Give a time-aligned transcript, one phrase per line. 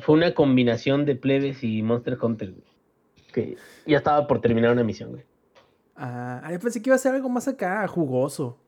[0.00, 2.64] fue una combinación de plebes y Monster Hunter, güey.
[3.32, 5.24] Que ya estaba por terminar una misión, güey.
[5.96, 8.58] Ah, yo pensé que iba a ser algo más acá, jugoso.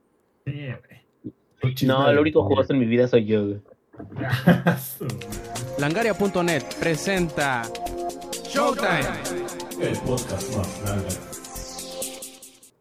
[0.45, 1.77] Sí, güey.
[1.85, 3.61] No, el único jugoso en mi vida soy yo, güey.
[5.79, 7.62] Langaria.net presenta
[8.45, 9.01] Showtime.
[9.80, 11.25] El podcast más grande.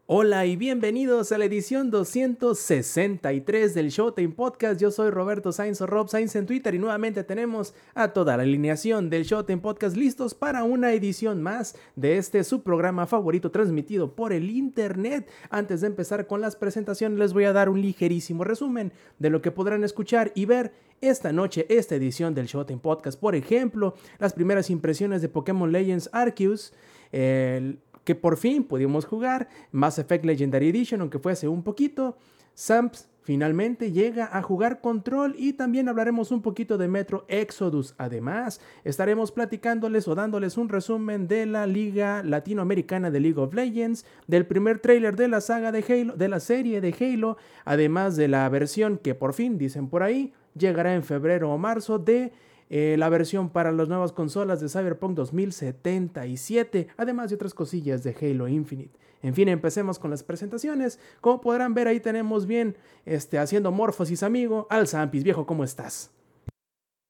[0.08, 4.80] Hola y bienvenidos a la edición 263 del Showtime Podcast.
[4.80, 8.44] Yo soy Roberto Sainz o Rob Sainz en Twitter y nuevamente tenemos a toda la
[8.44, 14.14] alineación del Showtime Podcast listos para una edición más de este su programa favorito transmitido
[14.14, 15.28] por el internet.
[15.50, 19.42] Antes de empezar con las presentaciones les voy a dar un ligerísimo resumen de lo
[19.42, 23.18] que podrán escuchar y ver esta noche, esta edición del Showtime Podcast.
[23.18, 26.72] Por ejemplo, las primeras impresiones de Pokémon Legends Arceus,
[27.12, 32.16] el que por fin pudimos jugar, Mass Effect Legendary Edition, aunque fue hace un poquito.
[32.54, 37.96] Samps finalmente llega a jugar Control y también hablaremos un poquito de Metro Exodus.
[37.98, 44.06] Además, estaremos platicándoles o dándoles un resumen de la Liga Latinoamericana de League of Legends,
[44.28, 48.28] del primer tráiler de la saga de Halo, de la serie de Halo, además de
[48.28, 52.32] la versión que por fin dicen por ahí llegará en febrero o marzo de
[52.68, 58.16] eh, la versión para las nuevas consolas de Cyberpunk 2077, además de otras cosillas de
[58.20, 58.98] Halo Infinite.
[59.22, 61.00] En fin, empecemos con las presentaciones.
[61.20, 65.24] Como podrán ver, ahí tenemos bien, este, haciendo morfosis amigo, al Zampis.
[65.24, 66.12] Viejo, ¿cómo estás?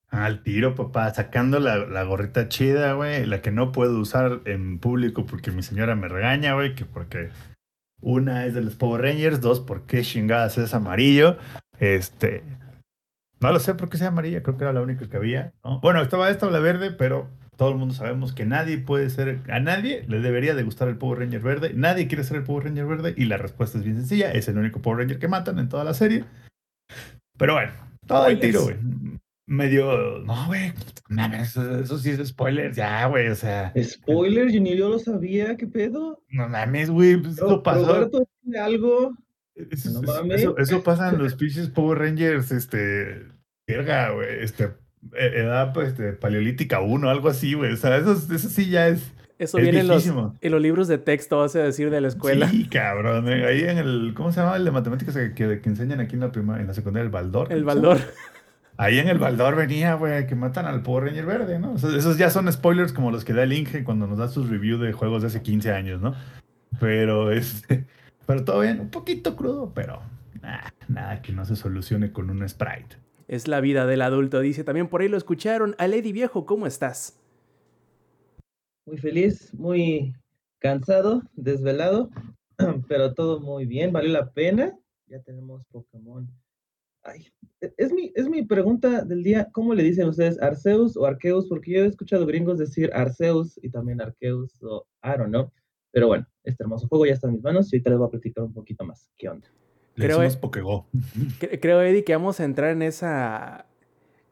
[0.08, 4.78] Al tiro, papá, sacando la, la gorrita chida, güey, la que no puedo usar en
[4.78, 7.30] público porque mi señora me regaña, güey, que porque
[8.00, 11.38] una es de los Power Rangers, dos, porque chingadas es amarillo.
[11.78, 12.44] Este,
[13.40, 15.52] no lo sé por qué sea amarilla, creo que era la única que había.
[15.64, 15.80] ¿no?
[15.80, 19.60] Bueno, estaba esta la verde, pero todo el mundo sabemos que nadie puede ser, a
[19.60, 22.86] nadie le debería de gustar el Power Ranger verde, nadie quiere ser el Power Ranger
[22.86, 25.68] verde y la respuesta es bien sencilla, es el único Power Ranger que matan en
[25.68, 26.24] toda la serie.
[27.38, 27.72] Pero bueno,
[28.06, 28.76] todo el tiro, güey.
[29.48, 30.72] Medio, no, güey,
[31.40, 33.72] eso, eso, sí es spoiler, ya, güey, o sea.
[33.80, 36.20] Spoiler, yo ni yo lo sabía, ¿qué pedo?
[36.30, 37.86] No mames, güey, pues eso pasó.
[37.86, 38.26] Roberto,
[38.60, 39.14] algo.
[39.70, 43.26] Eso, no eso, eso, pasa en los pinches Power Rangers, este,
[43.66, 44.74] verga, güey, este,
[45.14, 47.72] e, edad pues, este, paleolítica 1, algo así, güey.
[47.72, 49.12] O sea, eso, eso sí ya es.
[49.38, 52.08] Eso es viene en los, en los, libros de texto, vas a decir, de la
[52.08, 52.48] escuela.
[52.48, 53.28] Sí, cabrón.
[53.28, 56.20] Ahí en el, ¿cómo se llama el de matemáticas que, que, que enseñan aquí en
[56.20, 57.04] la prima, en la secundaria?
[57.04, 57.52] El Baldor.
[57.52, 57.98] El Baldor.
[58.78, 61.72] Ahí en el Baldor venía, güey, que matan al Power Ranger verde, ¿no?
[61.72, 64.28] O sea, esos ya son spoilers como los que da el Inge cuando nos da
[64.28, 66.14] sus reviews de juegos de hace 15 años, ¿no?
[66.78, 67.86] Pero este.
[68.26, 70.02] Pero todo bien, un poquito crudo, pero
[70.42, 72.96] nada, nada que no se solucione con un sprite.
[73.28, 74.64] Es la vida del adulto, dice.
[74.64, 75.74] También por ahí lo escucharon.
[75.78, 77.18] A Lady Viejo, ¿cómo estás?
[78.86, 80.14] Muy feliz, muy
[80.58, 82.10] cansado, desvelado,
[82.88, 84.76] pero todo muy bien, valió la pena.
[85.08, 86.28] Ya tenemos Pokémon.
[87.02, 87.28] Ay,
[87.60, 91.46] e, es mi, es mi pregunta del día, ¿cómo le dicen ustedes Arceus o Arceus?
[91.48, 95.50] Porque yo he escuchado gringos decir Arceus y también Arceus o I don't know.
[95.96, 98.10] Pero bueno, este hermoso juego ya está en mis manos y ahorita les voy a
[98.10, 99.10] platicar un poquito más.
[99.16, 99.48] ¿Qué onda?
[99.94, 100.86] Creo, e Pokego.
[101.62, 103.64] creo, Eddie, que vamos a entrar en esa,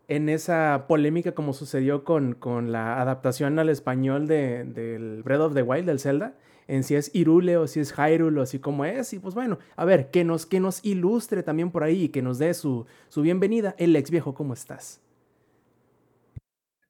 [0.07, 5.55] en esa polémica como sucedió con, con la adaptación al español del de, Breath of
[5.55, 6.35] the Wild, del Zelda,
[6.69, 9.15] en si es Irule o si es Hyrule o así como es.
[9.15, 12.21] Y pues bueno, a ver, que nos, que nos ilustre también por ahí y que
[12.21, 13.75] nos dé su, su bienvenida.
[13.79, 15.01] El ex viejo, ¿cómo estás?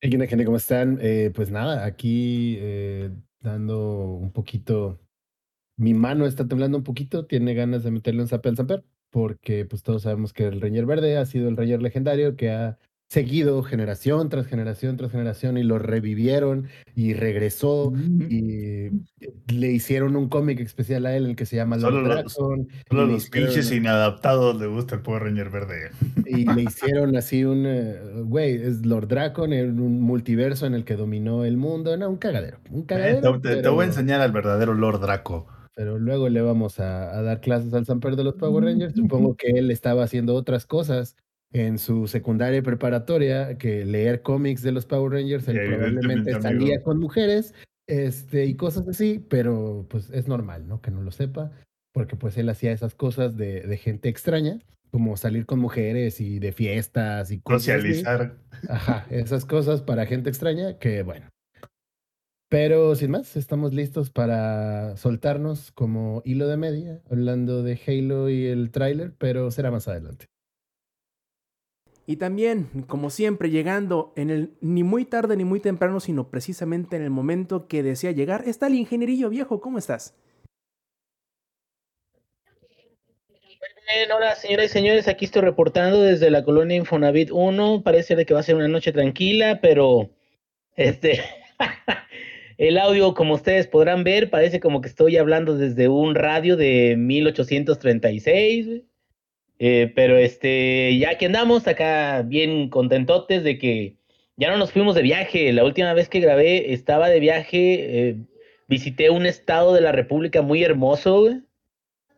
[0.00, 0.98] Hey, gente, ¿cómo están?
[1.00, 3.10] Eh, pues nada, aquí eh,
[3.44, 5.00] dando un poquito.
[5.76, 9.64] Mi mano está temblando un poquito, tiene ganas de meterle un zape al Zamper, porque
[9.66, 12.78] pues todos sabemos que el Ranger Verde ha sido el Ranger legendario que ha
[13.14, 16.66] seguido generación tras generación tras generación y lo revivieron
[16.96, 18.22] y regresó mm.
[18.28, 18.90] y
[19.54, 22.68] le hicieron un cómic especial a él el que se llama Lord Dracon.
[22.88, 25.90] Solo los pinches inadaptados le gusta el Power Ranger verde.
[26.26, 30.84] Y le hicieron así un, eh, güey, es Lord Dracon en un multiverso en el
[30.84, 33.40] que dominó el mundo, no, un cagadero, un eh, cagadero.
[33.40, 35.46] te, voy a enseñar al verdadero Lord Draco.
[35.76, 38.96] Pero luego le vamos a, a dar clases al Samper de los Power Rangers.
[38.96, 41.16] Supongo que él estaba haciendo otras cosas
[41.54, 46.82] en su secundaria y preparatoria que leer cómics de los Power Rangers, él probablemente salía
[46.82, 47.54] con mujeres
[47.86, 50.82] este, y cosas así, pero pues es normal, ¿no?
[50.82, 51.52] Que no lo sepa,
[51.92, 54.58] porque pues él hacía esas cosas de, de gente extraña,
[54.90, 57.62] como salir con mujeres y de fiestas y cosas.
[57.62, 58.36] Socializar.
[58.68, 61.28] Ajá, esas cosas para gente extraña que bueno.
[62.48, 68.46] Pero sin más, estamos listos para soltarnos como hilo de media, hablando de Halo y
[68.46, 70.26] el tráiler, pero será más adelante.
[72.06, 76.96] Y también, como siempre, llegando en el ni muy tarde ni muy temprano, sino precisamente
[76.96, 79.60] en el momento que desea llegar, está el ingenierillo viejo.
[79.60, 80.14] ¿Cómo estás?
[83.86, 87.82] Bien, hola señoras y señores, aquí estoy reportando desde la colonia Infonavit 1.
[87.82, 90.10] Parece que va a ser una noche tranquila, pero
[90.76, 91.20] este
[92.58, 96.96] el audio, como ustedes podrán ver, parece como que estoy hablando desde un radio de
[96.96, 98.82] 1836.
[99.66, 103.96] Eh, pero este, ya que andamos acá bien contentotes de que
[104.36, 105.50] ya no nos fuimos de viaje.
[105.54, 108.16] La última vez que grabé estaba de viaje, eh,
[108.68, 111.40] visité un estado de la República muy hermoso, güey.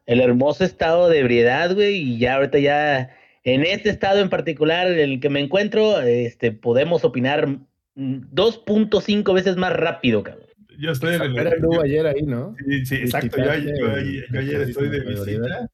[0.07, 3.11] El hermoso estado de ebriedad, güey, y ya ahorita ya
[3.45, 7.47] en este estado en particular en el que me encuentro, este, podemos opinar
[7.95, 10.47] mm, 2.5 veces más rápido, cabrón.
[10.81, 11.39] Yo estoy en el.
[11.39, 12.57] Era anduvo ayer ahí, ¿no?
[12.59, 13.37] Sí, sí, exacto.
[13.39, 15.71] Yo, yo- yo- yo ayer estoy de visita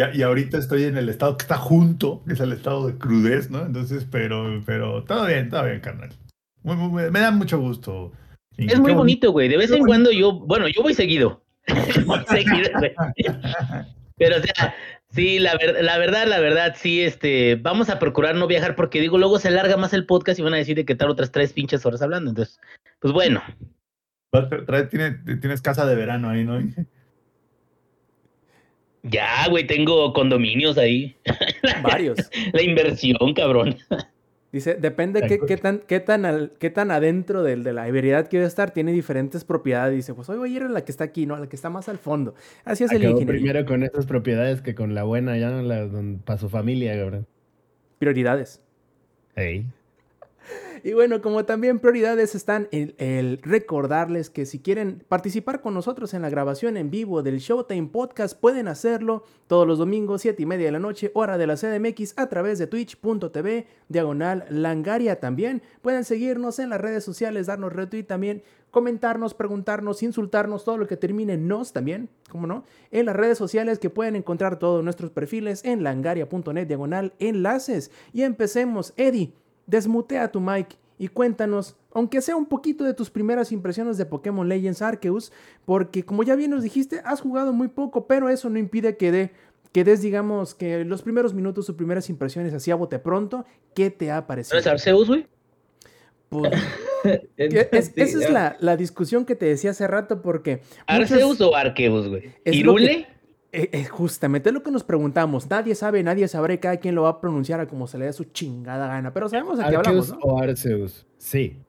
[0.00, 2.94] y, y ahorita estoy en el estado que está junto, que es el estado de
[2.98, 3.64] crudez, ¿no?
[3.64, 6.10] Entonces, pero, pero todo bien, todo bien, carnal.
[6.62, 8.12] Muy, muy- muy- me da mucho gusto.
[8.56, 9.48] Y Es muy bonito, güey.
[9.48, 11.42] De vez en cuando yo, bueno, yo voy seguido.
[12.06, 12.92] Voy seguido, güey.
[14.16, 14.74] Pero, o sea,
[15.10, 19.00] sí, la, ver- la verdad, la verdad, sí, este, vamos a procurar no viajar porque
[19.00, 21.32] digo, luego se alarga más el podcast y van a decir de que estar otras
[21.32, 22.30] tres pinches horas hablando.
[22.30, 22.60] Entonces,
[23.00, 23.42] pues bueno,
[24.90, 26.58] tienes, tienes casa de verano ahí, ¿no?
[29.04, 31.16] Ya, güey, tengo condominios ahí.
[31.82, 32.18] Varios.
[32.52, 33.76] La inversión, cabrón.
[34.52, 38.28] Dice, depende qué, qué tan, qué tan, al- qué tan adentro del, de la ebriedad
[38.30, 39.96] quiero estar, tiene diferentes propiedades.
[39.96, 41.34] Dice, pues hoy voy a ir a la que está aquí, ¿no?
[41.34, 42.34] A la que está más al fondo.
[42.64, 43.40] Así es el Acabó ingeniero.
[43.40, 45.88] primero con esas propiedades que con la buena, ya no la
[46.24, 47.26] para su familia, cabrón.
[47.98, 48.62] Prioridades.
[49.34, 49.66] Ey.
[50.86, 56.12] Y bueno, como también prioridades están el, el recordarles que si quieren participar con nosotros
[56.12, 60.44] en la grabación en vivo del Showtime Podcast, pueden hacerlo todos los domingos, 7 y
[60.44, 65.62] media de la noche, hora de la CDMX, a través de twitch.tv, diagonal langaria también.
[65.80, 70.98] Pueden seguirnos en las redes sociales, darnos retweet también, comentarnos, preguntarnos, insultarnos, todo lo que
[70.98, 75.64] termine nos también, como no, en las redes sociales que pueden encontrar todos nuestros perfiles
[75.64, 77.90] en langaria.net, diagonal enlaces.
[78.12, 79.32] Y empecemos, Eddie.
[79.66, 84.48] Desmutea tu mic y cuéntanos, aunque sea un poquito de tus primeras impresiones de Pokémon
[84.48, 85.32] Legends Arceus,
[85.64, 89.10] porque como ya bien nos dijiste, has jugado muy poco, pero eso no impide que,
[89.10, 89.30] de,
[89.72, 93.44] que des, digamos, que los primeros minutos o primeras impresiones así a bote pronto,
[93.74, 94.58] ¿qué te ha ¿No parecido?
[94.58, 95.26] es Arceus, güey?
[96.28, 96.52] Pues,
[97.36, 100.60] es- esa es la, la discusión que te decía hace rato, porque...
[100.88, 102.32] muchos- ¿Arceus o Arceus, güey?
[102.44, 103.06] ¿Irule?
[103.56, 105.48] Eh, eh, justamente es lo que nos preguntamos.
[105.48, 108.06] Nadie sabe, nadie sabrá, y cada quien lo va a pronunciar a como se le
[108.06, 109.12] dé su chingada gana.
[109.14, 110.32] Pero sabemos a qué hablamos, ¿Arceus ¿no?
[110.32, 111.06] o Arceus?
[111.18, 111.62] Sí.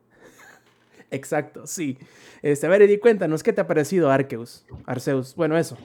[1.11, 1.99] Exacto, sí.
[2.41, 4.65] Este, a ver, Eddie, cuéntanos, ¿qué te ha parecido Arceus?
[4.87, 5.77] Arceus, bueno, eso.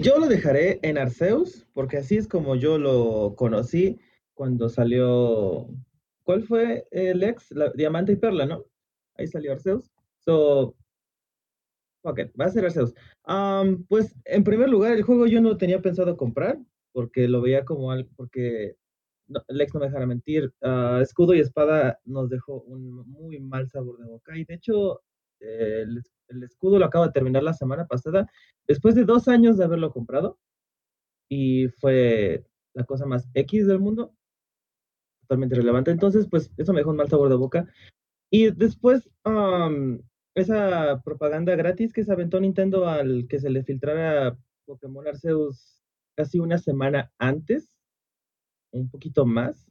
[0.00, 3.98] Yo lo dejaré en Arceus, porque así es como yo lo conocí
[4.32, 5.68] cuando salió.
[6.22, 7.50] ¿Cuál fue el ex?
[7.50, 8.64] La, Diamante y Perla, ¿no?
[9.18, 9.92] Ahí salió Arceus.
[10.20, 10.74] So.
[12.06, 12.94] Ok, va a ser Arceus.
[13.24, 16.56] Am, pues, en primer lugar, el juego yo no tenía pensado comprar,
[16.92, 18.08] porque lo veía como algo.
[18.14, 18.76] Porque
[19.48, 20.54] Lex no me dejará mentir.
[20.62, 24.38] ah, Escudo y Espada nos dejó un muy mal sabor de boca.
[24.38, 25.02] Y de hecho,
[25.40, 25.84] eh,
[26.28, 28.30] el, escudo lo acabo de terminar la semana pasada
[28.68, 30.38] después de dos años de haberlo comprado,
[31.28, 32.44] y fue
[32.74, 34.14] la cosa más X del mundo,
[35.22, 35.90] totalmente relevante.
[35.90, 37.66] Entonces, pues eso me dejó un mal sabor de boca.
[38.30, 39.10] Y después,
[40.36, 45.82] esa propaganda gratis que se aventó Nintendo al que se le filtrara Pokémon Arceus
[46.14, 47.74] casi una semana antes,
[48.70, 49.70] un poquito más,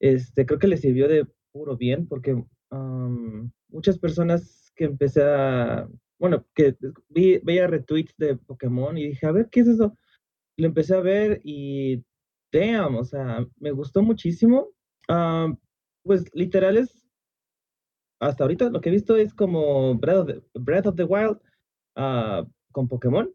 [0.00, 2.44] este, creo que le sirvió de puro bien, porque
[3.68, 6.76] muchas personas que empecé a, bueno, que
[7.08, 9.96] vi, veía retweets de Pokémon y dije, a ver, ¿qué es eso?
[10.56, 12.04] Lo empecé a ver y,
[12.52, 14.70] damn, o sea, me gustó muchísimo.
[15.06, 15.58] Am,
[16.02, 17.03] pues literal es,
[18.20, 21.38] hasta ahorita lo que he visto es como Breath of the, Breath Wild
[21.96, 23.32] ah, con Pokémon.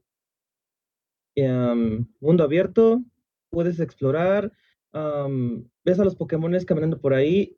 [1.38, 3.04] Am, mundo abierto,
[3.50, 4.52] puedes explorar,
[4.92, 7.58] ves a los Pokémones caminando por ahí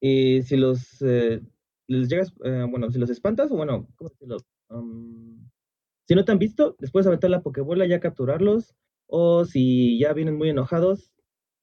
[0.00, 1.40] y si los eh,
[1.86, 4.10] les llegas, eh, bueno, si los espantas, bueno, ¿cómo
[6.10, 8.74] si no te han visto, les puedes aventar la Pokébola y ya capturarlos.
[9.06, 11.12] O si ya vienen muy enojados,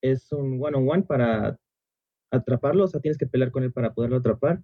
[0.01, 1.59] es un one-on-one para
[2.31, 2.85] atraparlos.
[2.85, 4.63] O sea, tienes que pelear con él para poderlo atrapar.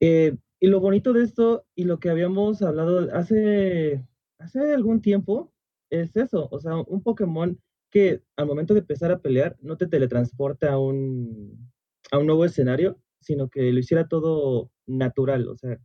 [0.00, 4.06] Eh, y lo bonito de esto, y lo que habíamos hablado hace,
[4.38, 5.52] hace algún tiempo,
[5.90, 6.48] es eso.
[6.50, 7.58] O sea, un Pokémon
[7.90, 11.70] que al momento de empezar a pelear no te teletransporta a un,
[12.10, 15.48] a un nuevo escenario, sino que lo hiciera todo natural.
[15.48, 15.78] O sea,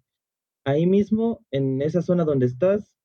[0.65, 2.95] ahí mismo, en esa zona donde estás,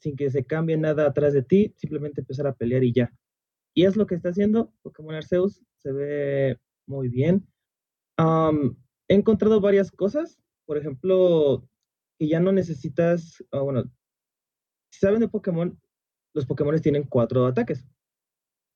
[0.00, 3.12] sin que se cambie nada atrás de ti, simplemente empezar a pelear y ya.
[3.74, 7.46] Y es lo que está haciendo Pokémon Arceus, se ve muy bien.
[8.16, 8.76] Am,
[9.08, 10.38] he encontrado varias cosas,
[10.70, 11.68] por ejemplo,
[12.16, 13.90] que ya no necesitas, ah, bueno,
[14.92, 15.76] si saben de Pokémon,
[16.32, 17.84] los Pokémon tienen cuatro ataques.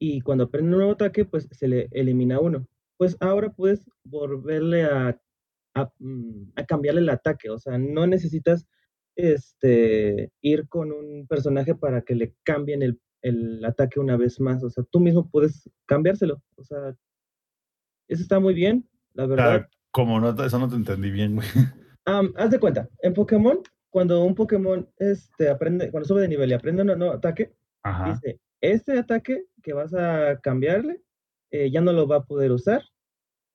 [0.01, 2.67] Y cuando aprende un nuevo ataque, pues se le elimina uno.
[2.97, 5.21] Pues ahora puedes volverle a,
[6.01, 7.49] mm, cambiarle el ataque.
[7.49, 8.67] O sea, no necesitas
[9.15, 14.65] este, ir con un personaje para que le cambien el, el ataque una vez más.
[14.65, 16.43] O sea, tú mismo puedes cambiárselo.
[16.57, 16.97] O sea,
[18.09, 19.55] eso está muy bien, la verdad.
[19.55, 21.47] Ah, como no, eso no te entendí bien, güey.
[22.07, 26.51] Am, haz de cuenta, en Pokémon, cuando un Pokémon este, aprende, cuando sube de nivel
[26.51, 28.13] y aprende un nuevo ataque, Ajá.
[28.13, 31.01] dice, este ataque que vas a cambiarle,
[31.51, 32.83] eh, ya no lo va a poder usar.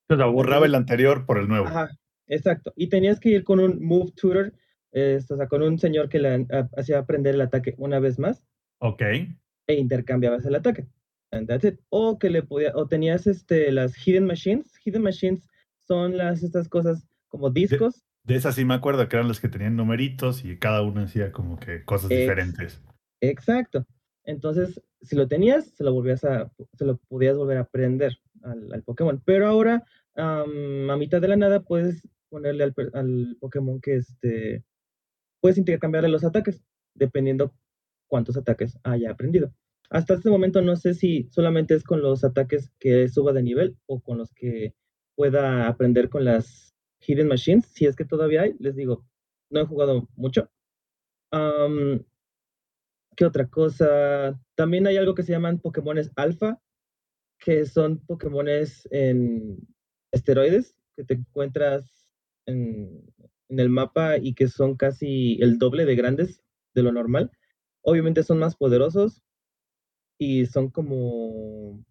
[0.09, 1.67] O sea, borraba el anterior por el nuevo.
[1.67, 1.89] Ajá,
[2.27, 2.73] exacto.
[2.75, 4.53] Y tenías que ir con un Move Tutor,
[4.91, 8.17] este, o sea, con un señor que le a- hacía aprender el ataque una vez
[8.17, 8.41] más
[8.79, 9.01] Ok.
[9.67, 10.87] e intercambiabas el ataque.
[11.31, 11.79] And that's it.
[11.89, 14.73] O que le podía, o tenías este, las Hidden Machines.
[14.83, 15.47] Hidden Machines
[15.87, 18.03] son las, estas cosas como discos.
[18.23, 21.31] De esas sí me acuerdo que eran los que tenían numeritos y cada uno hacía
[21.31, 22.81] como que cosas Ex- diferentes.
[23.21, 23.85] Exacto.
[24.23, 28.71] Entonces, si lo tenías, se lo volvías a, se lo podías volver a aprender al,
[28.71, 29.21] al Pokémon.
[29.25, 29.83] Pero ahora,
[30.15, 34.63] am, a mitad de la nada, puedes ponerle al, al Pokémon que este,
[35.41, 36.61] puedes intercambiarle los ataques,
[36.93, 37.53] dependiendo
[38.07, 39.53] cuántos ataques haya aprendido.
[39.89, 43.77] Hasta este momento no sé si solamente es con los ataques que suba de nivel
[43.87, 44.75] o con los que
[45.15, 48.55] pueda aprender con las Hidden Machines, si es que todavía hay.
[48.59, 49.05] Les digo,
[49.49, 50.49] no he jugado mucho.
[51.31, 52.03] Am,
[53.15, 54.39] ¿Qué otra cosa?
[54.55, 56.61] También hay algo que se llaman Pokémones alfa,
[57.37, 59.57] que son Pokémones en
[60.13, 62.07] esteroides, que te encuentras
[62.45, 63.03] en,
[63.49, 67.31] en el mapa y que son casi el doble de grandes de lo normal.
[67.81, 69.21] Obviamente son más poderosos
[70.17, 71.83] y son como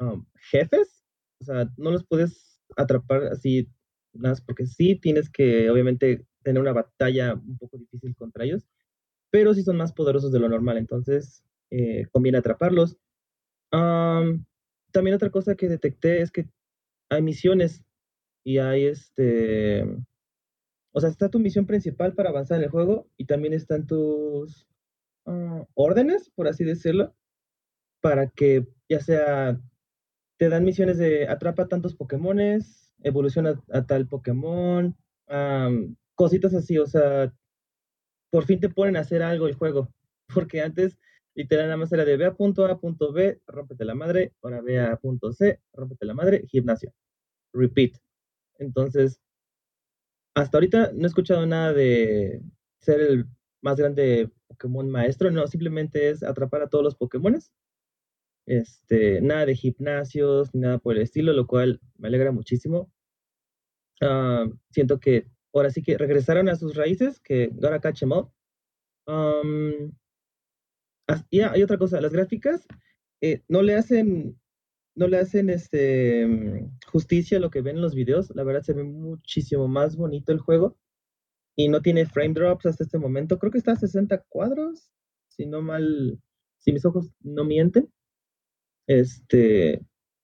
[0.00, 1.04] um, jefes.
[1.40, 3.68] O sea, no los puedes atrapar así,
[4.46, 8.66] porque sí tienes que, obviamente, tener una batalla un poco difícil contra ellos
[9.32, 12.98] pero sí son más poderosos de lo normal, entonces eh, conviene atraparlos.
[13.72, 14.44] Am,
[14.92, 16.48] también otra cosa que detecté es que
[17.08, 17.82] hay misiones
[18.44, 19.84] y hay este,
[20.92, 24.68] o sea, está tu misión principal para avanzar en el juego y también están tus
[25.24, 27.14] ah, órdenes, por así decirlo,
[28.02, 29.58] para que ya sea,
[30.36, 34.96] te dan misiones de atrapa tantos Pokémones, evoluciona a tal Pokémon,
[36.14, 37.32] cositas así, o sea,
[38.30, 39.92] por fin te ponen a hacer algo el juego.
[40.34, 40.98] Porque antes,
[41.34, 44.60] literal, nada más era de ve a punto A, punto B, rómpete la madre, ahora
[44.60, 46.92] ve a punto C, rómpete la madre, gimnasio.
[47.52, 47.96] Repeat.
[48.58, 49.20] Entonces,
[50.34, 52.42] hasta ahorita no he escuchado nada de
[52.80, 53.26] ser el
[53.60, 57.52] más grande Pokémon maestro, no, simplemente es atrapar a todos los Pokémones.
[58.46, 62.90] Este, nada de gimnasios, ni nada por el estilo, lo cual me alegra muchísimo.
[64.00, 68.32] Ah, siento que ahora sí que regresaron a sus raíces, que up.
[69.06, 69.92] Am,
[71.06, 72.66] as- y hay otra cosa, las gráficas
[73.20, 74.40] eh, no le hacen,
[74.96, 78.30] no le hacen este, mm, justicia a lo que ven en los videos.
[78.36, 80.78] La verdad se ve muchísimo más bonito el juego
[81.56, 83.38] y no tiene frame drops hasta este momento.
[83.38, 84.90] Creo que está a 60 cuadros,
[85.28, 86.20] si no mal,
[86.58, 87.90] si mis ojos no mienten.
[88.86, 89.80] Este,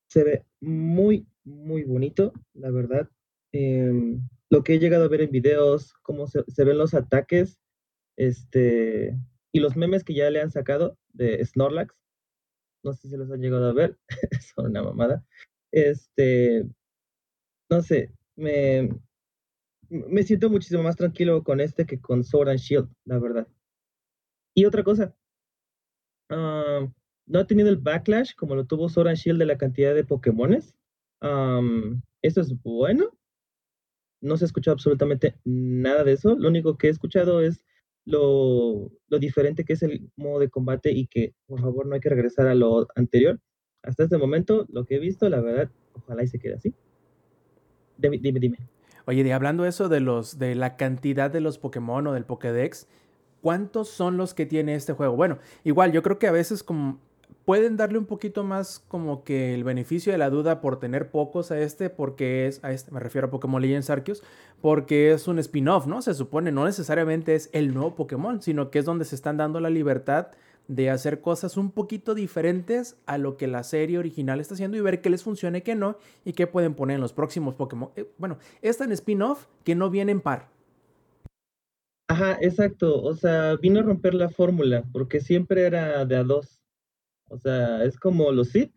[0.09, 3.09] se ve muy, muy bonito, la verdad.
[3.53, 7.59] Em, lo que he llegado a ver en videos, cómo se, ven los ataques,
[8.17, 9.17] este,
[9.53, 11.95] y los memes que ya le han sacado de Snorlax,
[12.85, 13.99] no sé si los han llegado a ver,
[14.55, 15.25] son una mamada.
[15.73, 16.65] Este,
[17.71, 18.89] no sé, me,
[19.91, 23.47] me siento muchísimo más tranquilo con este que con Sword and Shield, la verdad.
[24.55, 25.15] Y otra cosa,
[26.31, 26.87] ah,
[27.29, 30.05] no ha tenido el backlash como lo tuvo Sword and Shield de la cantidad de
[30.05, 30.75] Pokémones.
[31.21, 33.11] Am, eso es bueno.
[34.21, 36.35] No se ha escuchado absolutamente nada de eso.
[36.37, 37.65] Lo único que he escuchado es
[38.05, 42.01] lo, lo diferente que es el modo de combate y que por favor no hay
[42.01, 43.39] que regresar a lo anterior.
[43.83, 46.75] Hasta este momento, lo que he visto, la verdad, ojalá y se quede así.
[47.97, 48.59] Dime, dime, dime.
[49.07, 52.89] Oye, y hablando eso de los de la cantidad de los Pokémon o del Pokédex,
[53.41, 55.17] ¿cuántos son los que tiene este juego?
[55.17, 57.01] Bueno, igual yo creo que a veces como
[57.49, 61.51] pueden darle un poquito más como que el beneficio de la duda por tener pocos
[61.51, 64.23] a este porque es a este me refiero a Pokémon Legends Arceus
[64.61, 66.03] porque es un spin-off, ¿no?
[66.03, 69.61] Se supone no necesariamente es el nuevo Pokémon, sino que es donde se están dando
[69.61, 70.27] la libertad
[70.67, 74.83] de hacer cosas un poquito diferentes a lo que la serie original está haciendo y
[74.83, 77.89] ver qué les funciona y qué no y qué pueden poner en los próximos Pokémon.
[77.97, 80.51] Eh, bueno, es tan spin-off que no viene en par.
[82.09, 83.03] Ajá, exacto.
[83.03, 86.58] O sea, vino a romper la fórmula, porque siempre era de a dos.
[87.29, 88.73] O sea, es como los Sith,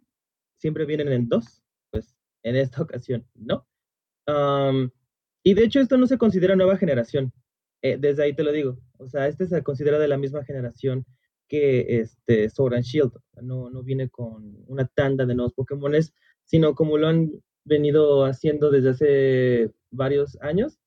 [0.58, 1.64] siempre vienen en dos.
[1.92, 3.68] Pues en esta ocasión, no.
[4.28, 4.92] Am,
[5.44, 7.34] y de hecho, esto no se considera nueva generación.
[7.82, 8.78] Eh, desde ahí te lo digo.
[9.00, 11.06] O sea, este se considera de la misma generación
[11.48, 13.12] que este Sword and Shield.
[13.42, 16.14] No, no viene con una tanda de nuevos Pokémones,
[16.46, 17.32] sino como lo han
[17.66, 20.80] venido haciendo desde hace varios años,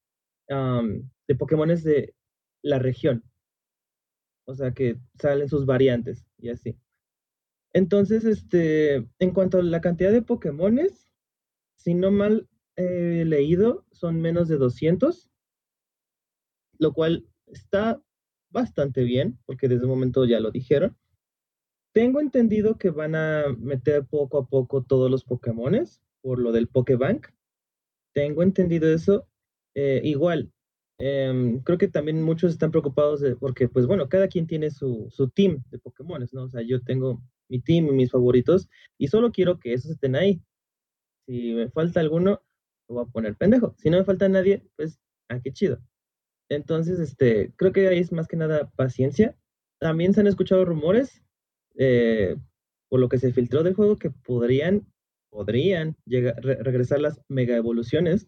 [0.49, 2.15] de Pokémones de
[2.63, 3.25] la región.
[4.47, 6.79] O sea, que salen sus variantes y así.
[7.75, 11.11] Entonces, este, en cuanto a la cantidad de Pokémones,
[11.75, 15.29] si no mal he leído, son menos de 200,
[16.79, 18.01] lo cual está
[18.51, 20.97] bastante bien, porque desde el momento ya lo dijeron.
[21.93, 26.69] Tengo entendido que van a meter poco a poco todos los Pokémones por lo del
[26.69, 27.27] Pokébank.
[28.13, 29.29] Tengo entendido eso.
[29.75, 30.53] Eh, igual,
[30.99, 35.29] em, creo que también muchos están preocupados porque, pues bueno, cada quien tiene su, su
[35.29, 36.45] team de Pokémones, ¿no?
[36.45, 37.21] O sea, yo tengo
[37.55, 38.69] mi team y mis favoritos
[38.99, 40.43] y solo quiero que esos estén ahí.
[41.27, 42.43] Si me falta alguno,
[42.89, 43.75] lo voy a poner pendejo.
[43.79, 45.79] Si no me falta nadie, pues, ah, qué chido.
[46.51, 49.37] Entonces, este, creo que ahí es más que nada paciencia.
[49.81, 51.23] También se han escuchado rumores,
[51.77, 52.37] eh,
[52.91, 54.87] por lo que se filtró del juego, que podrían,
[55.31, 58.27] podrían llegar, re- regresar las mega evoluciones,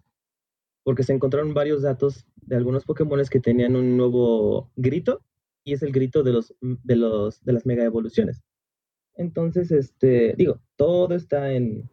[0.84, 5.22] porque se encontraron varios datos de algunos Pokémones que tenían un nuevo grito,
[5.64, 8.42] y es el grito de los, de los, de las mega evoluciones.
[9.16, 11.88] Entonces, este, digo, todo está en,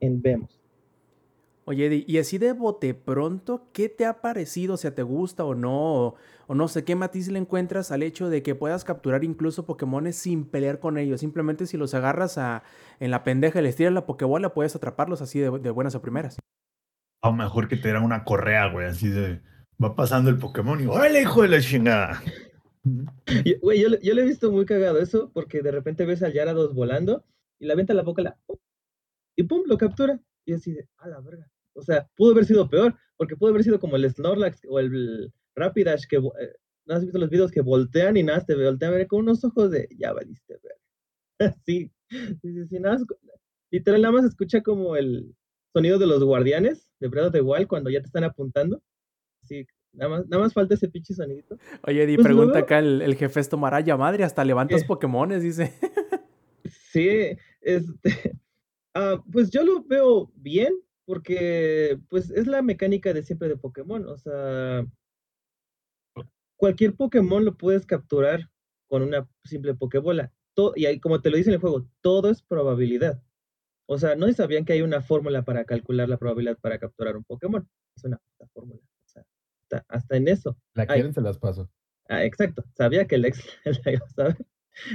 [0.00, 0.60] en vemos.
[1.68, 4.74] Oye, Eddie, y así de bote pronto, ¿qué te ha parecido?
[4.74, 5.94] O sea, ¿te gusta o no?
[5.94, 6.14] O,
[6.46, 10.14] o no sé, ¿qué matiz le encuentras al hecho de que puedas capturar incluso Pokémones
[10.14, 11.20] sin pelear con ellos?
[11.20, 12.62] Simplemente si los agarras a,
[13.00, 16.02] en la pendeja y les tiras la Pokébola, puedes atraparlos así de, de buenas a
[16.02, 16.38] primeras.
[17.22, 19.40] O mejor que te dieran una correa, güey, así de.
[19.82, 22.22] Va pasando el Pokémon y ¡Órale, hijo de la chingada!
[23.44, 27.24] Yo, yo le he visto muy cagado eso, porque de repente ves al Yarados volando
[27.58, 28.38] y la avienta la boca la,
[29.36, 30.20] y pum, lo captura.
[30.44, 31.50] Y así de, a la verga.
[31.74, 35.32] O sea, pudo haber sido peor, porque pudo haber sido como el Snorlax o el
[35.54, 36.54] Rapidash que, eh,
[36.86, 39.44] ¿no has visto los videos que voltean y nada, te voltean a ver con unos
[39.44, 40.80] ojos de, ya valiste verga.
[41.66, 41.92] Sí,
[42.40, 42.98] sí, nada
[43.70, 45.34] literal nada más escucha como el
[45.74, 48.82] sonido de los guardianes de Breath of the Wild cuando ya te están apuntando.
[49.42, 49.66] Sí,
[49.96, 51.58] nada más, nada más falta ese pinche sonidito.
[51.82, 54.86] Oye, Eddie, Pues pregunta luego- acá el, el jefe Estomaraya, madre, hasta levantas ¿Qué?
[54.88, 55.72] Pokémones, dice.
[56.92, 58.38] Sí, este,
[58.94, 64.06] ah, pues yo lo veo bien, porque pues es la mecánica de siempre de Pokémon,
[64.06, 64.84] o sea,
[66.56, 68.50] cualquier Pokémon lo puedes capturar
[68.88, 70.32] con una simple Pokébola.
[70.54, 73.22] To- y ahí, como te lo dice en el juego, todo es probabilidad.
[73.88, 77.24] O sea, no sabían que hay una fórmula para calcular la probabilidad para capturar un
[77.24, 77.68] Pokémon.
[77.96, 78.20] Es una
[78.52, 78.80] fórmula.
[79.70, 80.56] Hasta, hasta en eso.
[80.74, 80.88] La Ay.
[80.88, 81.68] quieren, se las paso.
[82.08, 82.64] Ah, exacto.
[82.76, 83.44] Sabía que el ex
[83.84, 84.36] la iba a saber.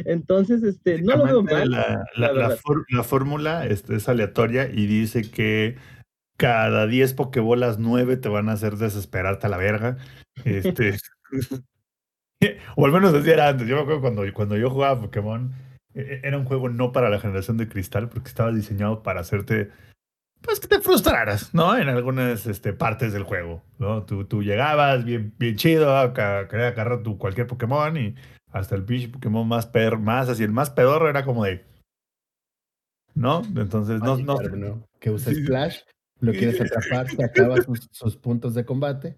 [0.06, 1.70] Entonces, este, no lo veo mal.
[1.72, 2.60] La, la la- la verdad.
[2.64, 5.76] for- la fórmula este, es aleatoria y dice que
[6.38, 9.98] cada 10 Pokébolas, 9 te van a hacer desesperarte a la verga.
[10.46, 10.98] Este,
[12.76, 13.68] o al menos así era antes.
[13.68, 15.52] Yo me acuerdo cuando, cuando yo jugaba Pokémon,
[15.94, 19.22] e- e- era un juego no para la generación de cristal porque estaba diseñado para
[19.22, 19.70] hacerte,
[20.42, 21.78] pues que te frustraras, ¿no?
[21.78, 24.04] En algunas este, partes del juego, ¿no?
[24.06, 28.16] Tú, tú llegabas bien, bien chido, acá, quería agarrar tu cualquier Pokémon y
[28.52, 31.64] hasta el pinche Pokémon más per, más así, el más pedorro era como de,
[33.14, 33.42] ¿no?
[33.56, 34.88] Entonces, no, no.
[35.00, 35.44] Que usa Sí.
[35.44, 35.80] Splash,
[36.20, 39.18] lo quieres atrapar, se acaba sus, sus puntos de combate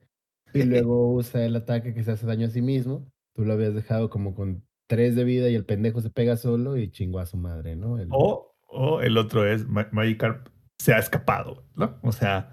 [0.53, 3.07] y luego usa el ataque que se hace daño a sí mismo.
[3.35, 6.77] Tú lo habías dejado como con 3 de vida y el pendejo se pega solo
[6.77, 7.97] y chingó a su madre, ¿no?
[7.99, 10.47] El- O, o el otro es Ma- Magikarp
[10.79, 11.97] se ha escapado, ¿no?
[12.03, 12.51] O sea,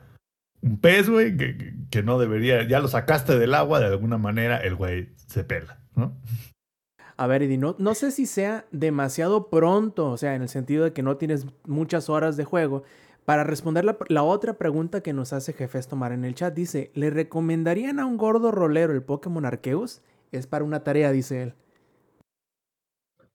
[0.62, 4.58] un pez, güey, que, que- no debería, ya lo sacaste del agua de alguna manera,
[4.58, 6.16] el güey se pela, ¿no?
[7.16, 10.84] A ver, Eddie, no, no sé si sea demasiado pronto, o sea, en el sentido
[10.84, 12.82] de que no tienes muchas horas de juego,
[13.26, 16.54] para responder la, la otra pregunta que nos hace Jefes Tomar en el chat.
[16.54, 20.02] Dice, ¿le recomendarían a un gordo rolero el Pokémon Arceus?
[20.32, 21.54] Es para una tarea, dice él.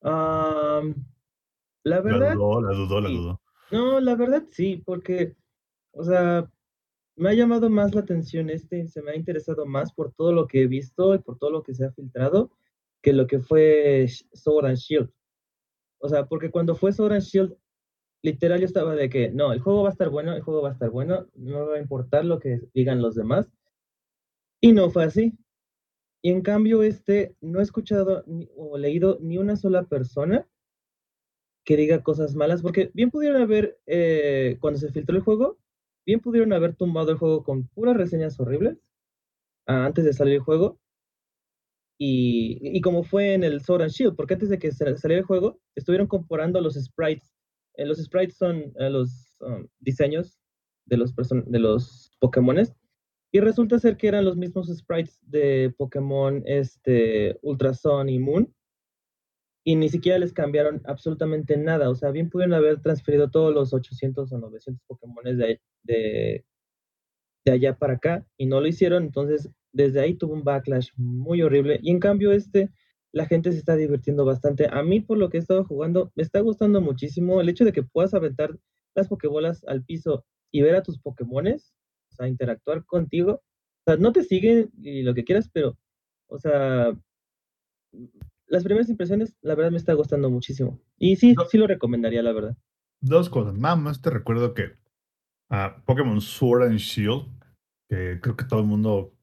[0.02, 0.82] La
[1.84, 3.42] La verdad, dudó, la dudó, la dudó.
[3.72, 5.36] No, la verdad sí, porque,
[5.92, 6.50] o sea,
[7.16, 10.48] me ha llamado más la atención este, se me ha interesado más por todo lo
[10.48, 12.52] que he visto y por todo lo que se ha filtrado
[13.02, 15.12] que lo que fue Sword and Shield.
[16.00, 17.56] O sea, porque cuando fue Sword and Shield,
[18.24, 20.70] literal yo estaba de que, no, el juego va a estar bueno, el juego va
[20.70, 23.48] a estar bueno, no va a importar lo que digan los demás.
[24.62, 25.38] Y no fue así.
[26.24, 30.48] Y en cambio, este, no he escuchado ni- o leído ni una sola persona
[31.66, 35.58] que diga cosas malas, porque bien pudieron haber, eh, cuando se filtró el juego,
[36.06, 38.78] bien pudieron haber tumbado el juego con puras reseñas horribles
[39.68, 40.80] ah, antes de salir el juego.
[41.98, 45.26] Y, como fue en el Sword and Shield, porque antes de que sa- saliera el
[45.26, 47.34] juego, estuvieron comparando los sprites.
[47.76, 50.38] Eh, los sprites son eh, los um, diseños
[50.86, 52.74] de los, de los Pokémones.
[53.32, 58.54] Y resulta ser que eran los mismos sprites de Pokémon este, Ultra Sun y Moon.
[59.68, 61.90] Y ni siquiera les cambiaron absolutamente nada.
[61.90, 66.46] O sea, bien pudieron haber transferido todos los 800 o 900 Pokémon de, de,
[67.44, 69.04] de allá para acá y no lo hicieron.
[69.04, 71.80] Entonces, desde ahí tuvo un backlash muy horrible.
[71.82, 72.70] Y en cambio, este,
[73.12, 74.68] la gente se está divirtiendo bastante.
[74.72, 77.74] A mí, por lo que he estado jugando, me está gustando muchísimo el hecho de
[77.74, 78.56] que puedas aventar
[78.94, 81.74] las Pokébolas al piso y ver a tus Pokémones,
[82.12, 83.42] o sea, interactuar contigo.
[83.82, 85.76] O sea, no te siguen y lo que quieras, pero,
[86.28, 86.96] o sea,
[88.48, 90.80] las primeras impresiones, la verdad me está gustando muchísimo.
[90.98, 91.46] Y sí, No.
[91.46, 92.58] sí lo recomendaría, la verdad.
[93.02, 93.56] Dos cosas.
[93.58, 94.74] Nada más te recuerdo que
[95.50, 97.28] a Pokémon Sword and Shield,
[97.90, 99.14] que creo que todo el mundo,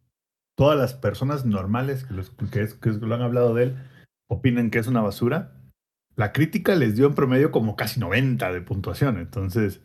[0.56, 3.76] todas las personas normales que, los, que, es- que lo han hablado de él,
[4.28, 5.52] opinan que es una basura.
[6.16, 9.18] La crítica les dio en promedio como casi 90 de puntuación.
[9.18, 9.80] Entonces,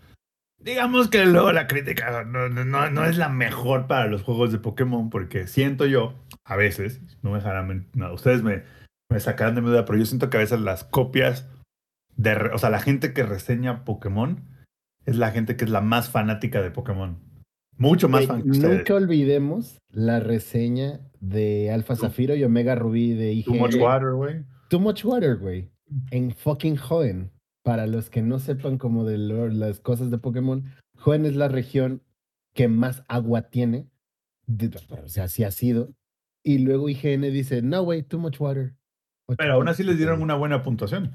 [0.60, 4.60] digamos que luego la crítica no, no, no- es la mejor para los juegos de
[4.60, 8.64] Pokémon, porque siento yo, a veces, no me dejarán, no, ustedes me,
[9.10, 11.48] me sacarán de mi duda, pero yo siento que a veces las copias
[12.16, 14.44] de, o sea, la gente que reseña Pokémon
[15.06, 17.18] es la gente que es la más fanática de Pokémon.
[17.78, 18.78] Mucho más Güey, fan que ustedes.
[18.80, 23.46] nunca olvidemos la reseña de Alpha Zafiro y Omega Rubí de IGN.
[23.54, 24.46] Too much water, güey.
[24.70, 25.70] Too Much Water, güey.
[26.12, 27.32] En fucking Hoenn.
[27.64, 30.64] Para los que no sepan como de las cosas de Pokémon,
[31.06, 32.02] Hoenn es la región
[32.54, 33.88] que más agua tiene.
[34.46, 34.72] De-
[35.04, 35.94] o sea, así ha sido.
[36.44, 38.76] Y luego IGN dice, no, güey, too much water.
[39.38, 41.12] Pero aún así les dieron una buena puntuación.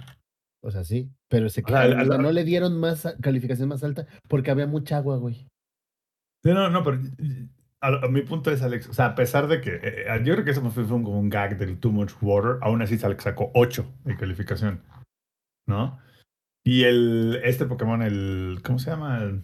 [0.63, 1.11] O sea, sí.
[1.29, 4.99] Pero se quedaron- o sea, no le dieron más calificación más alta porque había mucha
[4.99, 5.49] agua, güey.
[6.45, 6.99] Sí, no, no, pero
[7.81, 10.35] a, a mi punto es, Alex, o sea, a pesar de que eh, eh, yo
[10.35, 13.19] creo que eso fue, un- como un gag del Too Much Water, aún así sal-
[13.21, 14.83] sacó 8 de calificación,
[15.67, 15.99] ¿no?
[16.65, 19.19] Y el, este Pokémon, el, ¿cómo se llama?
[19.23, 19.43] El,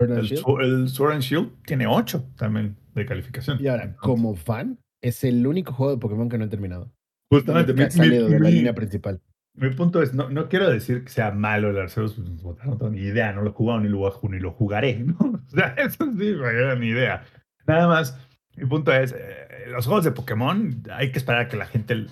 [0.00, 0.44] el, Shield.
[0.60, 3.58] El Sword and Shield tiene 8 también de calificación.
[3.60, 6.90] Y ahora, como fan, es el único juego de Pokémon que no he terminado.
[7.30, 9.20] Justamente, mi- mi- de la mi- línea principal.
[9.54, 12.90] Mi punto es, no, no quiero decir que sea malo el Arceus, pues, no tengo
[12.90, 15.16] ni idea, no lo he jugado ni lo, ni lo jugaré, ¿no?
[15.48, 17.24] O sea, eso sí, no era ni idea.
[17.66, 18.18] Nada más,
[18.56, 22.06] mi punto es, eh, los juegos de Pokémon hay que esperar a que la gente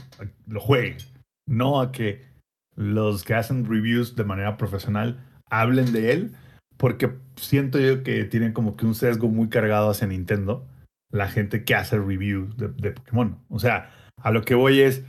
[0.46, 0.96] lo juegue,
[1.46, 2.22] no a que
[2.74, 6.32] los que hacen reviews de manera profesional hablen de él,
[6.76, 10.66] porque siento yo que tienen como que un sesgo muy cargado hacia Nintendo,
[11.12, 13.38] la gente que hace reviews de, de Pokémon.
[13.48, 13.90] O sea,
[14.22, 15.04] a lo que voy es,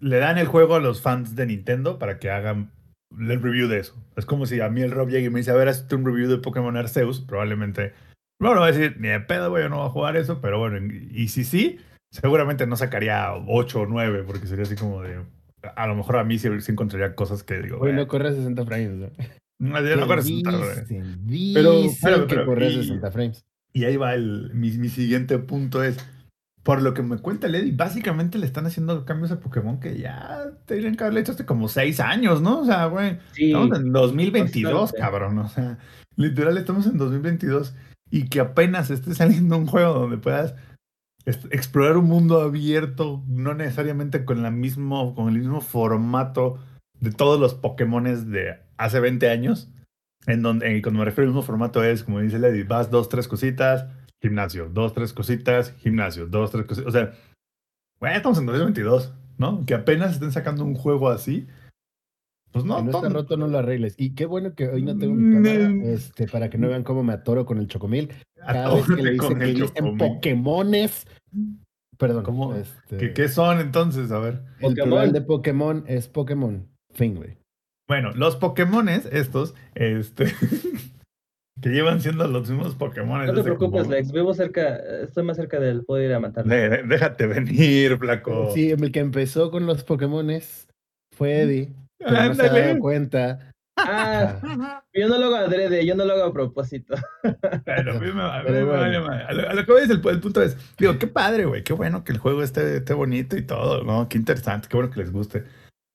[0.00, 2.70] le dan el juego a los fans de Nintendo para que hagan
[3.18, 3.94] el review de eso.
[4.16, 6.04] Es como si a mí el Rob llega y me dice, a ver, hazte un
[6.04, 7.92] review de Pokémon Arceus, probablemente,
[8.40, 10.40] no lo va a decir, ni de pedo, güey, yo no voy a jugar eso,
[10.40, 10.78] pero bueno,
[11.10, 11.78] y si sí,
[12.12, 15.24] seguramente no sacaría 8 o 9, porque sería así como de,
[15.74, 18.28] a lo mejor a mí sí, sí encontraría cosas que digo, Hoy "Eh, no corre
[18.28, 18.90] a 60 frames.
[18.92, 19.08] ¿no?
[19.60, 20.70] no, ya no corre Que 60, güey".
[20.80, 21.20] Dicen,
[21.54, 23.44] Pero, dicen espérame, que pero, corre a y- 60 frames.
[23.72, 25.98] Y ahí va el, mi, mi siguiente punto es,
[26.68, 30.50] por lo que me cuenta Lady, básicamente le están haciendo cambios a Pokémon que ya
[30.66, 32.60] tendrían que haberle hecho hace como 6 años, ¿no?
[32.60, 35.00] O sea, güey, Sí, estamos en 2022, bastante.
[35.00, 35.78] cabrón, o sea,
[36.16, 37.74] literal estamos en 2022
[38.10, 40.56] y que apenas esté saliendo un juego donde puedas
[41.24, 46.58] explorar un mundo abierto, no necesariamente con, la mismo, con el mismo formato
[47.00, 49.70] de todos los Pokémones de hace 20 años,
[50.26, 53.08] en donde, y cuando me refiero al mismo formato es, como dice Lady, vas dos,
[53.08, 53.86] tres cositas,
[54.20, 57.12] gimnasio, dos, tres cositas, gimnasio, dos, tres cositas, o sea,
[58.00, 59.64] bueno, estamos en 2022, ¿no?
[59.66, 61.46] Que apenas estén sacando un juego así,
[62.50, 63.94] pues no, si no está roto, no lo arregles.
[63.98, 65.82] Y qué bueno que hoy no tengo mi cámara, Mm.
[65.84, 68.10] este, para que no vean cómo me atoro con el chocomil.
[68.36, 69.98] Cada atómate vez que le dice con que el dicen Chocomil.
[69.98, 71.06] Pokémones.
[71.98, 72.24] Perdón.
[72.24, 72.54] ¿Cómo?
[72.54, 74.10] este, ¿Qué, qué son entonces?
[74.12, 74.42] A ver.
[74.60, 74.88] el Pokémon.
[74.88, 76.66] plural de Pokémon es Pokémon.
[76.94, 77.36] Fin, güey.
[77.86, 80.26] Bueno, los Pokémones, estos, este,
[81.60, 83.26] que llevan siendo los mismos Pokémones.
[83.28, 84.12] No te preocupes, como- Lex.
[84.12, 85.84] Vivo cerca, estoy más cerca del.
[85.84, 86.52] Puedo ir a matarlo.
[86.54, 88.50] De- de- déjate venir, flaco.
[88.54, 90.68] Sí, el que empezó con los Pokémones
[91.16, 91.72] fue Eddie.
[91.98, 93.38] Pero no se ha dado cuenta.
[93.80, 96.94] Ah, yo no lo hago adrede, yo no lo hago a propósito.
[97.64, 98.96] Pero a mí me, a mí me vale.
[98.96, 101.62] A lo, a lo que voy es el, el punto es, digo, qué padre, güey,
[101.62, 104.08] qué bueno que el juego esté, esté bonito y todo, ¿no?
[104.08, 105.44] Qué interesante, qué bueno que les guste.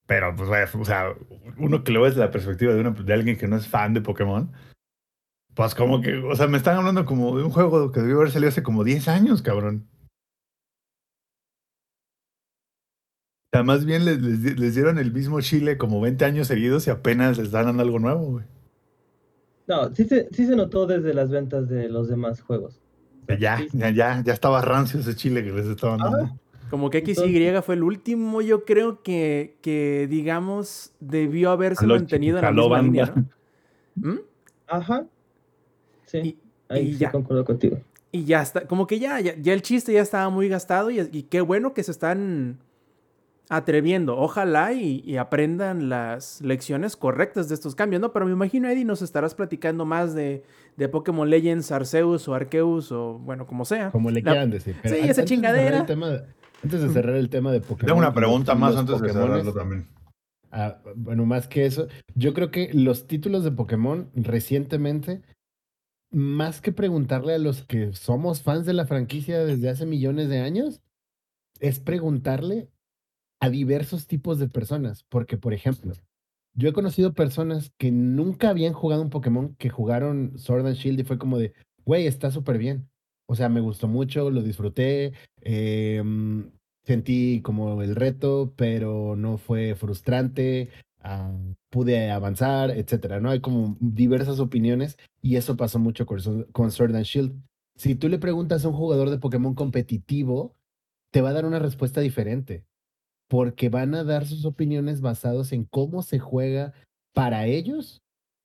[0.08, 1.14] Pero, pues, güey, o sea,
[1.58, 3.94] uno que lo ve desde la perspectiva de, una, de alguien que no es fan
[3.94, 4.50] de Pokémon,
[5.56, 8.32] pues como que, o sea, me están hablando como de un juego que debió haber
[8.32, 9.88] salido hace como 10 años, cabrón.
[13.52, 16.48] O sea, más bien les, les di- les dieron el mismo chile como 20 años
[16.48, 18.46] seguidos y apenas les dan algo nuevo, güey.
[19.68, 22.82] No, sí se, sí se notó desde las ventas de los demás juegos.
[23.40, 26.38] Ya, Sí, ya, ya, ya estaba rancio ese chile que les estaban dando.
[26.70, 32.44] Como que XY fue el último, yo creo que, que digamos, debió haberse mantenido en
[32.44, 32.84] la misma banda.
[33.06, 33.30] línea,
[33.96, 34.12] ¿no?
[34.14, 34.20] ¿Mm?
[34.68, 35.06] Ajá.
[36.14, 36.38] Sí, Y,
[36.74, 37.12] ahí y sí ya.
[37.12, 37.78] concuerdo contigo.
[38.12, 41.00] y ya está, como que ya, ya, ya el chiste ya estaba muy gastado y,
[41.12, 42.60] y qué bueno que se están
[43.50, 44.18] atreviendo.
[44.18, 48.14] Ojalá y, y, aprendan las lecciones correctas de estos cambios, ¿no?
[48.14, 50.44] Pero me imagino, Eddie, nos estarás platicando más de,
[50.78, 53.92] de Pokémon Legends, Arceus o Arceus o bueno, como sea.
[53.92, 54.76] Como le quieran decir.
[54.84, 55.84] sí, esa chingadera.
[55.84, 56.24] De
[56.64, 57.88] antes de cerrar el tema de Pokémon.
[57.88, 59.88] Tengo una pregunta más antes de cerrarlo también.
[60.52, 65.24] Ah, bueno, más que eso, yo creo que los títulos de Pokémon recientemente,
[66.14, 70.40] más que preguntarle a los que somos fans de la franquicia desde hace millones de
[70.40, 70.82] años,
[71.60, 72.70] es preguntarle
[73.40, 75.04] a diversos tipos de personas.
[75.10, 75.94] Porque, por ejemplo,
[76.56, 81.00] yo he conocido personas que nunca habían jugado un Pokémon, que jugaron Sword and Shield
[81.00, 82.90] y fue como de, güey, está súper bien.
[83.26, 86.52] O sea, me gustó mucho, lo disfruté, em,
[86.84, 90.70] sentí como el reto, pero no fue frustrante,
[91.04, 91.32] ah,
[91.70, 93.30] pude avanzar, etcétera, ¿no?
[93.30, 97.42] Hay como diversas opiniones y eso pasó mucho con, con Sword and Shield.
[97.76, 100.56] Si tú le preguntas a un jugador de Pokémon competitivo,
[101.12, 102.64] te va a dar una respuesta diferente,
[103.30, 106.74] porque van a dar sus opiniones basados en cómo se juega
[107.14, 108.02] para ellos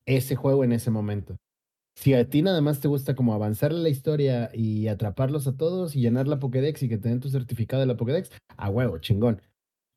[0.07, 1.37] ese juego en ese momento
[1.99, 5.97] si a ti nada más te gusta como avanzar la historia y atraparlos a todos
[5.97, 8.99] y llenar la Pokédex y que te den tu certificado de la Pokédex, a huevo,
[8.99, 9.43] chingón.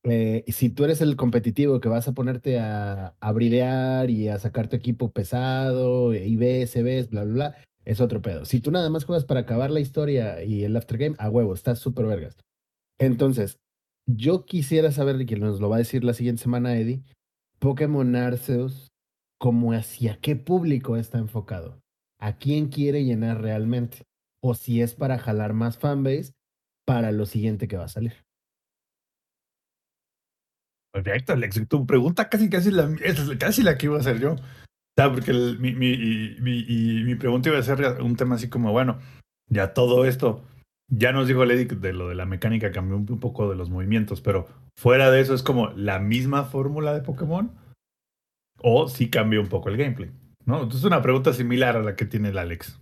[0.03, 4.39] Eh, si tú eres el competitivo que vas a ponerte a, a bridear y a
[4.39, 8.45] sacar tu equipo pesado, y ves, ves, bla, bla, bla, es otro pedo.
[8.45, 11.79] Si tú nada más juegas para acabar la historia y el aftergame, a huevo, estás
[11.79, 12.35] súper vergas.
[12.99, 13.57] Entonces,
[14.07, 17.03] yo quisiera saber, que nos lo va a decir la siguiente semana Eddie,
[17.59, 18.87] Pokémon Arceus,
[19.39, 21.81] como hacia qué público está enfocado
[22.21, 24.03] a quién quiere llenar realmente.
[24.41, 26.33] O si es para jalar más fanbase
[26.85, 28.13] para lo siguiente que va a salir.
[30.91, 31.67] Perfecto, Alex.
[31.67, 32.89] Tu pregunta casi, casi, la,
[33.39, 34.35] casi la que iba a hacer yo.
[34.95, 38.99] porque mi, mi, mi, mi, pregunta iba a ser un tema así como, bueno,
[39.49, 40.43] ya todo esto,
[40.89, 44.21] ya nos dijo Lady de lo de la mecánica cambió un, poco de los movimientos,
[44.21, 47.51] pero fuera de eso es como la misma fórmula de Pokémon
[48.59, 50.11] o si cambió un poco el gameplay.
[50.45, 50.63] ¿no?
[50.63, 52.79] Entonces, una pregunta similar a la que tiene el Alex.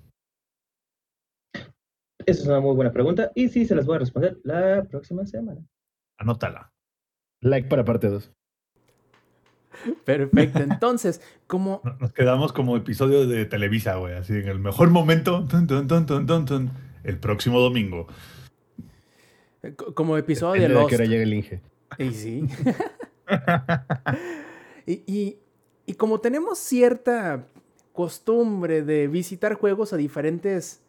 [2.25, 5.25] Esa es una muy buena pregunta y sí, se las voy a responder la próxima
[5.25, 5.61] semana.
[6.17, 6.68] Anótala.
[7.41, 8.31] Like para parte 2.
[10.03, 11.81] Perfecto, entonces, como...
[11.99, 15.47] Nos quedamos como episodio de Televisa, güey, así en el mejor momento,
[17.03, 18.07] el próximo domingo.
[19.93, 20.89] Como episodio de Lost.
[20.89, 21.61] que ahora llega el Inge.
[21.97, 22.47] Y sí.
[24.85, 25.37] y,
[25.85, 27.45] y como tenemos cierta
[27.93, 30.81] costumbre de visitar juegos a diferentes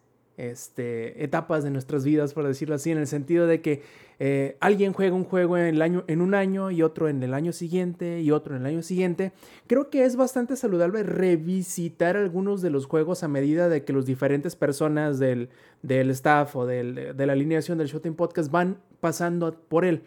[0.49, 3.83] este, etapas de nuestras vidas, por decirlo así, en el sentido de que
[4.19, 7.35] eh, alguien juega un juego en, el año, en un año y otro en el
[7.35, 9.33] año siguiente y otro en el año siguiente,
[9.67, 14.07] creo que es bastante saludable revisitar algunos de los juegos a medida de que las
[14.07, 15.51] diferentes personas del,
[15.83, 20.03] del staff o del, de la alineación del Shooting Podcast van pasando por él.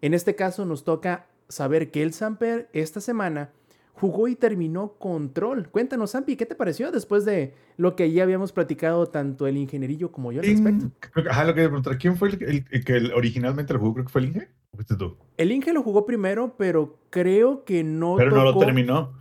[0.00, 3.50] En este caso nos toca saber que el Samper esta semana
[3.94, 5.68] jugó y terminó Control.
[5.68, 10.12] Cuéntanos, Sampi, ¿qué te pareció después de lo que ya habíamos platicado tanto el ingenierillo
[10.12, 10.90] como yo al respecto?
[11.30, 13.94] Ajá, lo que preguntar, ¿quién fue el, que originalmente lo jugó?
[13.94, 14.48] Creo que fue el Inge.
[14.72, 15.16] ¿O fuiste tú?
[15.36, 19.12] El Inge lo jugó primero, pero creo que no Pero no lo terminó.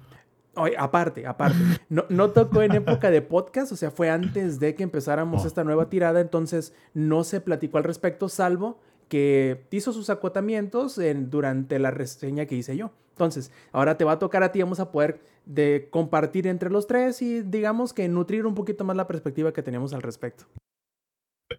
[0.77, 1.57] aparte, aparte.
[1.89, 5.47] No, no, tocó en época de podcast, o sea, fue antes de que empezáramos oh.
[5.47, 8.79] esta nueva tirada, entonces no se platicó al respecto, salvo
[9.11, 12.91] que hizo sus acotamientos en, durante la reseña que hice yo.
[13.11, 16.87] Entonces, ahora te va a tocar a ti, vamos a poder de compartir entre los
[16.87, 20.45] tres y digamos que nutrir un poquito más la perspectiva que tenemos al respecto.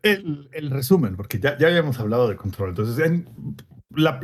[0.03, 3.29] El, resumen, porque ya, ya habíamos hablado de control, entonces en,
[3.95, 4.19] la,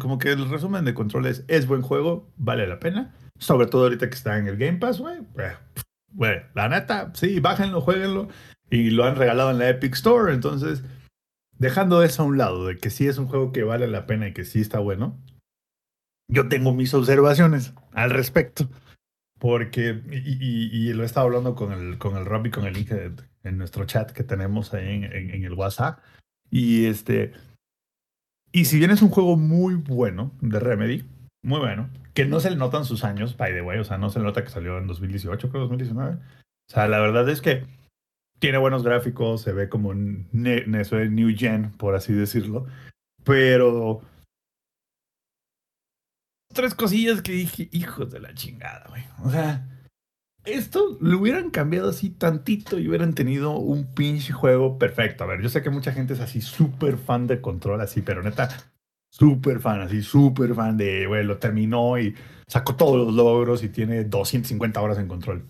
[0.00, 3.84] como que el resumen de control es, es buen juego, vale la pena, sobre todo
[3.84, 5.18] ahorita que está en el Game Pass, güey,
[6.12, 8.28] güey, la neta, sí, bájenlo, jueguenlo,
[8.68, 10.82] y lo han regalado en la Epic Store, entonces
[11.56, 14.28] dejando eso a un lado, de que sí es un juego que vale la pena
[14.28, 15.18] y que sí está bueno,
[16.28, 18.68] yo tengo mis observaciones al respecto.
[19.38, 22.92] Porque, y, lo he estado hablando con el, con el Rob y con el link
[22.92, 25.98] en nuestro chat que tenemos ahí en, en, el WhatsApp.
[26.48, 27.32] Y este.
[28.52, 31.04] Y si bien es un juego muy bueno de Remedy,
[31.42, 34.10] muy bueno, que no se le notan sus años, by the way, o sea, no
[34.10, 36.14] se le nota que salió en 2018, creo 2019.
[36.14, 36.18] O
[36.72, 37.64] sea, la verdad es que
[38.38, 42.66] tiene buenos gráficos, se ve como un New Gen, por así decirlo,
[43.24, 44.02] pero
[46.52, 49.02] tres cosillas que dije, hijos de la chingada, güey.
[49.24, 49.68] O sea,
[50.44, 55.24] esto lo hubieran cambiado así tantito y hubieran tenido un pinche juego perfecto.
[55.24, 58.22] A ver, yo sé que mucha gente es así súper fan de control, así, pero
[58.22, 58.48] neta,
[59.10, 62.14] súper fan, así, súper fan de, güey, lo terminó y
[62.48, 65.46] sacó todos los logros y tiene 250 horas en control.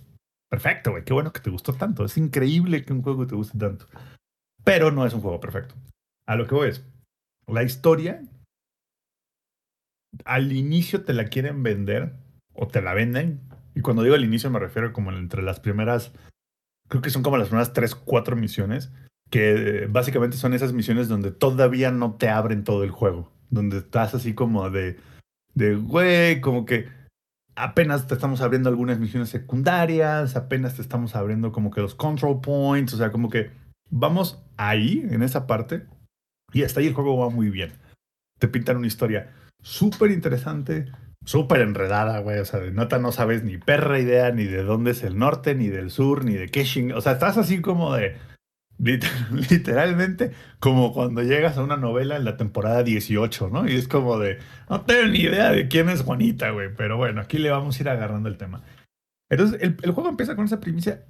[0.50, 1.04] Perfecto, güey.
[1.04, 2.04] Qué bueno que te gustó tanto.
[2.04, 3.86] Es increíble que un juego te guste tanto.
[4.62, 5.74] Pero no es un juego perfecto.
[6.26, 6.84] A lo que voy es,
[7.46, 8.22] la historia
[10.24, 12.14] al inicio te la quieren vender
[12.54, 13.40] o te la venden.
[13.74, 16.12] Y cuando digo al inicio me refiero como entre las primeras,
[16.88, 18.92] creo que son como las primeras tres, cuatro misiones,
[19.30, 23.78] que eh, básicamente son esas misiones donde todavía no te abren todo el juego, donde
[23.78, 24.98] estás así como de,
[25.54, 26.88] de, güey, como que
[27.54, 32.40] apenas te estamos abriendo algunas misiones secundarias, apenas te estamos abriendo como que los control
[32.40, 33.50] points, o sea, como que
[33.90, 35.86] vamos ahí, en esa parte,
[36.52, 37.72] y hasta ahí el juego va muy bien.
[38.38, 40.92] Te pintan una historia súper interesante,
[41.24, 42.38] súper enredada, güey.
[42.38, 45.54] O sea, de nota no sabes ni perra idea ni de dónde es el norte,
[45.54, 46.92] ni del sur, ni de qué ching.
[46.92, 48.16] O sea, estás así como de.
[49.50, 53.68] Literalmente, como cuando llegas a una novela en la temporada 18, ¿no?
[53.68, 54.38] Y es como de.
[54.68, 56.74] No tengo ni idea de quién es Juanita, güey.
[56.76, 58.62] Pero bueno, aquí le vamos a ir agarrando el tema.
[59.30, 61.04] Entonces, el, el juego empieza con esa primicia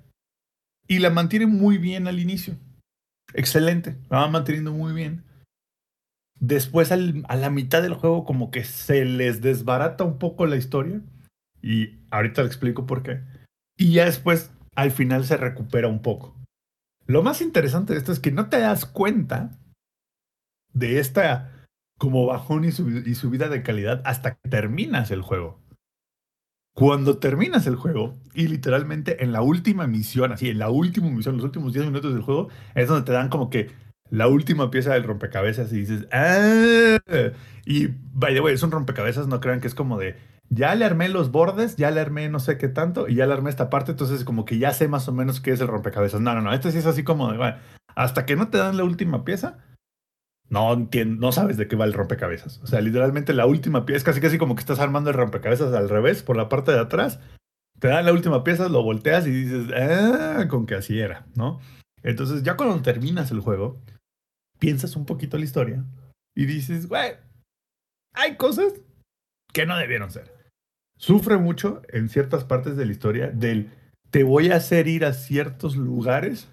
[0.86, 2.56] y la mantiene muy bien al inicio.
[3.34, 3.96] Excelente.
[4.10, 5.24] La va manteniendo muy bien.
[6.44, 10.56] Después, al- a la mitad del juego, como que se les desbarata un poco la
[10.56, 11.00] historia.
[11.62, 13.20] Y ahorita le explico por qué.
[13.78, 16.34] Y ya después, al final, se recupera un poco.
[17.06, 19.56] Lo más interesante de esto es que no te das cuenta
[20.72, 21.64] de esta
[21.98, 25.60] como bajón y, subi- y subida de calidad hasta que terminas el juego.
[26.74, 31.36] Cuando terminas el juego y literalmente en la última misión, así, en la última misión,
[31.36, 33.70] los últimos 10 minutos del juego, es donde te dan como que
[34.12, 36.98] la última pieza del rompecabezas y dices, ¡ah!
[37.64, 40.16] Y, by the way, es un rompecabezas, no crean que es como de,
[40.50, 43.32] ya le armé los bordes, ya le armé no sé qué tanto y ya le
[43.32, 46.20] armé esta parte, entonces como que ya sé más o menos qué es el rompecabezas.
[46.20, 47.56] No, no, no, este sí es así como de, bueno,
[47.94, 49.56] hasta que no te dan la última pieza,
[50.50, 52.60] no no sabes de qué va el rompecabezas.
[52.62, 55.72] O sea, literalmente la última pieza, es casi casi como que estás armando el rompecabezas
[55.72, 57.18] al revés, por la parte de atrás,
[57.78, 61.60] te dan la última pieza, lo volteas y dices, ah, con que así era, ¿no?
[62.02, 63.80] Entonces ya cuando terminas el juego,
[64.62, 65.84] piensas un poquito la historia
[66.36, 67.16] y dices, güey,
[68.14, 68.72] hay cosas
[69.52, 70.32] que no debieron ser.
[70.96, 73.72] Sufre mucho en ciertas partes de la historia del
[74.12, 76.48] te voy a hacer ir a ciertos lugares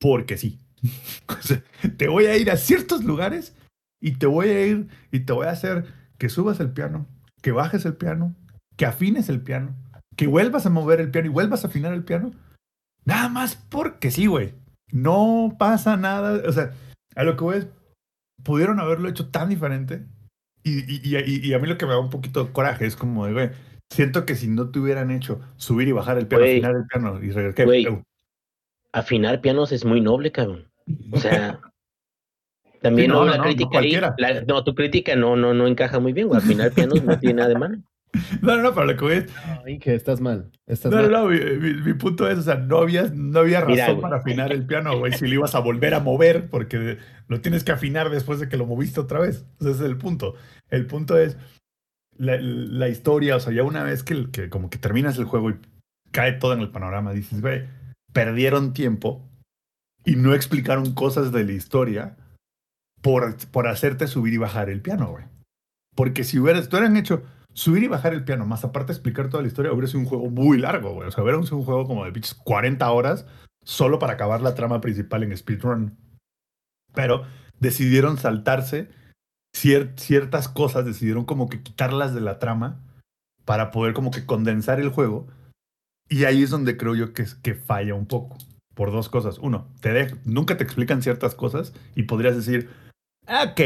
[0.00, 0.60] porque sí.
[1.96, 3.56] Te voy a ir a ciertos lugares
[4.00, 5.86] y te voy a ir y te voy a hacer
[6.18, 7.08] que subas el piano,
[7.42, 8.36] que bajes el piano,
[8.76, 9.74] que afines el piano,
[10.14, 12.30] que vuelvas a mover el piano y vuelvas a afinar el piano.
[13.04, 14.54] Nada más porque sí, güey.
[14.92, 16.42] No pasa nada.
[16.48, 16.72] O sea,
[17.16, 17.68] a lo que voy es,
[18.42, 20.04] pudieron haberlo hecho tan diferente.
[20.62, 22.96] Y, y, y, y a mí lo que me da un poquito de coraje es
[22.96, 23.50] como de, güey,
[23.90, 27.22] siento que si no te hubieran hecho subir y bajar el piano, afinar el piano
[27.22, 27.66] y regresar.
[27.66, 28.02] Güey.
[28.92, 30.70] Afinar pianos es muy noble, cabrón.
[31.12, 31.60] O sea,
[32.80, 34.14] también Sí, no, no, la no, crítica no ahí, cualquiera.
[34.18, 36.38] la- no, tu crítica no, no, no encaja muy bien, güey.
[36.38, 37.78] Afinar pianos no tiene nada de malo.
[38.42, 39.26] No, no, no, pero lo que voy es,
[39.64, 40.50] Ay, que estás mal.
[40.66, 41.12] Estás No, no, mal.
[41.12, 44.16] no, mi, mi- mi punto es, o sea, no había, no había razón Mira, para
[44.16, 46.98] afinar el piano, güey, si lo ibas a volver a mover, porque
[47.28, 49.44] lo tienes que afinar después de que lo moviste otra vez.
[49.60, 50.34] Ese es el punto.
[50.70, 51.36] El punto es
[52.16, 55.50] la, la historia, o sea, ya una vez que, que como que terminas el juego
[55.50, 55.56] y
[56.12, 57.64] cae todo en el panorama, dices, güey,
[58.12, 59.28] perdieron tiempo
[60.04, 62.16] y no explicaron cosas de la historia
[63.02, 65.24] por, por hacerte subir y bajar el piano, güey.
[65.96, 67.22] Porque si hubieras, tú hubieran hecho
[67.54, 70.28] subir y bajar el piano, más aparte explicar toda la historia, hubiera sido un juego
[70.28, 71.08] muy largo, güey.
[71.08, 73.26] O sea, hubiera un juego como de pinches 40 horas
[73.64, 75.96] solo para acabar la trama principal en speedrun.
[76.92, 77.24] Pero
[77.60, 78.88] decidieron saltarse
[79.56, 82.80] cier- ciertas cosas, decidieron como que quitarlas de la trama
[83.44, 85.26] para poder como que condensar el juego.
[86.08, 88.36] Y ahí es donde creo yo que, falla un poco.
[88.74, 89.38] Por dos cosas.
[89.38, 92.68] Uno, te nunca te explican ciertas cosas y podrías decir,
[93.26, 93.60] ok,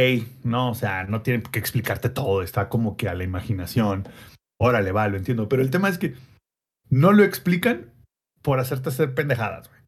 [0.45, 4.07] no, o sea, no tienen que explicarte todo, está como que a la imaginación.
[4.61, 5.49] Órale, va, lo entiendo.
[5.49, 6.15] Pero el tema es que
[6.91, 7.93] no lo explican
[8.43, 9.81] por hacerte hacer pendejadas, güey.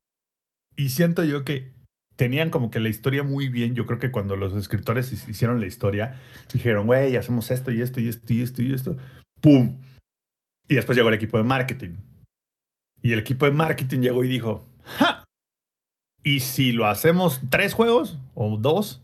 [0.77, 1.73] Y siento yo que
[2.17, 3.75] tenían como que la historia muy bien.
[3.75, 6.21] Yo creo que cuando los escritores hic- hicieron la historia,
[6.53, 8.97] dijeron, güey, hacemos esto y esto y esto y esto y esto.
[9.41, 9.79] ¡Pum!
[10.69, 11.97] Y después llegó el equipo de marketing.
[13.03, 15.25] Y el equipo de marketing llegó y dijo, ¡ja!
[16.23, 19.03] ¿Y si lo hacemos tres juegos o dos?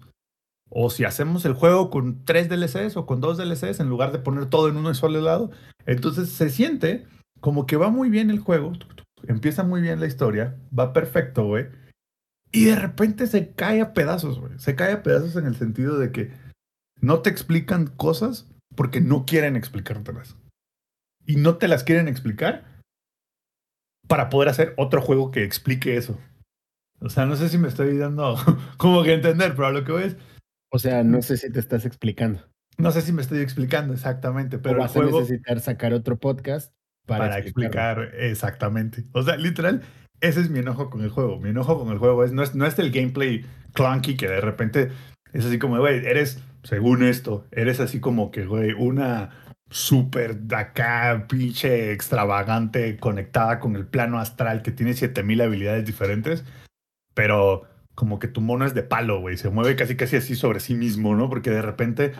[0.68, 4.18] O si hacemos el juego con tres DLCs o con dos DLCs en lugar de
[4.18, 5.51] poner todo en uno solo lado.
[5.86, 7.07] Entonces se siente
[7.41, 8.72] como que va muy bien el juego.
[9.26, 10.57] Empieza muy bien la historia.
[10.76, 11.66] Va perfecto, güey.
[12.53, 14.59] Y de repente se cae a pedazos, güey.
[14.59, 16.32] Se cae a pedazos en el sentido de que
[17.01, 20.36] no te explican cosas porque no quieren explicártelas.
[21.26, 22.64] Y no te las quieren explicar
[24.07, 26.18] para poder hacer otro juego que explique eso.
[27.01, 28.36] O sea, no sé si me estoy dando
[28.76, 30.16] como que entender, pero lo que voy es,
[30.71, 32.41] O sea, no sé si te estás explicando.
[32.79, 35.93] no sé si me estoy explicando exactamente, pero o el vas juego a necesitar sacar
[35.93, 36.75] otro podcast
[37.07, 39.05] para, explicar exactamente.
[39.12, 39.83] O sea, literal,
[40.21, 41.39] ese es mi enojo con el juego.
[41.39, 44.41] Mi enojo con el juego es no es, no es el gameplay clunky que de
[44.41, 44.91] repente
[45.33, 49.31] Es así como, güey, eres, según esto, eres así como que, güey, una
[49.69, 56.45] súper de acá, pinche extravagante, conectada con el plano astral, que tiene 7000 habilidades diferentes,
[57.14, 57.64] pero
[57.97, 60.74] como que tu mono es de palo, güey, se mueve casi casi así sobre sí
[60.76, 61.28] mismo, ¿no?
[61.28, 62.12] Porque de repente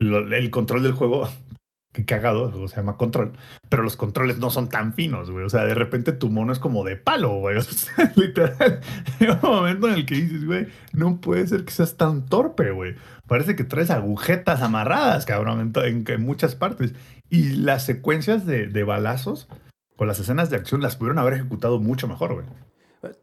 [0.00, 1.28] lo- el control del juego,
[1.92, 3.32] que cagado, juego se llama control,
[3.68, 6.58] pero los controles no son tan finos, güey, o sea, de repente tu mono es
[6.58, 8.80] como de palo, güey, o sea, literal,
[9.20, 12.70] llega un momento en el que dices, güey, no puede ser que seas tan torpe,
[12.72, 12.94] güey.
[13.26, 16.94] Parece que traes agujetas amarradas, cabrón, en, en- muchas partes.
[17.28, 19.48] Y las secuencias de, de balazos
[19.96, 22.46] con las escenas de acción las pudieron haber ejecutado mucho mejor, güey.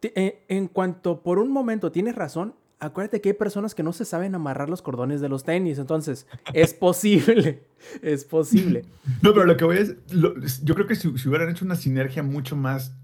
[0.01, 4.05] Eh, En cuanto por un momento tienes razón, acuérdate que hay personas que no se
[4.05, 7.63] saben amarrar los cordones de los tenis, entonces es posible,
[8.01, 8.83] es posible.
[9.21, 11.75] No, pero lo que voy es, lo- yo creo que si, si hubieran hecho una
[11.75, 12.95] sinergia mucho más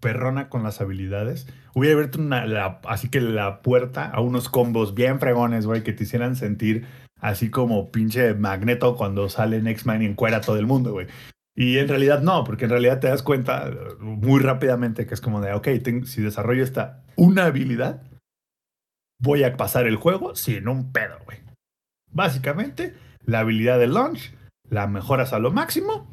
[0.00, 4.94] perrona con las habilidades, hubiera abierto una, la- así que la puerta a unos combos
[4.94, 6.86] bien fregones, güey, que te hicieran sentir
[7.20, 11.06] así como pinche magneto cuando sale en X-Men y encuera a todo el mundo, güey.
[11.54, 15.20] Y en realidad no, porque en realidad te das cuenta eh, muy rápidamente que es
[15.20, 15.68] como de, ok,
[16.04, 18.02] si desarrollo esta una habilidad,
[19.20, 21.38] voy a pasar el juego sin un pedo, güey.
[22.10, 22.94] Básicamente,
[23.24, 24.32] la habilidad de launch
[24.68, 26.10] la mejoras a lo máximo.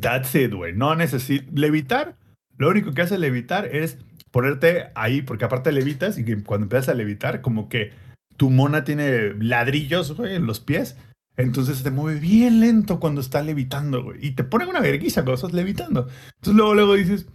[0.00, 0.74] That's it, güey.
[0.74, 2.16] No necesitas levitar.
[2.56, 3.98] Lo único que hace levitar es
[4.30, 7.92] ponerte ahí, porque aparte levitas y cuando empiezas a levitar, como que
[8.36, 10.96] tu mona tiene ladrillos, güey, en los pies.
[11.36, 14.24] Entonces te mueve bien lento cuando está levitando, güey.
[14.26, 16.08] Y te pone una verguiza cuando estás levitando.
[16.36, 17.26] Entonces luego, luego dices,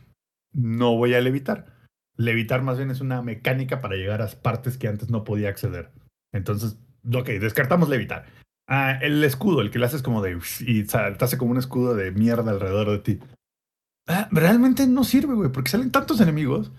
[0.53, 1.73] no voy a levitar.
[2.17, 5.91] Levitar más bien es una mecánica para llegar a partes que antes no podía acceder.
[6.33, 6.77] Entonces,
[7.13, 8.25] ok, descartamos levitar.
[8.67, 10.39] Ah, el escudo, el que le haces como de...
[10.65, 13.19] Y sa- te hace como un escudo de mierda alrededor de ti.
[14.07, 16.71] Ah, realmente no sirve, güey, porque salen tantos enemigos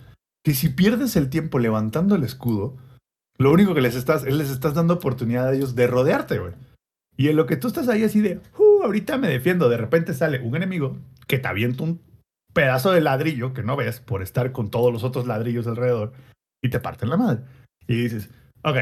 [0.45, 2.77] que si pierdes el tiempo levantando el escudo,
[3.39, 6.53] lo único que les estás, les estás dando oportunidad a ellos de rodearte, güey.
[7.17, 10.15] Y en lo que tú estás ahí así de, uh, ahorita me defiendo, de repente
[10.15, 12.01] sale un enemigo que te avienta un
[12.53, 16.13] pedazo de ladrillo que no ves por estar con todos los otros ladrillos alrededor
[16.63, 17.43] y te parten la madre.
[17.87, 18.31] Y dices,
[18.63, 18.77] ok,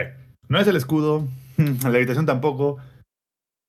[0.48, 1.26] no es el escudo,
[1.82, 2.78] la habitación tampoco.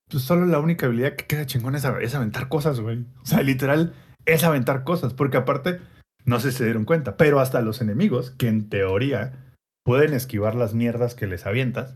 [0.09, 3.05] Pues solo la única habilidad que queda chingón es, es aventar cosas, güey.
[3.21, 3.93] O sea, literal,
[4.25, 5.13] es aventar cosas.
[5.13, 5.79] Porque aparte,
[6.25, 9.53] no sé si se dieron cuenta, pero hasta los enemigos, que en teoría
[9.83, 11.95] pueden esquivar las mierdas que les avientas,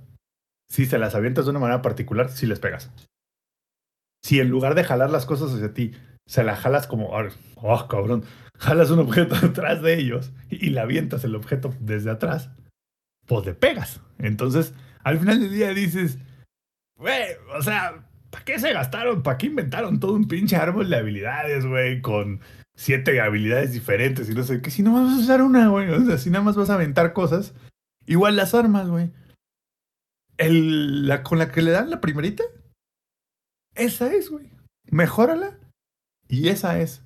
[0.70, 2.92] si se las avientas de una manera particular, si les pegas.
[4.24, 5.94] Si en lugar de jalar las cosas hacia ti,
[6.28, 7.12] se las jalas como,
[7.56, 8.24] oh, cabrón,
[8.58, 12.50] jalas un objeto detrás de ellos y le avientas el objeto desde atrás,
[13.28, 14.02] pues le pegas.
[14.18, 16.18] Entonces, al final del día dices,
[16.98, 17.24] güey,
[17.56, 19.24] o sea, ¿para qué se gastaron?
[19.24, 22.02] ¿Para qué inventaron todo un pinche árbol de habilidades, güey?
[22.02, 22.42] Con
[22.76, 24.72] siete habilidades diferentes y no sé qué.
[24.72, 25.90] Si no vas a usar una, güey.
[25.90, 27.54] O sea, si nada más vas a aventar cosas.
[28.06, 29.12] Igual las armas, güey.
[30.38, 32.44] El, con la que le dan la primerita.
[33.74, 34.52] Esa es, güey.
[34.90, 35.60] Mejórala.
[36.28, 37.04] Y esa es.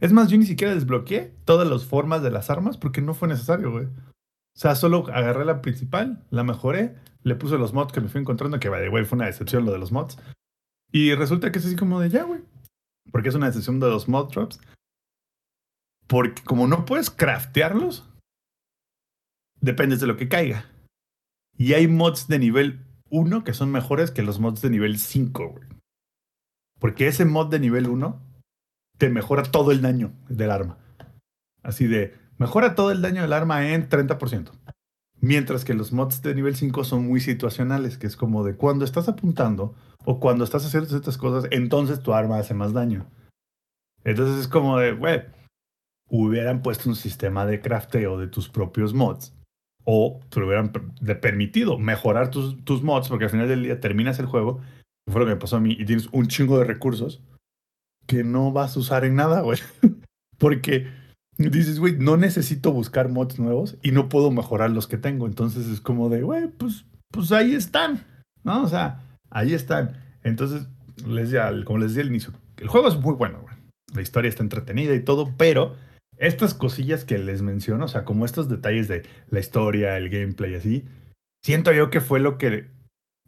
[0.00, 3.28] Es más, yo ni siquiera desbloqueé todas las formas de las armas porque no fue
[3.28, 3.86] necesario, güey.
[3.86, 8.20] O sea, solo agarré la principal, la mejoré, le puse los mods que me fui
[8.20, 10.18] encontrando, que way fue una decepción lo de los mods.
[10.92, 12.40] Y resulta que es así como de ya, güey.
[13.12, 14.60] Porque es una decepción de los mod drops.
[16.06, 18.08] Porque como no puedes craftearlos,
[19.60, 20.66] dependes de lo que caiga.
[21.56, 25.48] Y hay mods de nivel 1 que son mejores que los mods de nivel 5,
[25.48, 25.68] güey.
[26.78, 28.20] Porque ese mod de nivel 1
[28.96, 30.78] te mejora todo el daño del arma.
[31.62, 34.50] Así de, mejora todo el daño del arma en 30%.
[35.22, 38.86] Mientras que los mods de nivel 5 son muy situacionales, que es como de cuando
[38.86, 39.74] estás apuntando
[40.06, 43.06] o cuando estás haciendo ciertas cosas, entonces tu arma hace más daño.
[44.02, 45.22] Entonces es como de, güey,
[46.08, 49.34] hubieran puesto un sistema de crafteo de tus propios mods.
[49.84, 53.80] O te hubieran per- de permitido mejorar tus, tus mods, porque al final del día
[53.80, 54.60] terminas el juego,
[55.10, 57.20] fue lo que me pasó a mí, y tienes un chingo de recursos
[58.06, 59.58] que no vas a usar en nada, güey.
[60.38, 60.88] porque
[61.38, 65.26] dices, güey, no necesito buscar mods nuevos y no puedo mejorar los que tengo.
[65.26, 68.04] Entonces es como de, güey, pues, pues ahí están,
[68.44, 68.62] ¿no?
[68.62, 69.00] O sea,
[69.30, 69.96] ahí están.
[70.22, 70.68] Entonces,
[71.06, 73.54] les decía, como les decía al inicio, el juego es muy bueno, güey.
[73.94, 75.74] La historia está entretenida y todo, pero
[76.20, 80.54] estas cosillas que les menciono, o sea, como estos detalles de la historia, el gameplay,
[80.54, 80.84] así,
[81.44, 82.68] siento yo que fue lo que,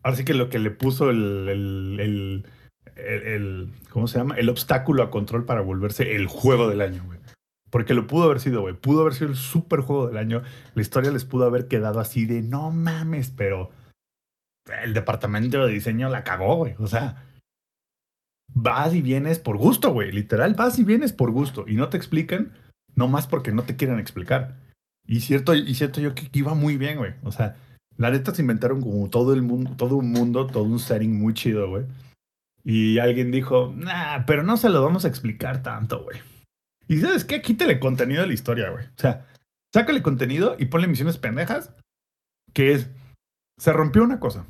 [0.03, 2.47] ahora sí que lo que le puso el, el, el,
[2.97, 4.37] el- el- ¿cómo se llama?
[4.37, 7.19] El obstáculo a control para volverse el juego del año, güey.
[7.71, 8.75] Porque lo pudo haber sido, güey.
[8.75, 10.43] Pudo haber sido el super juego del año.
[10.75, 13.71] La historia les pudo haber quedado así de no mames, pero
[14.83, 16.75] el departamento de diseño la cagó, güey.
[16.79, 17.25] O sea,
[18.49, 20.13] vas y vienes por gusto, güey.
[20.13, 21.65] Literal, vas y vienes por gusto.
[21.67, 22.53] Y no te explican,
[23.03, 24.55] no más porque no te quieren explicar.
[25.05, 27.15] Y cierto, y cierto yo que iba muy bien, güey.
[27.25, 27.57] O sea,
[27.97, 31.35] La neta se inventaron como todo el mundo, todo un mundo, todo un setting muy
[31.35, 31.85] chido, güey.
[32.65, 36.21] Y alguien dijo, nah, pero no se lo vamos a explicar tanto, güey.
[36.87, 38.87] Y sabes qué, quítale contenido de la historia, güey.
[38.87, 39.27] O sea,
[39.75, 41.75] sácale contenido y ponle misiones pendejas,
[42.55, 42.89] que es,
[43.59, 44.47] se rompió una cosa.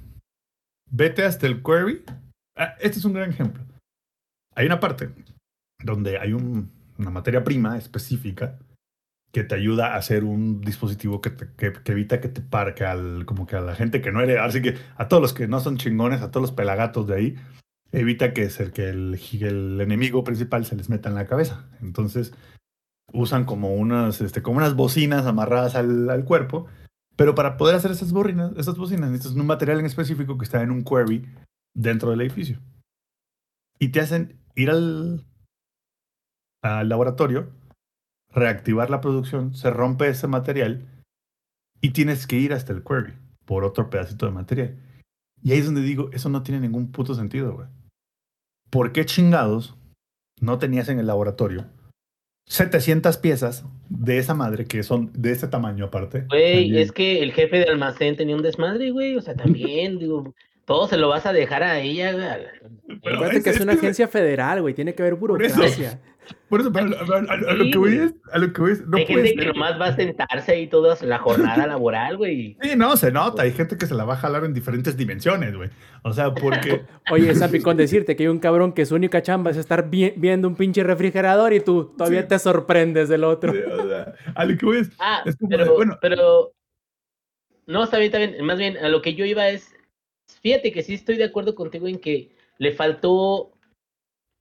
[0.91, 2.05] Vete hasta el query.
[2.55, 3.65] Ah, este es un gran ejemplo.
[4.55, 5.11] Hay una parte
[5.83, 6.71] donde hay un,
[7.03, 8.59] una materia prima específica
[9.33, 13.47] que te ayuda a hacer un dispositivo que, que, evita que te parque al, como
[13.47, 15.79] que a la gente que no eres, así que a todos los que no son
[15.79, 17.37] chingones, a todos los pelagatos de ahí,
[17.93, 21.69] evita que, se- que el, el enemigo principal se les meta en la cabeza.
[21.81, 22.35] Entonces
[23.13, 26.67] usan como unas, este, como unas bocinas amarradas al, al cuerpo,
[27.17, 30.63] pero para poder hacer esas bocinas, esas bocinas necesitas un material en específico que está
[30.63, 31.27] en un query
[31.75, 32.59] dentro del edificio.
[33.79, 35.25] Y te hacen ir al,
[36.63, 37.49] al laboratorio,
[38.33, 40.87] reactivar la producción, se rompe ese material
[41.81, 43.13] y tienes que ir hasta el query
[43.45, 44.77] por otro pedacito de material.
[45.43, 47.67] Y ahí es donde digo, eso no tiene ningún puto sentido, güey.
[48.71, 49.77] ¿Por qué chingados
[50.41, 51.67] no tenías en el laboratorio
[52.49, 56.27] 700 piezas de esa madre que son de ese tamaño aparte?
[56.29, 59.17] Güey, es que el jefe de almacén tenía un desmadre, güey.
[59.17, 60.33] O sea, también, digo,
[60.65, 62.25] todo se lo vas a dejar a ella, güey.
[63.03, 64.75] Pero Acuérdate es- que es, es una que- agencia federal, güey.
[64.75, 65.57] Tiene que haber Por eso.
[65.57, 66.01] burocracia.
[66.49, 68.73] Por eso, pero a, a- a- a lo que voy es, a lo que voy
[68.73, 72.17] es, no Hay puedes gente que nomás va a sentarse ahí toda la jornada laboral,
[72.17, 72.57] güey.
[72.63, 73.43] Sí, no, se nota.
[73.43, 75.71] Hay gente que se la va a jalar en diferentes dimensiones, güey.
[76.05, 76.83] O sea, porque.
[77.11, 80.13] Oye, Sampi, con decirte que hay un cabrón que su única chamba es estar vi-
[80.17, 82.29] viendo un pinche refrigerador y tú todavía Sí.
[82.29, 83.53] te sorprendes del otro.
[83.53, 84.91] o sea, a lo que voy es.
[84.99, 85.99] Ah, Es como de, pero, bueno.
[86.01, 86.53] pero.
[87.67, 88.45] No, está bien, está bien.
[88.45, 89.75] Más bien, a lo que yo iba es.
[90.43, 93.53] Fíjate que sí estoy de acuerdo contigo en que le faltó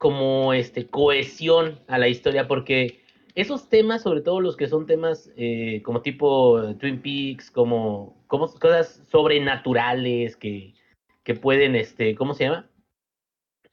[0.02, 3.04] como este cohesión a la historia, porque
[3.36, 8.52] esos temas, sobre todo los que son temas eh, como tipo Twin Peaks, como, como
[8.52, 10.74] cosas sobrenaturales que,
[11.22, 12.68] que pueden, este, ¿cómo se llama?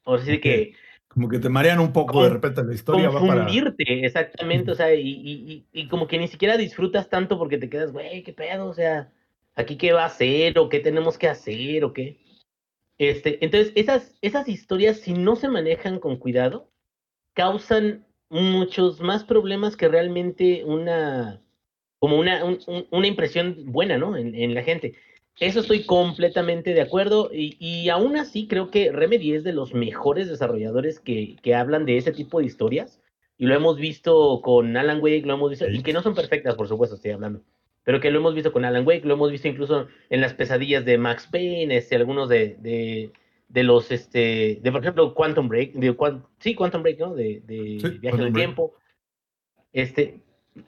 [0.05, 0.74] Ahora sí que
[1.09, 3.45] Como que te marean un poco de repente la historia va para.
[3.45, 5.33] confundirte, exactamente, o sea, y, y,
[5.72, 8.74] y, y como que ni siquiera disfrutas tanto porque te quedas, güey, qué pedo, o
[8.74, 9.11] sea,
[9.55, 12.18] aquí qué va a hacer, o qué tenemos que hacer, o qué.
[12.99, 16.70] Este, entonces, esas, esas historias, si no se manejan con cuidado,
[17.34, 21.40] causan muchos más problemas que realmente una,
[21.99, 24.16] como una, un- un- una impresión buena, ¿no?
[24.16, 24.94] En, en la gente.
[25.40, 29.72] Eso estoy completamente de acuerdo y, y aún así creo que Remedy es de los
[29.72, 33.01] mejores desarrolladores que, que hablan de ese tipo de historias
[33.36, 36.57] y lo hemos visto con Alan Wake, lo hemos visto, y que no son perfectas,
[36.57, 37.42] por supuesto, estoy hablando,
[37.89, 40.84] pero que lo hemos visto con Alan Wake, lo hemos visto incluso en las pesadillas
[40.84, 43.12] de Max Payne, este, algunos de, de,
[43.49, 45.97] de los, este, de por ejemplo, Quantum Break, de,
[46.39, 47.14] sí, Quantum Break, ¿no?
[47.14, 48.34] De, de Sí, Viaje del.
[48.34, 48.74] Tiempo.
[49.72, 50.20] Este,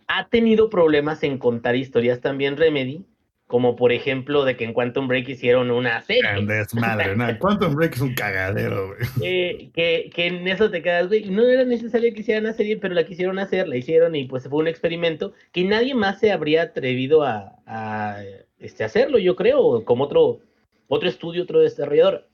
[0.07, 3.05] ha tenido problemas en contar historias también Remedy,
[3.51, 6.23] como por ejemplo de que en Quantum Break hicieron una serie.
[6.25, 7.27] Ah, Desmadre, no.
[7.41, 9.01] Quantum Break es un cagadero, güey.
[9.23, 11.29] Eh, que, que en eso te quedas, güey.
[11.29, 14.47] No era necesario que hicieran la serie, pero la quisieron hacer, la hicieron y pues
[14.49, 18.23] fue un experimento que nadie más se habría atrevido a, a,
[18.61, 20.43] este, hacerlo, yo creo, como otro,
[20.87, 22.29] otro estudio, otro desarrollador.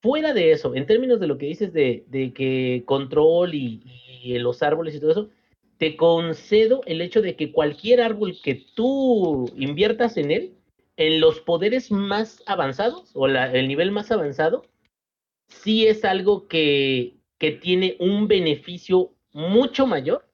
[0.00, 3.82] Fuera de eso, en términos de lo que dices de, de que control y,
[4.22, 5.30] y los árboles y todo eso,
[5.78, 10.54] te concedo el hecho de que cualquier árbol que tú inviertas en él,
[10.96, 14.64] en los poderes más avanzados o la- el nivel más avanzado,
[15.48, 20.26] sí es algo que, que tiene un beneficio mucho mayor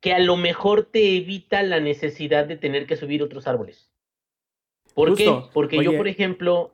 [0.00, 3.90] que a lo mejor te evita la necesidad de tener que subir otros árboles.
[4.94, 5.42] ¿Por Justo.
[5.46, 5.50] qué?
[5.52, 6.70] Porque yo, por ejemplo,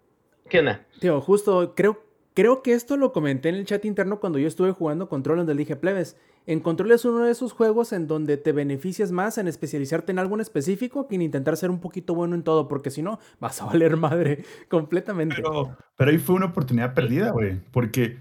[0.50, 0.86] ¿qué onda?
[1.00, 4.72] Tío, justo creo, creo que esto lo comenté en el chat interno cuando yo estuve
[4.72, 6.16] jugando Control, donde dije, plebes,
[6.46, 10.18] en Control es uno de esos juegos en donde te beneficias más en especializarte en
[10.18, 13.18] algo en específico que en intentar ser un poquito bueno en todo, porque si no,
[13.40, 15.36] vas a valer madre completamente.
[15.36, 17.60] Pero, pero ahí fue una oportunidad perdida, güey.
[17.70, 18.18] Porque.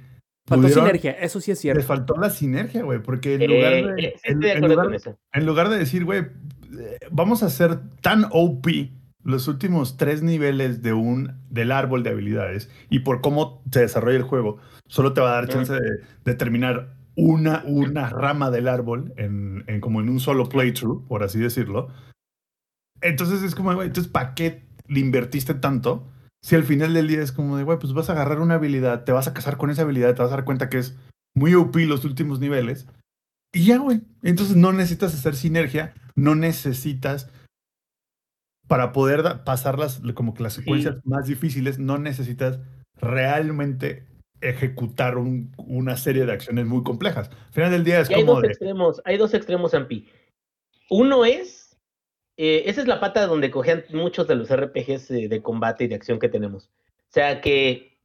[0.48, 1.84] Faltó pudieron- sinergia, eso sí es Les cierto.
[1.84, 3.02] faltó la sinergia, güey.
[3.02, 4.14] Porque en Eh, lugar eh, de.
[4.24, 4.90] sí en- lugar-.
[5.34, 8.92] En de decir, güey, eh, vamos a hacer tan OP
[9.24, 14.18] los últimos tres niveles de un, del árbol de habilidades y por cómo se desarrolla
[14.18, 14.58] el juego,
[14.88, 15.80] solo te va a dar chance de,
[16.26, 21.24] de terminar una, una rama del árbol en, en como en un solo playthrough, por
[21.24, 21.90] así decirlo.
[23.02, 26.08] Entonces es como, güey, entonces ¿para qué le invertiste tanto?
[26.44, 29.04] Si al final del día es como de, güey, pues vas a agarrar una habilidad,
[29.04, 30.98] te vas a casar con esa habilidad, te vas a dar cuenta que es
[31.36, 32.88] muy OP los últimos niveles
[33.54, 34.02] y ya, güey.
[34.24, 37.30] Entonces no necesitas hacer sinergia, no necesitas
[38.68, 42.60] para poder pasar las como que las secuencias más difíciles, no necesitas
[42.96, 44.08] realmente
[44.42, 47.30] ejecutar un- una serie de acciones muy complejas.
[47.30, 50.10] Al final del día es Y hay como dos de extremos, hay dos extremos, Ampi.
[50.90, 51.60] Uno es
[52.38, 55.88] eh, esa es la pata donde cogían muchos de los RPGs eh, de combate y
[55.88, 56.72] de acción que tenemos.
[57.10, 58.00] O sea, que,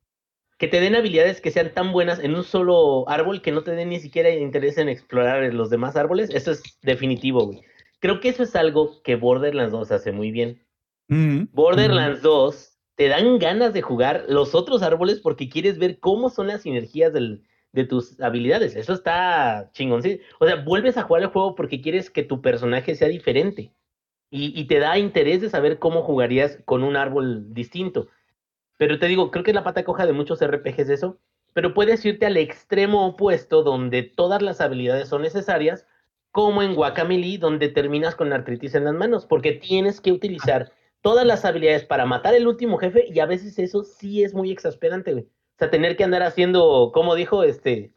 [0.58, 3.70] que te den habilidades que sean tan buenas en un solo árbol que no te
[3.70, 6.28] den ni siquiera interés en explorar los demás árboles.
[6.34, 7.62] Eso es definitivo, güey.
[8.00, 10.62] Creo que eso es algo que Borderlands 2 hace muy bien.
[11.08, 16.30] Mm, Borderlands 2 te dan ganas de jugar los otros árboles porque quieres ver cómo
[16.30, 18.74] son las sinergias de tus habilidades.
[18.74, 20.02] Eso está chingón.
[20.40, 23.72] O sea, vuelves a jugar el juego porque quieres que tu personaje sea diferente.
[24.30, 28.08] Y, y te da interés de saber cómo jugarías con un árbol distinto.
[28.78, 31.18] Pero te digo, creo que es la pata coja de muchos RPGs eso.
[31.52, 35.86] Pero puedes irte al extremo opuesto donde todas las habilidades son necesarias,
[36.32, 40.72] como en Guacamole, donde terminas con artritis en las manos, porque tienes que utilizar
[41.06, 44.50] todas las habilidades para matar el último jefe y a veces eso sí es muy
[44.50, 45.22] exasperante, güey.
[45.24, 47.92] O sea, tener que andar haciendo, como dijo este,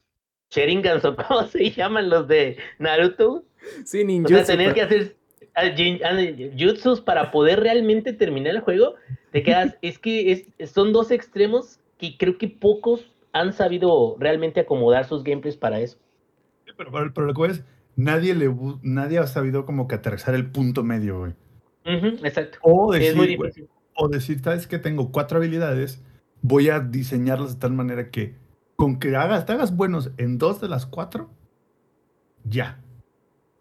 [0.52, 3.46] Sharingans o cómo se llaman los de Naruto.
[3.84, 4.36] Sí, O ninjutsu.
[4.36, 5.16] sea, tener que hacer
[5.56, 5.64] ah,
[6.06, 6.18] ah,
[6.56, 8.94] jutsus para poder realmente terminar el juego,
[9.32, 14.60] te quedas, es que es, son dos extremos que creo que pocos han sabido realmente
[14.60, 15.98] acomodar sus gameplays para eso.
[16.78, 17.64] Pero, pero- pero lo que es,
[17.96, 18.54] nadie, le,
[18.84, 21.34] nadie ha sabido como que aterrizar el punto medio, güey.
[22.24, 22.60] Exacto.
[22.62, 23.70] O es decir, muy güey, difícil.
[23.96, 26.04] o decir, sabes que tengo cuatro habilidades,
[26.42, 28.36] voy a diseñarlas de tal manera que
[28.76, 31.32] con que hagas, te hagas buenos en dos de las cuatro,
[32.44, 32.82] ya.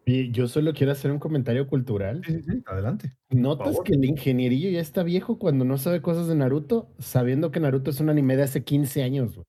[0.05, 2.23] Y yo solo quiero hacer un comentario cultural.
[2.25, 3.15] Sí, sí, sí, adelante.
[3.29, 7.61] ¿Notas que el ingenierillo ya está viejo cuando no sabe cosas de Naruto, sabiendo que
[7.61, 9.35] Naruto es un anime de hace 15 años?
[9.35, 9.45] güey?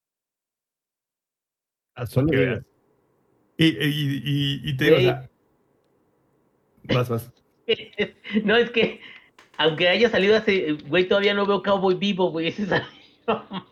[1.96, 2.52] Hasta Solo que digo.
[2.52, 2.66] veas.
[3.58, 5.30] Y, y, y, y te digo, o sea,
[6.84, 7.32] vas, vas.
[8.44, 9.00] no, es que,
[9.58, 12.86] aunque haya salido hace, güey, todavía no veo Cowboy Vivo, güey, ese salió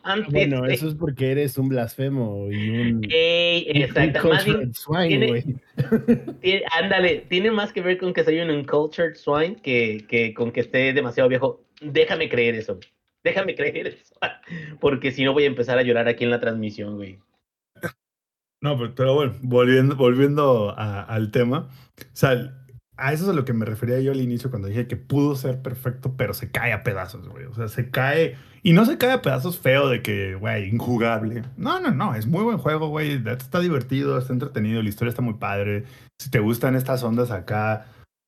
[0.04, 0.32] antes.
[0.32, 4.30] Bueno, eso es porque eres un blasfemo y un, Ey, un exacto.
[4.30, 5.44] Más bien, cultured swine, tiene- güey.
[6.42, 10.52] Tiene- ándale, tiene más que ver con que soy un uncultured swine que, que con
[10.52, 11.64] que esté demasiado viejo.
[11.82, 12.80] Déjame creer eso.
[13.24, 14.16] Déjame creer eso.
[14.80, 17.20] Porque si no voy a empezar a llorar aquí en la transmisión, güey.
[18.62, 21.70] No, pero, pero bueno, volviendo, volviendo a- al tema.
[22.00, 22.54] O sea,
[22.98, 25.36] a eso es a lo que me refería yo al inicio cuando dije que pudo
[25.36, 27.46] ser perfecto, pero se cae a pedazos, güey.
[27.46, 28.36] O sea, se cae.
[28.64, 31.44] Y no se cae a pedazos feo de que, güey, injugable.
[31.58, 32.16] No, no, no.
[32.16, 33.22] Es muy buen juego, güey.
[33.28, 35.86] Está divertido, está entretenido, la historia está muy padre.
[36.20, 37.86] Si te gustan estas ondas acá,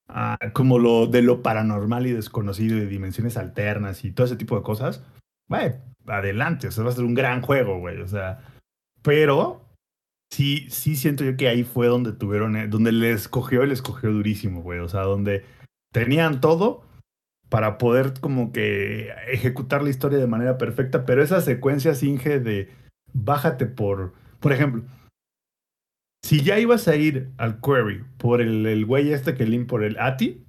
[0.08, 4.36] ah, como lo de lo paranormal y desconocido y de dimensiones alternas y todo ese
[4.36, 5.04] tipo de cosas,
[5.48, 5.74] güey,
[6.06, 6.68] adelante.
[6.68, 8.00] O sea, va a ser un gran juego, güey.
[8.02, 8.40] O sea,
[9.02, 9.69] pero
[10.32, 13.82] sí, sí siento yo que ahí fue donde tuvieron, eh, donde les cogió y les
[13.82, 14.80] cogió durísimo, güey.
[14.80, 15.46] O sea, donde
[15.92, 16.84] tenían todo
[17.50, 22.70] para poder como que ejecutar la historia de manera perfecta, pero esa secuencia Inge de
[23.12, 24.84] bájate por, por ejemplo,
[26.24, 29.84] si ya ibas a ir al query por el, el güey este que lim por
[29.84, 30.46] el ATI,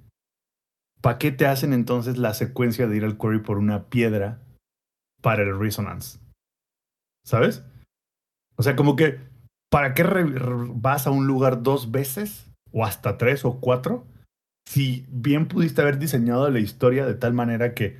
[1.01, 4.43] ¿para qué te hacen entonces la secuencia de ir al query por una piedra
[5.21, 6.19] para el resonance?
[7.25, 7.63] ¿Sabes?
[8.57, 9.19] O sea, como que,
[9.71, 12.45] ¿para qué vas a un lugar dos veces?
[12.71, 14.05] O hasta tres o cuatro.
[14.69, 17.97] Si bien pudiste haber diseñado la historia de tal manera que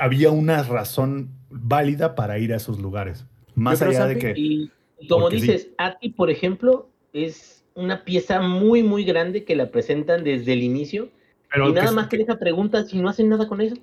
[0.00, 3.26] había una razón válida para ir a esos lugares.
[3.54, 4.34] Más allá de que.
[4.36, 4.70] Y
[5.08, 5.36] como sí.
[5.36, 10.62] dices, Ati, por ejemplo, es una pieza muy, muy grande que la presentan desde el
[10.62, 11.10] inicio.
[11.52, 13.76] Pero y nada que- más que deja preguntas y no hacen nada con eso.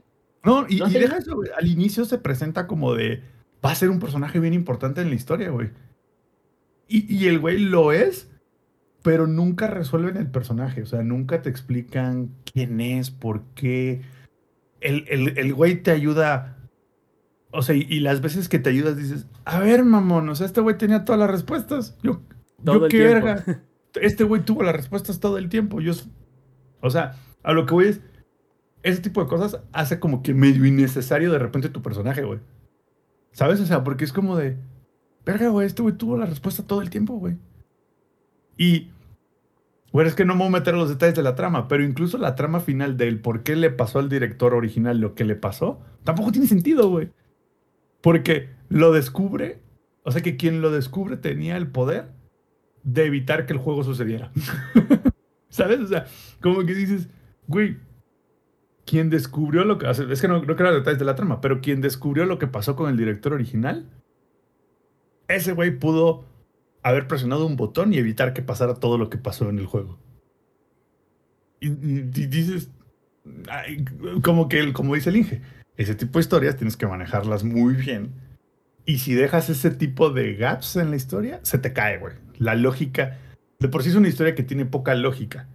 [0.44, 1.40] No, y, no y deja eso.
[1.58, 3.22] Al inicio se presenta como de.
[3.66, 5.70] Va a ser un personaje bien importante en la historia, güey.
[6.88, 8.30] Y, y el güey lo es,
[9.02, 10.82] pero nunca resuelven el personaje.
[10.82, 14.02] O sea, nunca te explican quién es, por qué.
[14.82, 16.58] El, el, el güey te ayuda.
[17.52, 20.46] O sea, y, y las veces que te ayudas dices, a ver, mamón, o sea,
[20.46, 21.98] este güey tenía todas las respuestas.
[22.04, 22.22] Yo,
[22.64, 23.26] Todo yo qué tiempo.
[23.26, 23.44] verga.
[24.02, 25.80] Este güey tuvo las respuestas todo el tiempo.
[25.80, 25.94] Yo,
[26.82, 28.02] o sea, a lo que voy es,
[28.84, 32.40] ese tipo de cosas hace como que medio innecesario de repente tu personaje, güey.
[33.32, 33.62] ¿Sabes?
[33.62, 34.58] O sea, porque es como de,
[35.26, 37.38] verga, güey, este güey tuvo la respuesta todo el tiempo, güey.
[38.58, 38.92] Y,
[39.92, 42.18] bueno, es que no me voy a meter los detalles de la trama, pero incluso
[42.18, 45.82] la trama final del por qué le pasó al director original lo que le pasó,
[46.04, 47.10] tampoco tiene sentido, güey.
[48.02, 49.60] Porque lo descubre,
[50.04, 52.12] o sea que quien lo descubre tenía el poder
[52.84, 54.32] de evitar que el juego sucediera.
[55.50, 55.80] ¿Sabes?
[55.80, 56.06] O sea,
[56.42, 57.10] como que dices,
[57.48, 57.78] güey,
[58.86, 59.90] quien descubrió lo que...
[59.90, 62.48] Es que no, no quiero los detalles de la trama, pero quien descubrió lo que
[62.48, 63.90] pasó con el director original,
[65.28, 66.26] ese güey pudo
[66.84, 69.98] haber presionado un botón y evitar que pasara todo lo que pasó en el juego.
[71.60, 72.70] Y, y- dices,
[73.50, 73.84] ay,
[74.24, 75.42] como que, como dice el Inge,
[75.78, 78.12] ese tipo de historias tienes que manejarlas muy bien.
[78.86, 82.14] Y si dejas ese tipo de gaps en la historia, se te cae, güey.
[82.38, 83.18] La lógica,
[83.60, 85.48] de por sí es una historia que tiene poca lógica.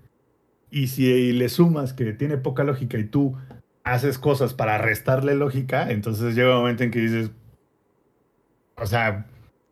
[0.69, 3.37] Y si le sumas que tiene poca lógica y tú
[3.85, 7.31] haces cosas para restarle lógica, entonces llega un momento en que dices,
[8.77, 9.27] o sea,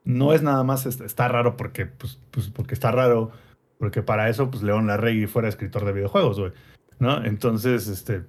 [0.09, 3.30] no es nada más, est- está raro porque, pues, pues, porque está raro,
[3.78, 6.52] porque para eso, pues León Larregui fuera escritor de videojuegos, güey,
[6.98, 7.22] ¿no?
[7.22, 8.22] Entonces, este,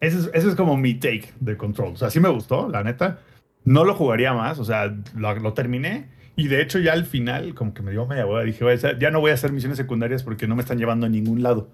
[0.00, 1.92] ese es, ese es como mi take de Control.
[1.92, 3.20] O sea, sí me gustó, la neta.
[3.64, 7.74] No lo jugaría más, o sea, lo, terminé y de hecho ya al final, como
[7.74, 9.78] que me dio media hueá, dije, "Güey, o sea, ya no voy a hacer misiones
[9.78, 11.70] secundarias porque no me están llevando a ningún lado.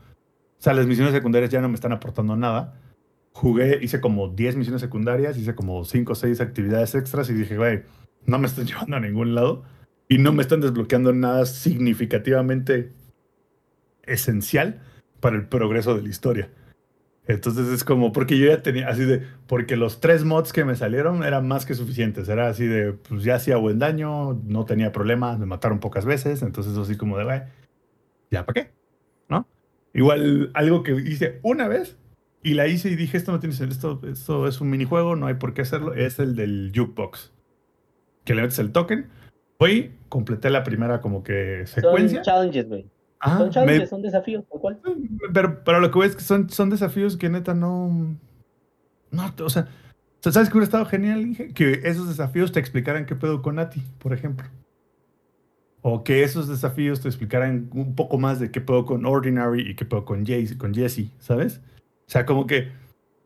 [0.59, 2.75] O sea, las misiones secundarias ya no me están aportando nada.
[3.33, 7.57] Jugué, hice como 10 misiones secundarias, hice como 5 o 6 actividades extras y dije,
[7.57, 7.83] güey,
[8.27, 9.65] no me están llevando a ningún lado
[10.09, 12.93] y no me están desbloqueando nada significativamente
[14.03, 14.83] esencial
[15.21, 16.51] para el progreso de la historia.
[17.29, 20.77] Entonces es como, porque yo ya tenía así de, porque los tres mods que me
[20.77, 22.29] salieron eran más que suficientes.
[22.29, 26.43] Era así de, pues ya hacía buen daño, no tenía problemas, me mataron pocas veces.
[26.43, 27.43] Entonces así como de, güey,
[28.31, 28.73] ¿ya para qué?
[29.29, 29.49] ¿No?
[29.93, 31.97] Igual algo que hice una vez
[32.45, 35.27] y la hice y dije, esto no tiene sentido, esto, esto es un minijuego, no
[35.27, 37.33] hay por qué hacerlo, es el del jukebox.
[38.27, 39.07] Que le metes el token.
[39.59, 42.21] Hoy completé la primera como que Son secuencia.
[42.21, 42.87] challenges, güey.
[43.21, 44.79] Ajá, Son me- challenges, son desafíos, cual.
[45.33, 48.15] pero, pero lo que voy es que son, son desafíos que neta no.
[49.11, 49.69] No, o sea,
[50.21, 51.23] ¿sabes que hubiera estado genial?
[51.23, 51.55] Inge?
[51.55, 54.47] Que esos desafíos te explicaran qué pedo con Nati, por ejemplo.
[55.83, 59.75] O que esos desafíos te explicaran un poco más de qué pedo con Ordinary y
[59.77, 61.61] qué pedo con, Jay- con Jesse, ¿sabes?
[62.07, 62.73] O sea, como que.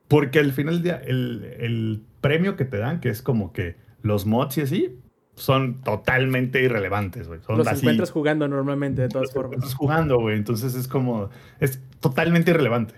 [0.09, 3.77] Porque al final del día, el, el premio que te dan, que es como que
[4.03, 4.99] los mods y así,
[5.35, 7.41] son totalmente irrelevantes, güey.
[7.49, 9.75] Los así- encuentras jugando normalmente, de todas Estás formas.
[9.75, 10.37] jugando, güey.
[10.37, 11.31] Entonces es como.
[11.61, 12.95] Es totalmente irrelevante.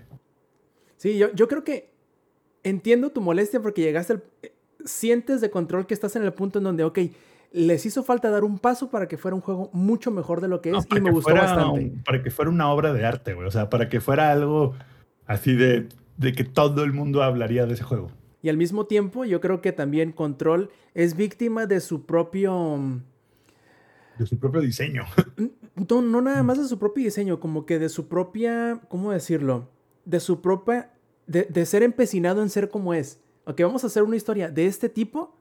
[0.97, 1.91] Sí, yo, yo creo que
[2.63, 4.23] entiendo tu molestia porque llegaste al...
[4.85, 6.99] Sientes de control que estás en el punto en donde, ok,
[7.53, 10.59] les hizo falta dar un paso para que fuera un juego mucho mejor de lo
[10.61, 11.93] que es No, y me gustó fuera bastante.
[12.03, 13.47] para que fuera una obra de arte, güey.
[13.47, 14.73] O sea, para que fuera algo
[15.25, 15.87] así de,
[16.17, 18.11] de que todo el mundo hablaría de ese juego.
[18.43, 22.77] Y al mismo tiempo, yo creo que también Control es víctima de su propio...
[22.77, 23.01] mm,
[24.19, 25.05] De su propio diseño.
[25.89, 29.69] No, no nada más de su propio diseño, como que de su propia, ¿cómo decirlo?
[30.05, 30.91] De su propia,
[31.25, 33.21] de, de ser empecinado en ser como es.
[33.45, 35.35] Ok, vamos a hacer una historia de este tipo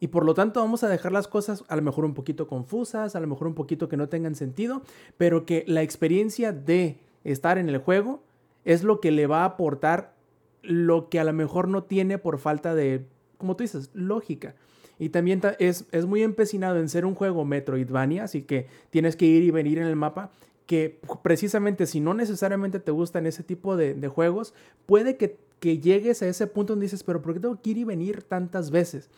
[0.00, 3.16] y por lo tanto vamos a dejar las cosas a lo mejor un poquito confusas,
[3.16, 4.82] a lo mejor un poquito que no tengan sentido,
[5.16, 8.22] pero que la experiencia de estar en el juego
[8.64, 10.17] es lo que le va a aportar
[10.62, 13.04] lo que a lo mejor no tiene por falta de,
[13.36, 14.54] como tú dices, lógica.
[14.98, 19.14] Y también ta- es, es muy empecinado en ser un juego Metroidvania, así que tienes
[19.16, 20.30] que ir y venir en el mapa,
[20.66, 24.54] que precisamente si no necesariamente te gustan ese tipo de, juegos,
[24.86, 27.78] puede que, que llegues a ese punto donde dices, pero ¿por qué tengo que ir
[27.78, 29.08] y venir tantas veces?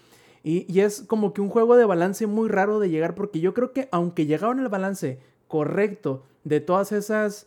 [0.45, 3.53] Y, y es como que un juego de balance muy raro de llegar, porque yo
[3.53, 5.18] creo que aunque llegaron el balance
[5.49, 7.47] correcto de todas esas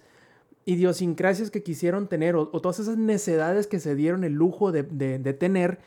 [0.66, 4.84] idiosincrasias que quisieron tener o, o todas esas necedades que se dieron el lujo de,
[4.84, 5.80] de- de tener,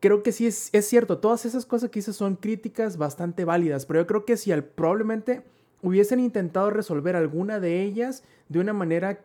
[0.00, 3.86] creo que sí es, es cierto, todas esas cosas que hice son críticas bastante válidas,
[3.86, 5.42] pero yo creo que si al, probablemente
[5.82, 9.20] hubiesen intentado resolver alguna de ellas de una manera,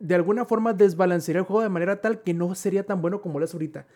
[0.00, 3.38] de alguna forma desbalancearía el juego de manera tal que no sería tan bueno como
[3.38, 3.86] lo es ahorita.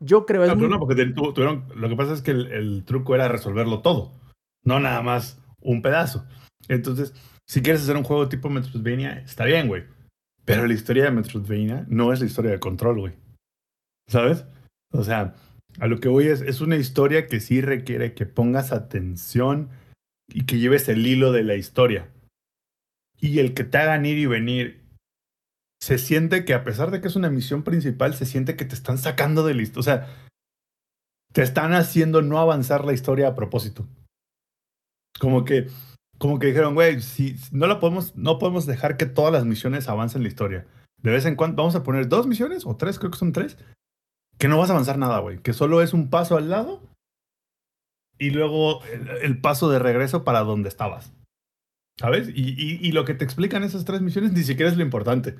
[0.00, 2.30] Yo creo, No, pero muy- no, porque te- tu- tuvieron, lo que pasa es que
[2.30, 4.12] el, el truco era resolverlo todo,
[4.64, 6.24] no nada más un pedazo.
[6.68, 7.12] Entonces,
[7.48, 9.84] si quieres hacer un juego tipo Metroidvania, está bien, güey.
[10.44, 13.14] Pero la historia de Metroidvania no es la historia de Control, güey.
[14.06, 14.44] ¿Sabes?
[14.92, 15.34] O sea,
[15.78, 19.70] a lo que voy es, es una historia que sí requiere que pongas atención
[20.28, 22.10] y que lleves el hilo de la historia.
[23.20, 24.88] Y el que te hagan ir y venir
[25.80, 28.74] se siente que a pesar de que es una misión principal, se siente que te
[28.74, 29.80] están sacando de la historia.
[29.80, 30.28] O sea,
[31.32, 33.86] te están haciendo no avanzar la historia a propósito.
[35.18, 35.68] Como que,
[36.18, 39.88] como que dijeron, güey, si no la podemos, no podemos dejar que todas las misiones
[39.88, 40.66] avancen la historia.
[41.00, 43.56] De vez en cuando vamos a poner dos misiones o tres, creo que son tres,
[44.36, 45.38] que no vas a avanzar nada, güey.
[45.38, 46.82] Que solo es un paso al lado
[48.18, 51.12] y luego el, el paso de regreso para donde estabas.
[51.98, 52.28] ¿Sabes?
[52.28, 55.36] Y, y, y lo que te explican esas tres misiones ni siquiera es lo importante.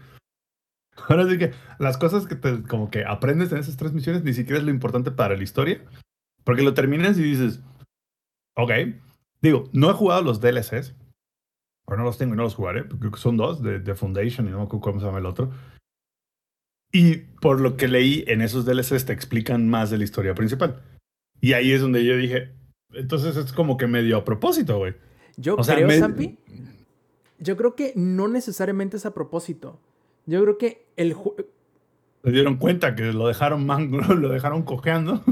[1.09, 4.33] Ahora sí que las cosas que te, como que aprendes en esas tres misiones ni
[4.33, 5.85] siquiera es lo importante para la historia.
[6.45, 7.61] Porque lo terminas y dices,
[8.57, 8.71] ok.
[9.41, 10.95] Digo, no he jugado los DLCs.
[11.87, 12.85] O no los tengo y no los jugaré.
[12.85, 15.51] Porque son dos, de, de Foundation y no me acuerdo cómo se llama el otro.
[16.93, 20.83] Y por lo que leí en esos DLCs te explican más de la historia principal.
[21.41, 22.55] Y ahí es donde yo dije,
[22.93, 24.95] entonces es como que medio a propósito, güey.
[25.37, 26.39] Yo O sea, creo, me- Zampi,
[27.39, 29.81] yo creo que no necesariamente es a propósito.
[30.27, 31.15] Yo creo que el
[32.25, 35.23] Se dieron cuenta que lo dejaron mango, lo dejaron cojeando.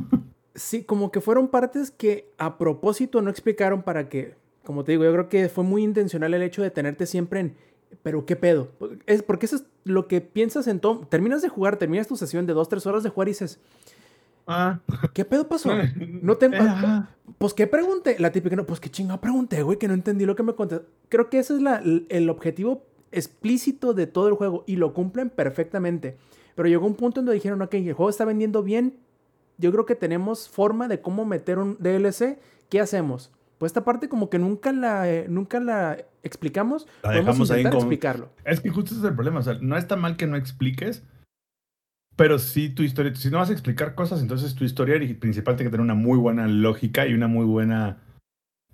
[0.57, 4.35] Sí, como que fueron partes que a propósito no explicaron para que,
[4.65, 7.55] como te digo, yo creo que fue muy intencional el hecho de tenerte siempre en
[8.03, 8.69] Pero qué pedo.
[9.07, 11.07] Es porque eso es lo que piensas en todo.
[11.09, 13.61] Terminas de jugar, terminas tu sesión de dos, tres horas de jugar y dices,
[14.49, 14.81] Ah,
[15.13, 15.71] ¿qué pedo pasó?
[16.23, 16.47] No te.
[16.47, 16.51] Eh.
[17.39, 18.17] Pues qué pregunté.
[18.19, 20.81] La típica, no, pues qué chingada pregunté, güey, que no entendí lo que me conté.
[21.09, 25.31] Creo que ese es la- el objetivo explícito de todo el juego y lo cumplen
[25.31, 26.17] perfectamente.
[26.55, 28.95] Pero llegó un punto en donde dijeron, ok, el juego está vendiendo bien.
[29.59, 32.39] Yo creo que tenemos forma de cómo meter un DLC.
[32.69, 33.33] ¿Qué hacemos?
[33.59, 36.87] Pues esta parte como que nunca la, eh, nunca la explicamos.
[37.03, 38.31] La dejamos ahí intentar como- explicarlo.
[38.45, 39.41] Es que justo ese es el problema.
[39.41, 41.03] O sea, no está mal que no expliques,
[42.17, 43.15] pero sí tu historia.
[43.15, 45.95] Si no vas a explicar cosas, entonces tu historia ori- principal tiene que tener una
[45.95, 48.03] muy buena lógica y una muy buena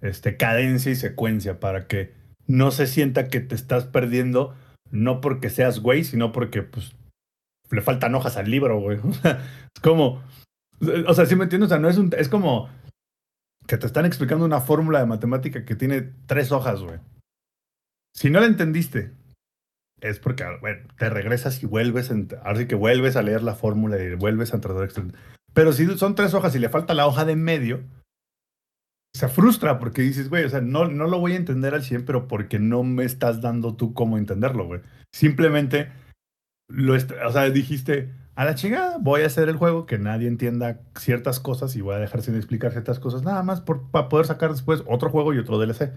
[0.00, 2.12] este, cadencia y secuencia para que
[2.48, 4.54] no se sienta que te estás perdiendo,
[4.90, 6.92] no porque seas güey, sino porque pues
[7.70, 8.98] le faltan hojas al libro, güey.
[9.04, 9.40] O sea,
[9.74, 10.22] es como.
[11.06, 11.68] O sea, sí me entiendes.
[11.68, 12.10] O sea, no es un.
[12.16, 12.68] Es como
[13.66, 16.98] que te están explicando una fórmula de matemática que tiene tres hojas, güey.
[18.14, 19.12] Si no la entendiste,
[20.00, 23.54] es porque, bueno, te regresas y vuelves, en- ahora sí que vuelves a leer la
[23.54, 25.12] fórmula y vuelves a tratar de.
[25.54, 27.84] Pero si son tres hojas y le falta la hoja de medio,
[29.14, 32.04] se frustra porque dices, güey, o sea, no, no lo voy a entender al 100,
[32.04, 34.80] pero porque no me estás dando tú cómo entenderlo, güey.
[35.14, 35.92] Simplemente,
[36.68, 40.80] lo o sea, dijiste, a la chingada, voy a hacer el juego que nadie entienda
[40.98, 44.26] ciertas cosas y voy a dejar sin explicar ciertas cosas, nada más por, para poder
[44.26, 45.92] sacar después otro juego y otro DLC.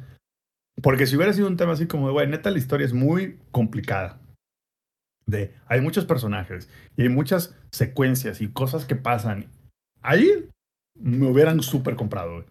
[0.81, 3.39] Porque si hubiera sido un tema así como de, güey, neta, la historia es muy
[3.51, 4.19] complicada.
[5.25, 9.49] De, hay muchos personajes y hay muchas secuencias y cosas que pasan.
[10.01, 10.49] Ahí
[10.95, 12.45] me hubieran súper comprado.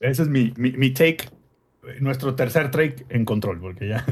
[0.00, 1.28] Ese es mi, mi, mi take,
[2.00, 4.04] nuestro tercer take en control, porque ya,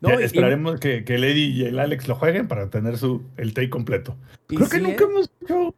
[0.00, 2.96] No, ya y- esperaremos que, que el Eddie y el Alex lo jueguen para tener
[2.98, 4.16] su, el take completo.
[4.46, 5.08] Creo que sí, nunca ¿eh?
[5.10, 5.74] hemos hecho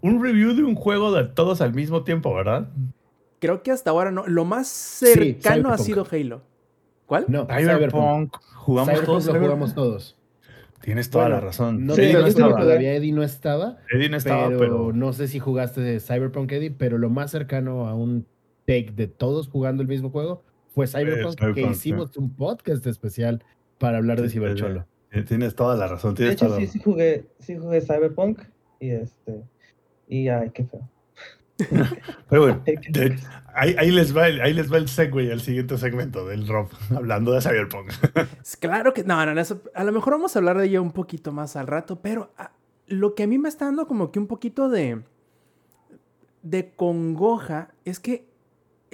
[0.00, 2.68] un review de un juego de todos al mismo tiempo, ¿verdad?
[3.40, 4.26] Creo que hasta ahora no.
[4.26, 6.42] Lo más cercano ha sido Halo.
[7.06, 7.26] ¿Cuál?
[7.28, 8.36] No, Cyberpunk.
[8.54, 9.26] Jugamos Cyberpunk todos.
[9.34, 10.16] lo jugamos todos.
[10.80, 11.86] Tienes toda Bueno, la razón.
[11.86, 12.60] No Sí, no mismo, estaba.
[12.60, 16.52] todavía Eddie no estaba, Eddie no estaba, pero, pero, no sé si jugaste de Cyberpunk
[16.52, 18.26] Eddie, pero lo más cercano a un
[18.66, 20.42] take de todos jugando el mismo juego
[20.74, 23.44] fue Cyberpunk, que hicimos un podcast especial
[23.78, 24.86] para hablar de Cibercholo.
[25.28, 26.14] Tienes toda la razón.
[26.14, 28.40] De Tienes hecho, toda la sí, sí jugué, sí jugué Cyberpunk
[28.80, 29.44] y este.
[30.08, 30.88] Y ay, qué feo.
[32.28, 33.16] Pero bueno, de-
[33.54, 36.68] ahí, ahí les va el, ahí les va el segue al siguiente segmento del Rob,
[36.96, 37.92] hablando de Cyberpunk.
[38.42, 40.82] Es Claro que no, no, no, eso- a lo mejor vamos a hablar de ello
[40.82, 42.50] un poquito más al rato, pero ah,
[42.88, 45.02] lo que a mí me está dando como que un poquito de
[46.42, 48.26] de congoja es que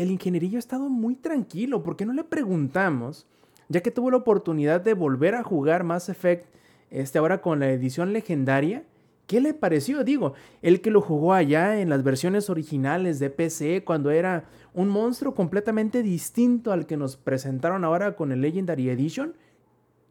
[0.01, 1.82] el ingenierillo ha estado muy tranquilo.
[1.82, 3.26] ¿Por qué no le preguntamos,
[3.68, 6.46] ya que tuvo la oportunidad de volver a jugar Mass Effect
[6.90, 8.84] este ahora con la edición legendaria?
[9.26, 10.03] ¿Qué le pareció?
[10.03, 10.32] Digo,
[10.62, 15.34] el que lo jugó allá en las versiones originales de PC cuando era un monstruo
[15.34, 19.34] completamente distinto al que nos presentaron ahora con el Legendary Edition.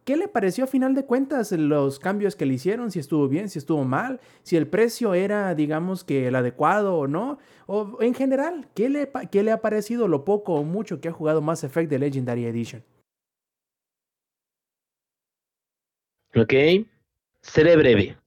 [0.05, 2.91] ¿Qué le pareció a final de cuentas los cambios que le hicieron?
[2.91, 7.07] Si estuvo bien, si estuvo mal, si el precio era, digamos que el adecuado o
[7.07, 7.37] no.
[7.67, 11.13] O en general, ¿qué le, qué le ha parecido lo poco o mucho que ha
[11.13, 12.83] jugado Mass Effect de Legendary Edition?
[16.35, 16.53] Ok.
[17.41, 18.17] Seré breve.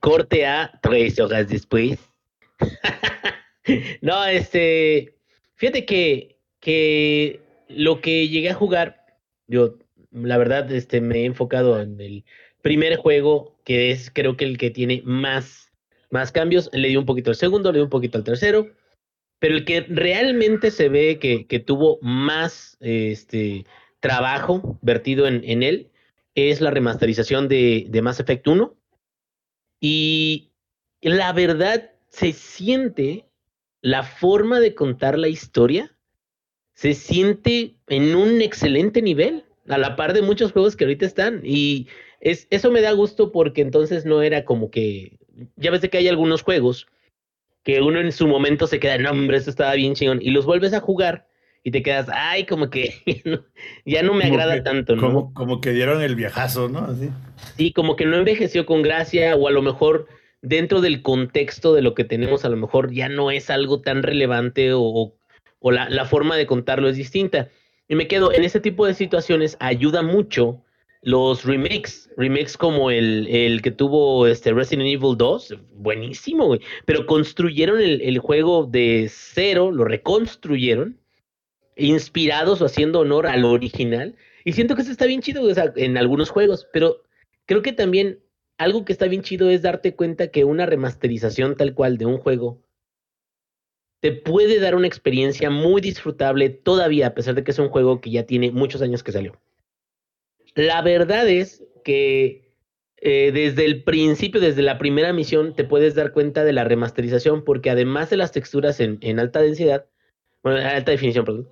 [0.00, 1.98] Corte a tres horas después.
[4.02, 5.18] no, este.
[5.54, 9.06] Fíjate que, que lo que llegué a jugar,
[9.46, 9.76] yo,
[10.12, 12.24] la verdad, este, me he enfocado en el
[12.60, 15.72] primer juego, que es creo que el que tiene más,
[16.10, 16.70] más cambios.
[16.72, 18.70] Le di un poquito al segundo, le di un poquito al tercero.
[19.38, 23.66] Pero el que realmente se ve que, que tuvo más este,
[24.00, 25.90] trabajo vertido en, en él
[26.34, 28.76] es la remasterización de, de Mass Effect 1.
[29.80, 30.52] Y
[31.00, 33.26] la verdad se siente
[33.80, 35.96] la forma de contar la historia,
[36.74, 41.40] se siente en un excelente nivel, a la par de muchos juegos que ahorita están.
[41.44, 41.88] Y
[42.20, 45.18] es, eso me da gusto porque entonces no era como que,
[45.56, 46.86] ya ves de que hay algunos juegos
[47.62, 50.46] que uno en su momento se queda, no hombre, esto estaba bien chingón, y los
[50.46, 51.28] vuelves a jugar
[51.62, 52.92] y te quedas, ay, como que
[53.86, 55.02] ya no me Como agrada que- tanto, ¿no?
[55.02, 56.80] Como, como que dieron el viajazo, ¿no?
[56.80, 57.08] Así.
[57.56, 60.08] Sí, como que no envejeció con gracia o a lo mejor
[60.42, 64.02] dentro del contexto de lo que tenemos a lo mejor ya no es algo tan
[64.02, 65.14] relevante o, o-
[65.60, 67.48] o la, la forma de contarlo es distinta.
[67.92, 70.64] Y me quedo, en ese tipo de situaciones ayuda mucho
[71.02, 77.04] los remakes, remakes como el, el que tuvo este Resident Evil 2, buenísimo, güey, pero
[77.04, 80.98] construyeron el, el juego de cero, lo reconstruyeron,
[81.76, 84.16] inspirados o haciendo honor al original.
[84.46, 87.02] Y siento que eso está bien chido en algunos juegos, pero
[87.44, 88.20] creo que también
[88.56, 92.16] algo que está bien chido es darte cuenta que una remasterización tal cual de un
[92.16, 92.58] juego
[94.02, 98.00] te puede dar una experiencia muy disfrutable todavía, a pesar de que es un juego
[98.00, 99.40] que ya tiene muchos años que salió.
[100.56, 102.52] La verdad es que
[102.96, 107.44] eh, desde el principio, desde la primera misión, te puedes dar cuenta de la remasterización,
[107.44, 109.86] porque además de las texturas en, en alta densidad,
[110.42, 111.48] bueno, en alta definición, perdón,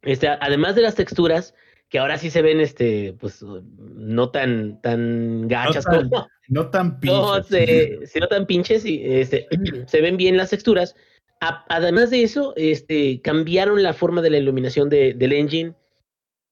[0.00, 1.54] este, además de las texturas,
[1.90, 6.70] que ahora sí se ven, este, pues, no tan, tan gachas no tan, como, no
[6.70, 7.18] tan pinches.
[7.18, 9.46] no, se, sí, no tan pinches, y este,
[9.86, 10.96] se ven bien las texturas.
[11.40, 15.74] Además de eso, este, cambiaron la forma de la iluminación de- del engine.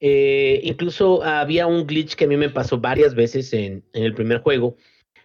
[0.00, 4.40] Eh, incluso había un glitch que a mí me pasó varias veces en, el primer
[4.40, 4.76] juego.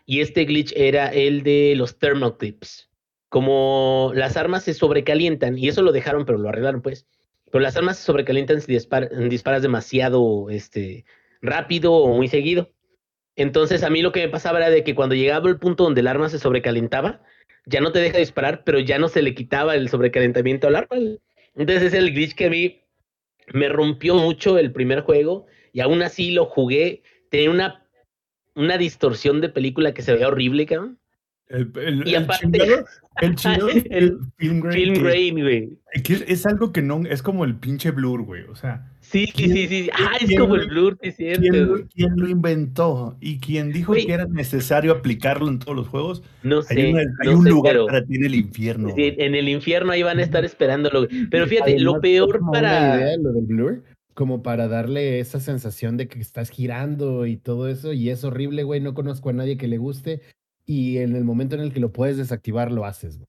[0.06, 2.90] Y este glitch era el de los thermal clips.
[3.30, 7.06] Como las armas se sobrecalientan, y eso lo dejaron, pero lo arreglaron, pues.
[7.52, 11.06] Pero las armas se sobrecalientan si dispar- disparas demasiado este,
[11.42, 12.72] rápido o muy seguido.
[13.36, 16.02] Entonces a mí lo que me pasaba era de que cuando llegaba el punto donde
[16.02, 17.24] el arma se sobrecalentaba,
[17.66, 20.98] ya no te deja disparar, pero ya no se le quitaba el sobrecalentamiento al arma.
[21.56, 22.82] Entonces es el glitch que a mí
[23.54, 27.04] me rompió mucho el primer juego y aún así lo jugué.
[27.30, 27.86] Tenía una,
[28.56, 30.98] una distorsión de película que se veía horrible, cabrón.
[31.48, 32.86] El, el, Y el aparte- chingado,
[33.22, 35.70] el chingado El film grain, Film que- grain, güey.
[36.04, 38.44] que es algo que no, es como el pinche blur, güey.
[38.44, 39.90] O sea, Sí, sí, sí, sí.
[39.94, 41.42] Ah, es quién como el blur, es cierto.
[41.42, 43.18] ¿quién, lo- quién lo inventó?
[43.20, 47.02] Y quien dijo que era necesario aplicarlo en todos los juegos, No hay, sé, una-
[47.02, 48.94] hay no un sé, lugar pero para ti en el infierno.
[48.96, 51.08] sí, en el infierno ahí van a estar esperándolo.
[51.30, 52.96] Pero fíjate, lo Además, peor como Una para...
[53.02, 53.84] idea, lo del blur,
[54.14, 58.64] como para darle esa sensación de que estás girando y todo eso, y es horrible,
[58.64, 58.80] güey.
[58.82, 60.22] No conozco a nadie que le guste.
[60.66, 63.28] Y en el momento en el que lo puedes desactivar, lo haces, güey.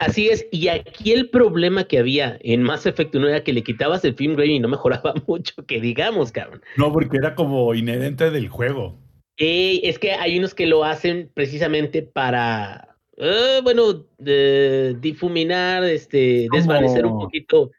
[0.00, 3.64] Así es, y aquí el problema que había en Mass Effect 1 era que le
[3.64, 6.62] quitabas el film grain y no mejoraba mucho, que digamos, cabrón.
[6.76, 8.96] No, porque era como inherente del juego.
[9.38, 16.46] Eh, es que hay unos que lo hacen precisamente para, eh, bueno, de- difuminar, este,
[16.48, 17.70] Como- desvanecer un poquito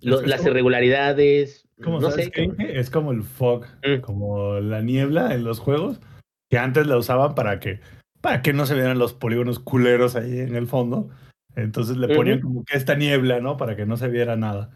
[0.00, 1.64] lo- las como- irregularidades.
[1.82, 2.30] ¿Cómo no sé.
[2.32, 2.48] qué?
[2.74, 4.00] Es como el fog, Mm.
[4.00, 6.00] como la niebla en los juegos,
[6.50, 7.78] que antes la usaban para que,
[8.20, 11.08] para que no se vieran los polígonos culeros ahí en el fondo.
[11.58, 13.56] Entonces le ponían como que esta niebla, ¿no?
[13.56, 14.70] Para que no se viera nada.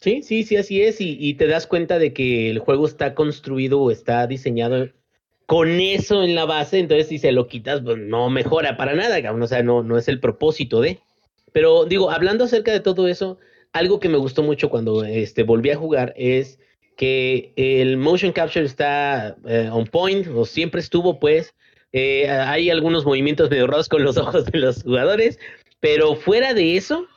[0.00, 1.00] Sí, sí, sí, así es.
[1.00, 4.88] Y, y te das cuenta de que el juego está construido o está diseñado
[5.46, 6.78] con eso en la base.
[6.78, 9.32] Entonces, si se lo quitas, pues no mejora para nada.
[9.32, 10.98] O sea, no, no es el propósito de.
[11.52, 13.38] Pero digo, hablando acerca de todo eso,
[13.72, 16.58] algo que me gustó mucho cuando este, volví a jugar es
[16.96, 21.54] que el motion capture está eh, on point, o siempre estuvo, pues.
[21.92, 25.38] Eh, hay algunos movimientos medio raros con los ojos de los jugadores,
[25.82, 27.08] pero fuera de eso,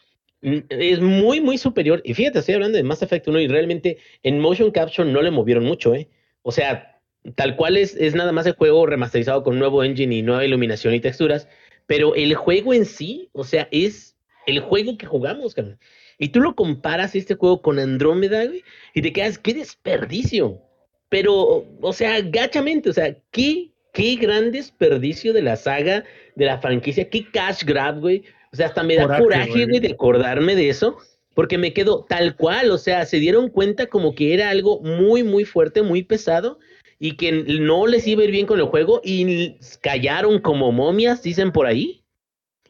[0.42, 2.02] mm, es muy, muy superior.
[2.04, 5.30] Y fíjate, estoy hablando de Mass Effect 1 y realmente en motion capture no le
[5.30, 6.10] movieron mucho, ¿eh?
[6.42, 7.00] O sea,
[7.36, 10.96] tal cual es, es nada más el juego remasterizado con nuevo engine y nueva iluminación
[10.96, 11.48] y texturas,
[11.86, 15.78] pero el juego en sí, o sea, es el juego que jugamos, cabrón.
[16.18, 18.64] Y tú lo comparas este juego con Andrómeda, güey,
[18.96, 20.60] y te quedas, qué desperdicio.
[21.10, 26.04] Pero, o sea, gachamente, o sea, qué, qué gran desperdicio de la saga,
[26.36, 28.24] de la franquicia, qué cash grab, güey.
[28.56, 29.66] O sea, hasta me da Coraje, coraje, güey.
[29.66, 30.98] güey, de acordarme de eso,
[31.34, 35.24] porque me quedo tal cual, o sea, se dieron cuenta como que era algo muy,
[35.24, 36.58] muy fuerte, muy pesado,
[36.98, 41.22] y que no les iba a ir bien con el juego, y callaron como momias,
[41.22, 42.02] dicen por ahí,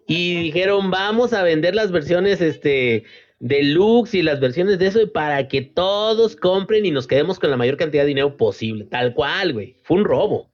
[0.08, 3.04] y dijeron, vamos a vender las versiones, este,
[3.38, 7.58] deluxe y las versiones de eso para que todos compren y nos quedemos con la
[7.58, 10.50] mayor cantidad de dinero posible, tal cual, güey, fue un robo,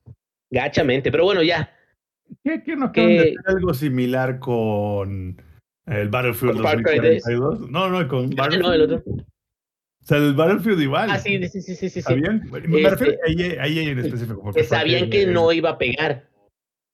[0.49, 1.73] gachamente, pero bueno, ya,
[2.43, 5.41] ¿Qué, qué no acaban de Que- hacer algo similar con
[5.85, 7.69] el Battlefield Con Far Cry 2042?
[7.69, 8.63] No, no, con Battlefield.
[8.63, 9.03] no, el otro.
[9.07, 11.09] O sea, el Battlefield igual.
[11.11, 12.01] Ah, sí, sí, sí, sí, sí, sí.
[12.01, 12.49] ¿Sabían?
[12.51, 14.41] Me Este- refiero a EA, a EA en específico.
[14.43, 16.27] porque sabían que no iba a pegar.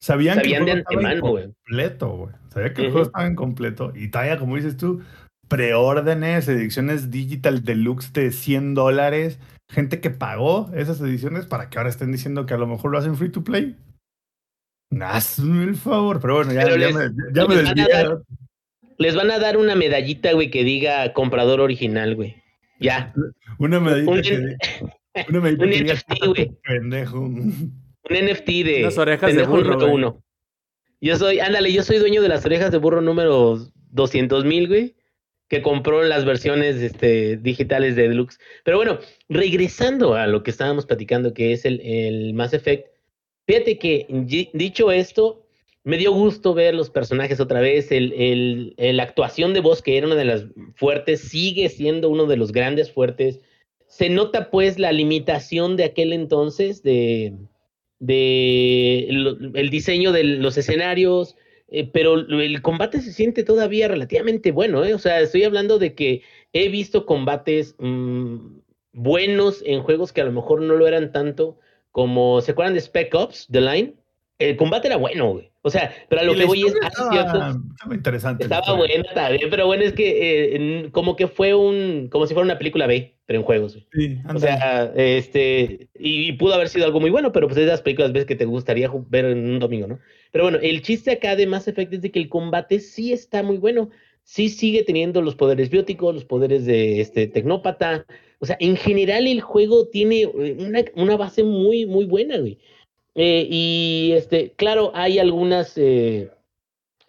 [0.02, 1.44] Sabían, sabían que de el juego estaba antemano, güey.
[1.46, 2.34] incompleto, güey.
[2.50, 2.94] Sabían que el Ujú.
[2.94, 3.94] juego estaba incompleto.
[3.96, 5.02] Y todavía, como dices tú,
[5.48, 9.40] preórdenes, ediciones digital deluxe de 100 dólares.
[9.70, 12.98] Gente que pagó esas ediciones para que ahora estén diciendo que a lo mejor lo
[12.98, 13.76] hacen free to play.
[15.02, 16.20] Hazme el favor.
[16.22, 17.02] Pero bueno, ya, Pero ya les- me,
[17.34, 18.22] ya me les van a dar-
[19.00, 22.36] Les van a dar una medallita, güey, que diga comprador original, güey.
[22.80, 23.14] Ya.
[23.60, 24.56] Una medita Un- que,
[25.30, 26.52] una medita un que NFT, güey.
[26.64, 27.20] pendejo.
[27.20, 27.74] Un
[28.10, 29.92] NFT de Unas orejas de pendejo burro, güey.
[29.94, 30.24] uno.
[31.00, 33.60] Yo soy, ándale, yo soy dueño de las orejas de burro número
[33.92, 34.96] 200 mil, güey,
[35.48, 38.40] que compró las versiones este, digitales de Deluxe.
[38.64, 38.98] Pero bueno,
[39.30, 42.88] regresando a lo que estábamos platicando, que es el, el Mass Effect,
[43.48, 45.44] fíjate que di- dicho esto,
[45.84, 49.82] me dio gusto ver los personajes otra vez, el, el, el- la actuación de voz,
[49.82, 50.46] que era una de las
[50.76, 53.40] fuertes, sigue siendo uno de los grandes fuertes.
[53.88, 57.34] Se nota pues la limitación de aquel entonces de,
[58.00, 61.36] el diseño de los escenarios,
[61.70, 64.94] eh, pero el combate se siente todavía relativamente bueno, ¿eh?
[64.94, 66.22] O sea, estoy hablando de que
[66.54, 68.38] he visto combates mm,
[68.94, 71.60] buenos en juegos que a lo mejor no lo eran tanto,
[72.02, 73.94] como, ¿se acuerdan de Spec Ops, The Line?
[74.38, 75.50] El combate era bueno, güey.
[75.64, 78.44] O sea, pero a lo que voy es, estaba- ciertos- estaba interesante.
[78.44, 82.46] estaba buena también, pero bueno, es que eh, como que fue un, como si fuera
[82.46, 83.88] una película B, pero en juegos, güey.
[83.94, 87.66] Sí, O sea, este, y, y pudo haber sido algo muy bueno, pero pues es
[87.66, 89.98] de las películas ves que te gustaría ver en un domingo, ¿no?
[90.32, 93.42] Pero bueno, el chiste acá de Mass Effect es de que el combate sí está
[93.42, 93.90] muy bueno,
[94.24, 98.06] sí sigue teniendo los poderes bióticos, los poderes de este tecnópata,
[98.40, 102.60] o sea, en general el juego tiene eh, una, una base muy, muy buena, güey.
[103.16, 106.30] Eh, y este, claro, hay algunas eh,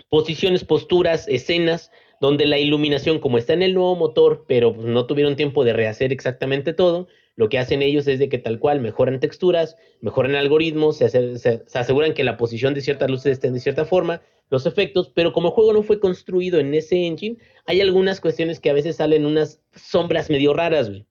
[0.09, 5.37] posiciones, posturas, escenas donde la iluminación, como está en el nuevo motor, pero no tuvieron
[5.37, 7.07] tiempo de rehacer exactamente todo,
[7.37, 11.39] lo que hacen ellos es de que tal cual mejoran texturas, mejoran algoritmos, se, se-
[11.39, 15.33] se aseguran que la posición de ciertas luces estén de cierta forma, los efectos, pero
[15.33, 18.97] como el juego no fue construido en ese engine, hay algunas cuestiones que a veces
[18.97, 21.07] salen unas sombras medio raras, güey.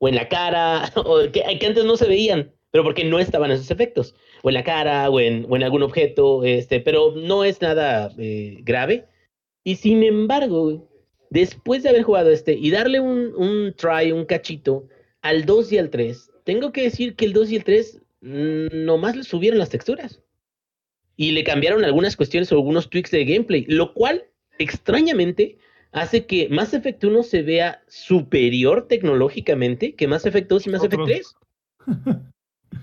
[0.00, 3.50] O en la cara, o que, que antes no se veían, pero porque no estaban
[3.50, 4.14] esos efectos.
[4.42, 8.12] O en la cara, o en, o en algún objeto, este, pero no es nada
[8.18, 9.06] eh, grave.
[9.64, 10.88] Y sin embargo,
[11.30, 14.88] después de haber jugado este y darle un, un try, un cachito
[15.22, 18.84] al 2 y al 3, tengo que decir que el 2 y el 3 mm,
[18.84, 20.20] nomás le subieron las texturas.
[21.16, 24.24] Y le cambiaron algunas cuestiones o algunos tweaks de gameplay, lo cual,
[24.58, 25.58] extrañamente,
[25.92, 30.84] hace que Mass Effect 1 se vea superior tecnológicamente que Mass Effect 2 y Mass
[30.84, 31.36] Effect Otros.
[31.86, 32.16] 3.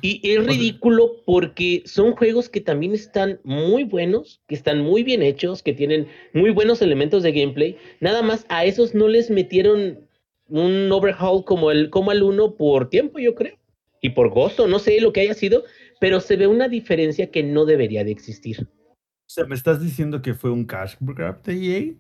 [0.01, 5.24] Y es ridículo porque son juegos que también están muy buenos, que están muy bien
[5.24, 7.78] hechos, que tienen muy buenos elementos de gameplay.
[7.99, 10.08] Nada más a esos no les metieron
[10.49, 13.58] un overhaul como el como al 1 por tiempo, yo creo.
[14.01, 15.64] Y por gusto, no sé lo que haya sido,
[15.99, 18.68] pero se ve una diferencia que no debería de existir.
[18.89, 21.93] O sea, ¿me estás diciendo que fue un cash grab de EA?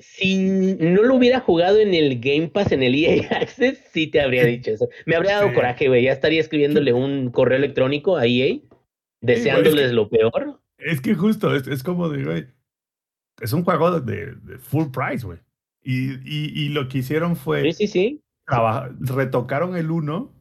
[0.00, 0.36] Si
[0.78, 4.44] no lo hubiera jugado en el Game Pass, en el EA Access, sí te habría
[4.44, 4.88] dicho eso.
[5.06, 5.54] Me habría dado Sí.
[5.54, 6.02] coraje, güey.
[6.04, 8.58] Ya estaría escribiéndole un correo electrónico a EA,
[9.20, 10.60] deseándoles lo peor.
[10.78, 12.46] Es que justo, es, es como de, güey,
[13.40, 15.38] es un juego de, de full price, güey.
[15.82, 18.22] Y, y, y lo que hicieron fue, Sí, sí, sí.
[19.00, 20.32] retocaron el 1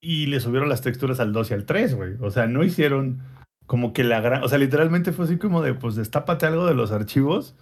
[0.00, 2.12] y le subieron las texturas al 2 y al 3, güey.
[2.20, 3.22] O sea, no hicieron
[3.66, 6.74] como que la gran, o sea, literalmente fue así como de, pues destápate algo de
[6.74, 7.54] los archivos,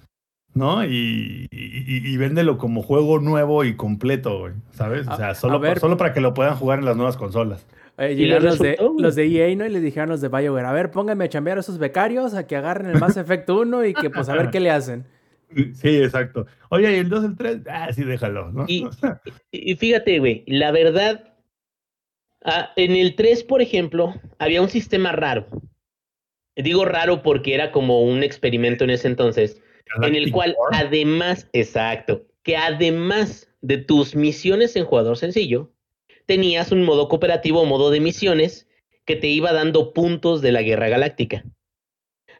[0.54, 0.84] ¿no?
[0.84, 5.06] Y, y, y- véndelo como juego nuevo y completo, güey, ¿sabes?
[5.08, 5.78] O sea, solo, ver.
[5.78, 7.66] solo para que lo puedan jugar en las nuevas consolas.
[7.98, 9.66] Eh, Y llegaron los de, los de EA, ¿no?
[9.66, 12.34] Y le dijeron a los de BioWare, a ver, pónganme a chambear a esos becarios
[12.34, 15.04] a que agarren el Mass Effect 1 y que pues a ver qué le hacen.
[15.74, 16.46] Sí, exacto.
[16.70, 17.58] Oye, ¿y el 2 y el 3?
[17.68, 18.64] Ah, sí, déjalo, ¿no?
[18.68, 18.86] Y-
[19.50, 21.34] Y fíjate, güey, la verdad,
[22.44, 25.46] ah, en el 3, por ejemplo, había un sistema raro.
[26.56, 29.60] Digo raro porque era como un experimento en ese entonces,
[30.02, 35.70] en el cual además, exacto, que además de tus misiones en jugador sencillo,
[36.26, 38.68] tenías un modo cooperativo o modo de misiones
[39.04, 41.44] que te iba dando puntos de la guerra galáctica.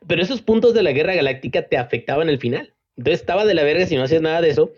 [0.06, 2.74] Pero esos puntos de la guerra galáctica te afectaban al final.
[2.96, 4.72] Entonces estaba de la verga si no hacías nada de eso,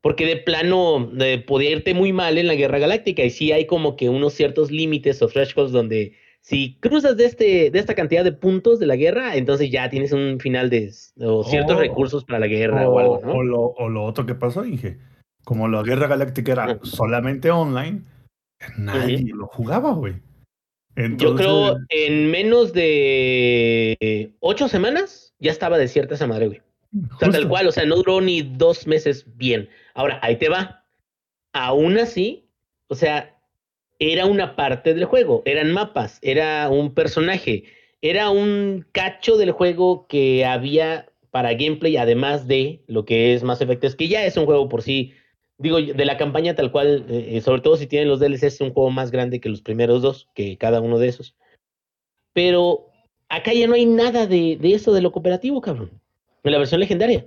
[0.00, 3.22] porque de plano eh, podía irte muy mal en la guerra galáctica.
[3.22, 6.14] Y sí hay como que unos ciertos límites o thresholds donde
[6.46, 10.12] si cruzas de, este, de esta cantidad de puntos de la guerra, entonces ya tienes
[10.12, 11.80] un final de o ciertos Oh.
[11.80, 13.32] recursos para la guerra o, algo, ¿no?
[13.32, 14.96] o lo, o lo otro que pasó, Inge.
[15.44, 18.02] Como la guerra galáctica era solamente online,
[18.78, 20.14] nadie lo jugaba, güey.
[21.16, 26.62] Yo creo en menos de ocho semanas ya estaba desierta esa madre, güey.
[27.12, 29.68] O sea, tal cual, o sea, no duró ni dos meses bien.
[29.94, 30.84] Ahora, ahí te va.
[31.52, 32.48] Aún así,
[32.86, 33.35] o sea,
[33.98, 37.64] era una parte del juego, eran mapas, era un personaje,
[38.02, 43.60] era un cacho del juego que había para gameplay, además de lo que es Mass
[43.60, 45.12] Effect, es que ya es un juego por sí,
[45.58, 48.72] digo, de la campaña tal cual, eh, sobre todo si tienen los DLCs, es un
[48.72, 51.34] juego más grande que los primeros dos, que cada uno de esos.
[52.32, 52.90] Pero
[53.28, 55.90] acá ya no hay nada de, de eso de lo cooperativo, cabrón.
[56.44, 57.26] En la versión legendaria.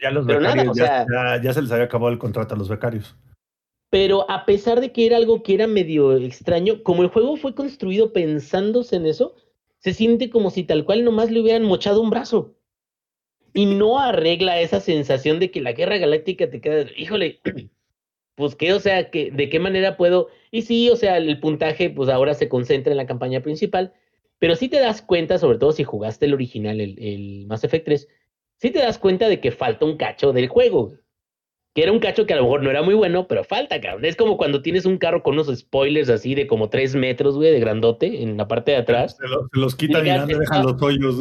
[0.00, 2.18] ya los pero nada, becarios, o ya, sea- ya- ya se les había acabado el
[2.18, 3.16] contrato a los becarios.
[3.90, 7.54] Pero a pesar de que era algo que era medio extraño, como el juego fue
[7.54, 9.36] construido pensándose en eso,
[9.78, 12.56] se siente como si tal cual nomás le hubieran mochado un brazo.
[13.54, 17.40] Y no arregla esa sensación de que la guerra galáctica te queda, híjole,
[18.34, 20.28] pues qué, o sea, que, de qué manera puedo.
[20.50, 23.94] Y sí, o sea, el puntaje, pues ahora se concentra en la campaña principal,
[24.38, 27.86] pero sí te das cuenta, sobre todo si jugaste el original, el, el Mass Effect
[27.86, 28.08] 3,
[28.58, 30.94] sí te das cuenta de que falta un cacho del juego.
[31.76, 34.06] Que era un cacho que a lo mejor no era muy bueno, pero falta, cabrón.
[34.06, 37.52] Es como cuando tienes un carro con unos spoilers así de como tres metros, güey,
[37.52, 39.16] de grandote en la parte de atrás.
[39.20, 41.16] Se, lo- se los quitan y nada, le está- dejan los hoyos.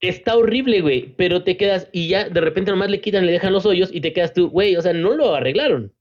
[0.00, 3.52] Está horrible, güey, pero te quedas y ya de repente nomás le quitan, le dejan
[3.52, 5.92] los hoyos y te quedas tú, güey, o sea, no lo arreglaron.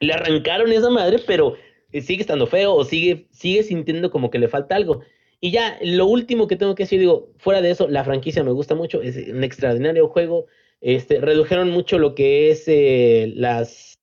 [0.00, 1.56] Le arrancaron esa madre, pero
[1.92, 5.00] sigue estando feo o sigue, sigue sintiendo como que le falta algo.
[5.40, 8.52] Y ya, lo último que tengo que decir, digo, fuera de eso, la franquicia me
[8.52, 10.46] gusta mucho, es un extraordinario juego.
[10.80, 13.98] Este, redujeron mucho lo que es eh, las,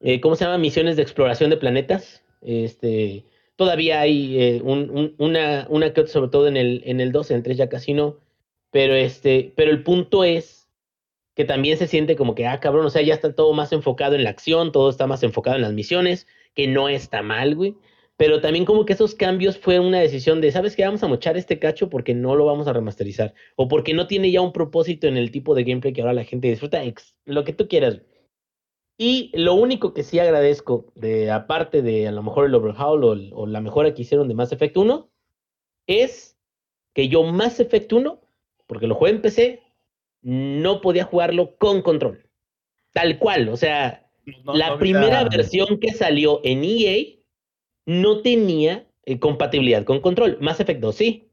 [0.00, 0.58] eh, ¿cómo se llama?
[0.58, 2.24] Misiones de exploración de planetas.
[2.42, 3.26] Este,
[3.56, 7.12] todavía hay eh, un- un- una, una que otra, sobre todo en el, en el
[7.12, 8.18] 2, en el 3 ya casi no.
[8.70, 10.68] Pero, este, pero el punto es
[11.36, 14.14] que también se siente como que, ah, cabrón, o sea, ya está todo más enfocado
[14.16, 17.76] en la acción, todo está más enfocado en las misiones, que no está mal, güey.
[18.18, 20.84] Pero también como que esos cambios fue una decisión de, ¿sabes qué?
[20.84, 23.32] Vamos a mochar este cacho porque no lo vamos a remasterizar.
[23.54, 26.24] O porque no tiene ya un propósito en el tipo de gameplay que ahora la
[26.24, 26.82] gente disfruta.
[27.26, 28.02] lo que tú quieras.
[28.98, 33.10] Y lo único que sí agradezco, de aparte de a lo mejor el overhaul o,
[33.40, 35.08] o la mejora que hicieron de Mass Effect 1,
[35.86, 36.36] es
[36.94, 38.20] que yo Mass Effect 1,
[38.66, 39.62] porque lo jugué en PC,
[40.22, 42.28] no podía jugarlo con control.
[42.92, 44.10] Tal cual, o sea,
[44.44, 47.17] No- la no primera versión que salió en EA
[47.88, 50.36] no tenía eh, compatibilidad con control.
[50.42, 51.30] Mass Effect 2 sí.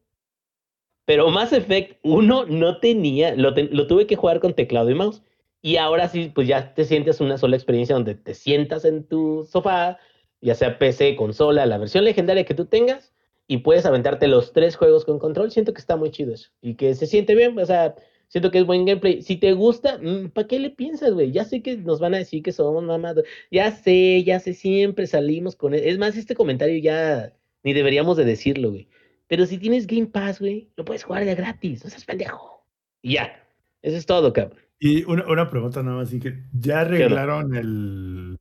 [1.03, 5.21] Pero Mass Effect 1 no tenía, lo, lo tuve que jugar con teclado y mouse.
[5.61, 9.45] Y ahora sí, pues ya te sientes una sola experiencia donde te sientas en tu
[9.51, 9.99] sofá,
[10.39, 13.13] ya sea PC, consola, la versión legendaria que tú tengas,
[13.47, 15.51] y puedes aventarte los tres juegos con control.
[15.51, 16.51] Siento que está muy chido eso.
[16.61, 17.95] Y que se siente bien, o sea,
[18.27, 19.21] siento que es buen gameplay.
[19.21, 19.99] Si te gusta,
[20.33, 21.31] ¿para qué le piensas, güey?
[21.31, 23.25] Ya sé que nos van a decir que somos mamados.
[23.51, 25.73] Ya sé, ya sé, siempre salimos con...
[25.73, 27.33] Es más, este comentario ya
[27.63, 28.87] ni deberíamos de decirlo, güey.
[29.27, 31.83] Pero si tienes Game Pass, güey, lo puedes jugar de gratis.
[31.83, 32.65] No seas pendejo.
[33.01, 33.43] Y ya.
[33.81, 34.59] Eso es todo, cabrón.
[34.79, 38.37] Y una, una pregunta nada más, que ya arreglaron el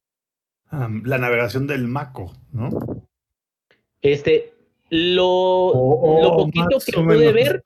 [1.04, 2.70] la navegación del Maco, ¿no?
[4.02, 4.52] Este,
[4.90, 5.72] lo,
[6.22, 7.64] lo poquito que pude ver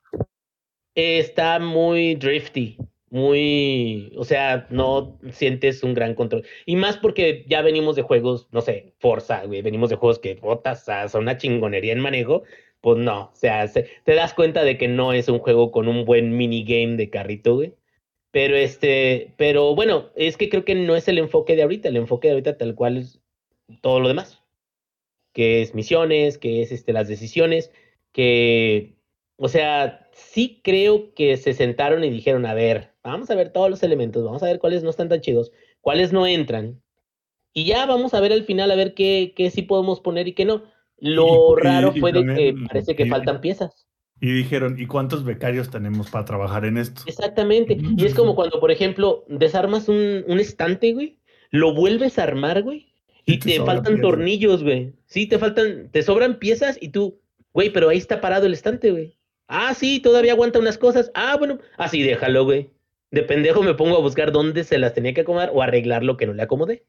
[0.99, 2.77] está muy drifty,
[3.09, 6.45] muy, o sea, no sientes un gran control.
[6.65, 10.35] Y más porque ya venimos de juegos, no sé, Forza, güey, venimos de juegos que
[10.35, 12.43] botas, son una chingonería en manejo.
[12.81, 15.87] Pues no, o sea, se- te das cuenta de que no es un juego con
[15.89, 17.73] un buen minigame de carrito, güey.
[18.31, 21.97] Pero este, pero bueno, es que creo que no es el enfoque de ahorita, el
[21.97, 23.21] enfoque de ahorita tal cual es
[23.81, 24.43] todo lo demás
[25.33, 27.71] que es misiones, que es este, las decisiones,
[28.11, 28.95] que,
[29.39, 33.69] o sea, sí creo que se sentaron y dijeron, a ver, vamos a ver todos
[33.69, 35.51] los elementos, vamos a ver cuáles no están tan chidos,
[35.81, 36.81] cuáles no entran,
[37.53, 40.33] y ya vamos a ver al final a ver qué, qué sí podemos poner y
[40.33, 40.63] qué no.
[40.97, 43.87] Lo Y- raro y fue de que parece que faltan piezas.
[44.21, 47.03] Y dijeron, ¿y cuántos becarios tenemos para trabajar en esto?
[47.07, 47.77] Exactamente.
[47.97, 51.17] Y es como cuando, por ejemplo, desarmas un, un estante, güey,
[51.51, 52.91] lo vuelves a armar, güey,
[53.25, 54.01] Y te faltan piezas.
[54.01, 54.93] tornillos, güey.
[55.05, 57.21] Sí, te faltan, te sobran piezas y tú,
[57.53, 59.15] güey, pero ahí está parado el estante, güey.
[59.49, 61.11] Ah, sí, todavía aguanta unas cosas.
[61.15, 62.69] Ah, bueno, así déjalo, güey.
[63.09, 66.17] De pendejo me pongo a buscar dónde se las tenía que acomodar o arreglar lo
[66.17, 66.85] que no le acomodé.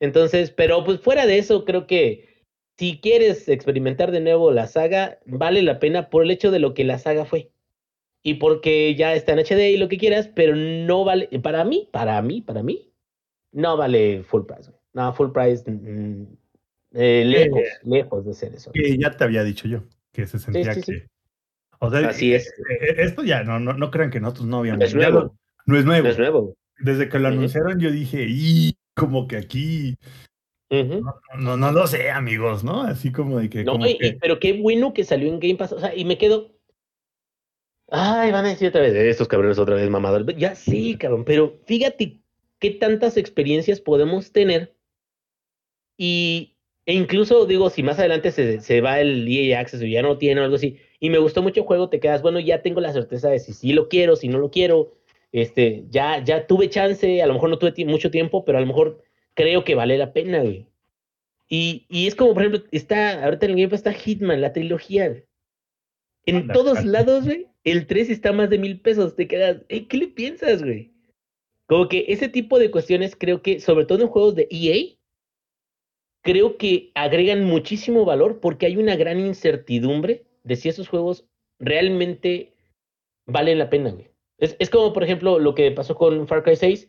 [0.00, 2.46] Entonces, pero pues fuera de eso, creo que
[2.78, 6.72] si quieres experimentar de nuevo la saga, vale la pena por el hecho de lo
[6.72, 7.50] que la saga fue.
[8.22, 11.90] Y porque ya está en HD y lo que quieras, pero no vale, para mí,
[11.92, 12.90] para mí, para mí,
[13.52, 14.70] no vale full price.
[14.70, 14.80] güey.
[14.94, 16.24] No, full price, mm,
[16.94, 18.72] eh, lejos, lejos de ser eso.
[18.72, 20.92] Que ya te había dicho yo, que se sentía sí, sí.
[20.92, 21.17] que...
[21.80, 22.48] O sea, Así es.
[22.48, 24.84] eh, eh, Esto ya, no, no, no crean que nosotros no habíamos...
[24.84, 25.20] Es ya nuevo.
[25.20, 25.34] lo-
[25.66, 26.04] no es nuevo.
[26.04, 26.56] No es nuevo.
[26.80, 29.96] Desde que lo anunciaron yo dije, y como que aquí...
[30.70, 32.82] No, no, no lo sé, amigos, ¿no?
[32.82, 33.64] Así como de que...
[33.64, 35.72] No, como y- y- que- pero qué bueno que salió en Game Pass.
[35.72, 36.52] O sea, y me quedo.
[37.90, 40.36] Ay, van a decir otra vez, estos cabrones otra vez mamadores.
[40.36, 42.20] Ya sí, cabrón, pero fíjate
[42.58, 44.76] qué tantas experiencias podemos tener.
[45.96, 46.57] Y,
[46.88, 50.08] e incluso, digo, si más adelante se, se va el EA Access o ya no
[50.08, 52.62] lo tiene o algo así, y me gustó mucho el juego, te quedas, bueno, ya
[52.62, 54.94] tengo la certeza de si sí lo quiero, si no lo quiero.
[55.30, 58.66] Este, ya, ya tuve chance, a lo mejor no tuve mucho tiempo, pero a lo
[58.66, 59.02] mejor
[59.34, 60.66] creo que vale la pena, güey.
[61.46, 64.54] Y, y es como, por ejemplo, está, ahorita en el Game Pass está Hitman, la
[64.54, 65.22] trilogía.
[66.24, 69.14] En Anda, todos lados, güey, el 3 está más de mil pesos.
[69.14, 70.90] Te quedas, "Ey, ¿qué le piensas, güey?
[71.66, 74.97] Como que ese tipo de cuestiones creo que, sobre todo en juegos de EA,
[76.30, 81.24] creo que agregan muchísimo valor porque hay una gran incertidumbre de si esos juegos
[81.58, 82.52] realmente
[83.26, 84.10] valen la pena, güey.
[84.36, 86.88] Es, es como, por ejemplo, lo que pasó con Far Cry 6.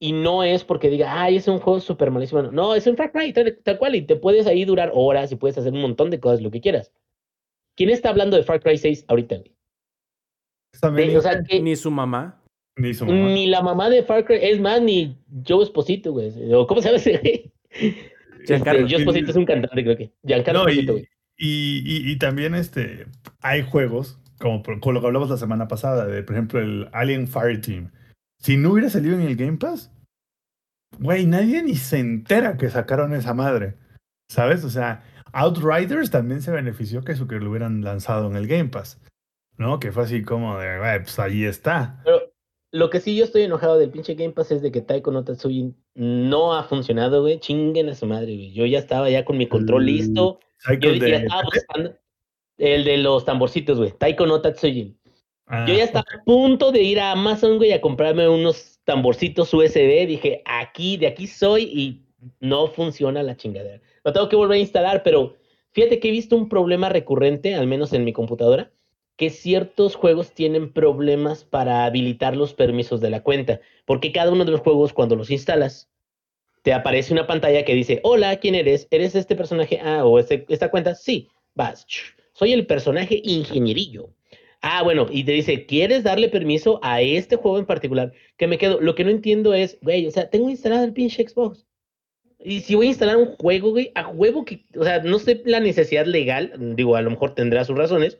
[0.00, 2.42] Y no es porque diga, ay, es un juego súper malísimo.
[2.42, 3.96] No, No, es un Far Cry, tal, tal cual.
[3.96, 6.60] Y te puedes ahí durar horas y puedes hacer un montón de cosas, lo que
[6.60, 6.92] quieras.
[7.76, 9.52] ¿Quién está hablando de Far Cry 6 ahorita, güey?
[10.80, 12.40] También De- o sea, que- Ni su mamá.
[12.76, 13.28] Ni su mamá.
[13.28, 15.16] Ni la mamá de Far Cry, es más, ni
[15.46, 16.32] Joe Esposito, güey.
[16.68, 17.52] ¿Cómo se llama ese güey?
[18.46, 18.86] Giancarlo.
[18.86, 20.12] Este, es un cantante, creo que.
[20.24, 21.06] Giancarlo No, Esposito, y,
[21.36, 23.06] y, y- y también este,
[23.40, 26.88] hay juegos, como por- con lo que hablamos la semana pasada, de por ejemplo el
[26.92, 27.90] Alien Fireteam.
[28.38, 29.90] Si no hubiera salido en el Game Pass,
[30.98, 33.76] güey, nadie ni se entera que sacaron esa madre.
[34.30, 34.64] ¿Sabes?
[34.64, 35.02] O sea,
[35.32, 39.00] Outriders también se benefició que eso que lo hubieran lanzado en el Game Pass.
[39.56, 39.78] ¿No?
[39.78, 42.00] Que fue así como de, güey, pues ahí está.
[42.04, 42.23] Pero
[42.74, 45.22] lo que sí yo estoy enojado del pinche Game Pass es de que Taiko no
[45.22, 47.38] Tatsujin no ha funcionado, güey.
[47.38, 48.52] Chinguen a su madre, güey.
[48.52, 50.40] Yo ya estaba ya con mi control El listo.
[50.58, 51.94] Psycho Yo ya de- estaba buscando
[52.58, 53.92] el de los tamborcitos, güey.
[53.96, 54.98] Taiko no Tatsujin.
[55.46, 59.54] Ah, Yo ya estaba a punto de ir a Amazon, güey, a comprarme unos tamborcitos
[59.54, 60.06] USB.
[60.06, 62.06] Dije, aquí, de aquí soy y
[62.40, 63.80] no funciona la chingadera.
[64.04, 65.36] Lo tengo que volver a instalar, pero
[65.72, 68.72] fíjate que he visto un problema recurrente, al menos en mi computadora,
[69.16, 73.60] que ciertos juegos tienen problemas para habilitar los permisos de la cuenta.
[73.84, 75.88] Porque cada uno de los juegos, cuando los instalas,
[76.62, 78.88] te aparece una pantalla que dice, hola, ¿quién eres?
[78.90, 79.80] ¿Eres este personaje?
[79.82, 80.94] Ah, o este- esta cuenta.
[80.94, 81.86] Sí, vas.
[82.32, 84.10] Soy el personaje ingenierillo.
[84.62, 88.12] Ah, bueno, y te dice, ¿quieres darle permiso a este juego en particular?
[88.38, 91.28] Que me quedo, lo que no entiendo es, güey, o sea, tengo instalado el pinche
[91.28, 91.66] Xbox.
[92.42, 95.42] Y si voy a instalar un juego, güey, a juego que, o sea, no sé
[95.44, 98.18] la necesidad legal, digo, a lo mejor tendrá sus razones,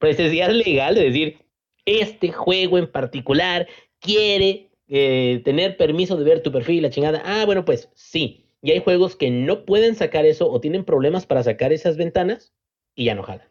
[0.00, 1.38] necesidad legal de decir,
[1.84, 3.66] este juego en particular
[4.00, 7.22] quiere eh, tener permiso de ver tu perfil, la chingada.
[7.24, 8.44] Ah, bueno, pues sí.
[8.62, 12.52] Y hay juegos que no pueden sacar eso o tienen problemas para sacar esas ventanas
[12.94, 13.46] y ya no jalan.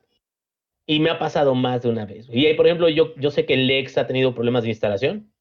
[0.87, 2.27] Y me ha pasado más de una vez.
[2.31, 5.31] Y ahí, por ejemplo, yo, yo sé que Lex ha tenido problemas de instalación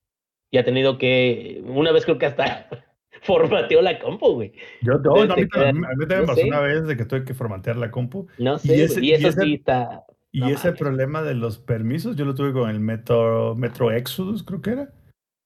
[0.51, 2.69] y ha tenido que, una vez creo que hasta
[3.23, 4.53] formateó la compu, güey.
[4.83, 6.47] Yo, no, no, a mí, también- a mí también no me pasó sé.
[6.47, 8.27] una vez de que tuve que formatear la compu.
[8.39, 10.05] No Y sé, güey, ese- y, y eso ese- sí está...
[10.35, 14.43] Y No ese problema de los permisos, yo lo tuve con el Metro, Metro Exodus,
[14.43, 14.93] creo que era.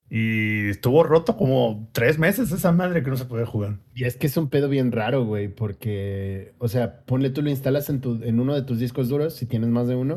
[0.09, 3.81] Y estuvo roto como tres meses esa madre que no se podía jugar.
[3.95, 7.51] Y es que es un pedo bien raro, güey, porque, o sea, ponle tú lo
[7.51, 10.17] instalas en, tu, en uno de tus discos duros, si tienes más de uno,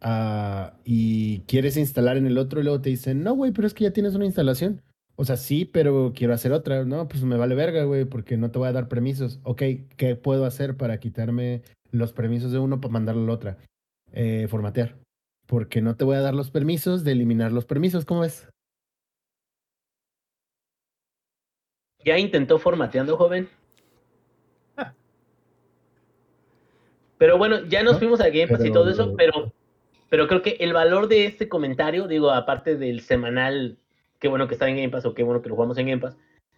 [0.00, 3.74] ah, y quieres instalar en el otro y luego te dicen, no, güey, pero es
[3.74, 4.80] que ya tienes una instalación.
[5.16, 6.86] O sea, sí, pero quiero hacer otra.
[6.86, 9.40] No, pues me vale verga, güey, porque no te voy a dar permisos.
[9.42, 9.62] Ok,
[9.98, 13.58] ¿qué puedo hacer para quitarme los permisos de uno para mandarlo a la otra?
[14.14, 14.96] Eh, formatear.
[15.46, 18.48] Porque no te voy a dar los permisos de eliminar los permisos, ¿cómo ves?
[22.04, 23.48] ¿Ya intentó formateando, joven?
[27.18, 29.52] Pero bueno, ya nos No, fuimos a Game Pass y todo eso, pero,
[30.10, 33.78] pero creo que el valor de este comentario, digo, aparte del semanal,
[34.18, 36.02] qué bueno que está en Game Pass o qué bueno que lo jugamos en Game
[36.02, 36.16] Pass,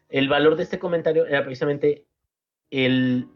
[0.08, 2.06] el valor de este comentario era precisamente
[2.70, 3.28] el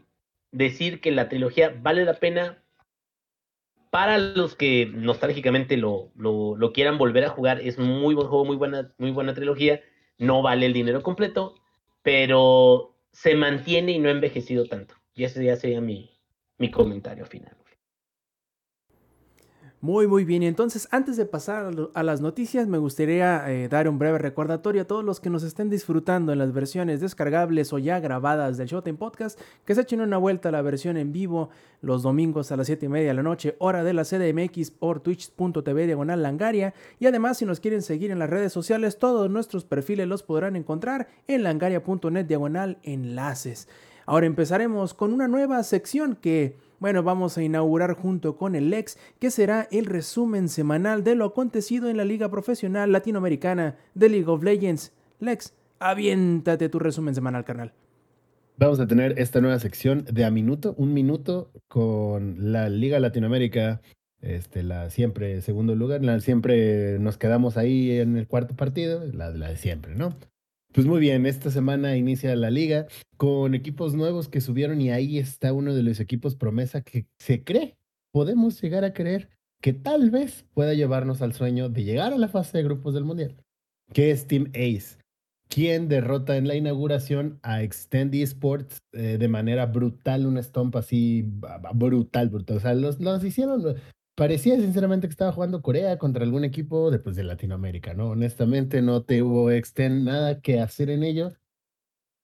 [0.51, 2.60] decir que la trilogía vale la pena
[3.91, 7.59] para los que nostálgicamente lo, lo, lo quieran volver a jugar.
[7.61, 9.81] Es muy buen juego, muy buena, muy buena trilogía.
[10.17, 11.55] No vale el dinero completo,
[12.01, 14.95] pero se mantiene y no ha envejecido tanto.
[15.13, 16.09] Y ese ya sería mi,
[16.57, 17.60] mi comentario final.
[19.83, 20.43] Muy, muy bien.
[20.43, 24.83] Y entonces, antes de pasar a las noticias, me gustaría eh, dar un breve recordatorio
[24.83, 28.67] a todos los que nos estén disfrutando en las versiones descargables o ya grabadas del
[28.67, 31.49] Showtime Podcast, que se echen una vuelta a la versión en vivo
[31.81, 34.99] los domingos a las 7 y media de la noche, hora de la CDMX por
[34.99, 36.75] twitch.tv diagonal langaria.
[36.99, 40.55] Y además, si nos quieren seguir en las redes sociales, todos nuestros perfiles los podrán
[40.55, 43.67] encontrar en langaria.net diagonal enlaces.
[44.05, 48.97] Ahora empezaremos con una nueva sección que, bueno, vamos a inaugurar junto con el Lex,
[49.19, 54.27] que será el resumen semanal de lo acontecido en la Liga Profesional Latinoamericana de League
[54.27, 54.91] of Legends.
[55.19, 57.71] Lex, aviéntate tu resumen semanal, carnal.
[58.57, 63.81] Vamos a tener esta nueva sección de a minuto, un minuto con la Liga Latinoamérica,
[64.19, 69.29] este, la siempre segundo lugar, la siempre nos quedamos ahí en el cuarto partido, la,
[69.29, 70.15] la de siempre, ¿no?
[70.73, 72.87] Pues muy bien, esta semana inicia la liga
[73.17, 77.43] con equipos nuevos que subieron y ahí está uno de los equipos promesa que se
[77.43, 77.77] cree,
[78.11, 79.29] podemos llegar a creer
[79.61, 83.03] que tal vez pueda llevarnos al sueño de llegar a la fase de grupos del
[83.03, 83.35] Mundial,
[83.93, 85.01] que es Team Ace
[85.51, 91.29] quien derrota en la inauguración a Extend Esports eh, de manera brutal, una stomp así
[91.73, 92.55] brutal, brutal.
[92.55, 93.75] O sea, los, los hicieron,
[94.21, 98.11] parecía sinceramente que estaba jugando Corea contra algún equipo de, pues, de Latinoamérica, ¿no?
[98.11, 101.31] Honestamente no te hubo Extend nada que hacer en ello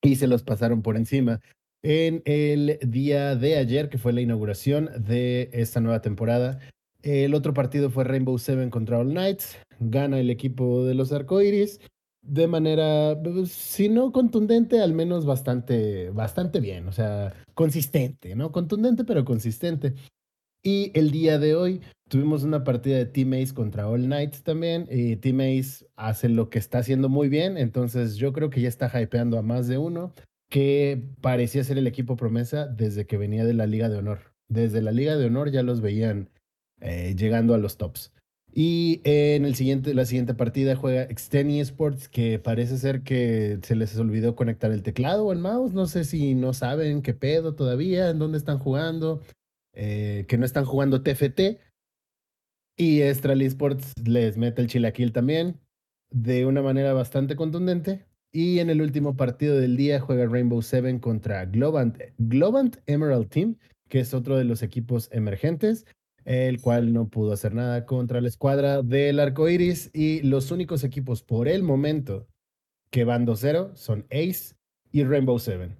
[0.00, 1.40] y se los pasaron por encima.
[1.82, 6.60] En el día de ayer, que fue la inauguración de esta nueva temporada,
[7.02, 9.58] el otro partido fue Rainbow Seven contra All Knights.
[9.80, 11.80] Gana el equipo de los Arcoiris
[12.22, 18.52] de manera, pues, si no contundente, al menos bastante, bastante bien, o sea, consistente, ¿no?
[18.52, 19.94] Contundente, pero consistente.
[20.62, 24.86] Y el día de hoy tuvimos una partida de Team Ace contra All Knights también.
[24.90, 28.68] Y Team Ace hace lo que está haciendo muy bien, entonces yo creo que ya
[28.68, 30.14] está hypeando a más de uno,
[30.50, 34.32] que parecía ser el equipo promesa desde que venía de la Liga de Honor.
[34.48, 36.30] Desde la Liga de Honor ya los veían
[36.80, 38.12] eh, llegando a los tops.
[38.52, 43.76] Y en el siguiente, la siguiente partida juega Exteni Sports, que parece ser que se
[43.76, 45.74] les olvidó conectar el teclado o el mouse.
[45.74, 49.20] No sé si no saben qué pedo todavía, en dónde están jugando,
[49.72, 51.60] eh, que no están jugando TFT.
[52.76, 55.60] Y Estral Esports les mete el chilaquil también,
[56.10, 58.06] de una manera bastante contundente.
[58.32, 63.56] Y en el último partido del día juega Rainbow Seven contra Globant, Globant Emerald Team,
[63.88, 65.86] que es otro de los equipos emergentes
[66.28, 69.90] el cual no pudo hacer nada contra la escuadra del arco iris.
[69.94, 72.28] Y los únicos equipos por el momento
[72.90, 74.54] que van 2-0 son Ace
[74.92, 75.78] y Rainbow Seven.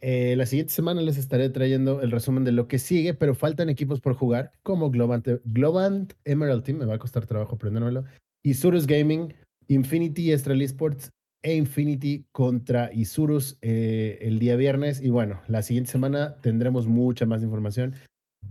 [0.00, 3.68] Eh, la siguiente semana les estaré trayendo el resumen de lo que sigue, pero faltan
[3.68, 8.04] equipos por jugar, como Globant, Globant Emerald Team, me va a costar trabajo aprendérmelo,
[8.42, 9.34] Isurus Gaming,
[9.68, 11.10] Infinity Astral Esports
[11.42, 15.00] e Infinity contra Isurus eh, el día viernes.
[15.02, 17.94] Y bueno, la siguiente semana tendremos mucha más información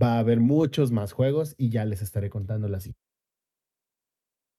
[0.01, 2.95] va a haber muchos más juegos y ya les estaré contando así.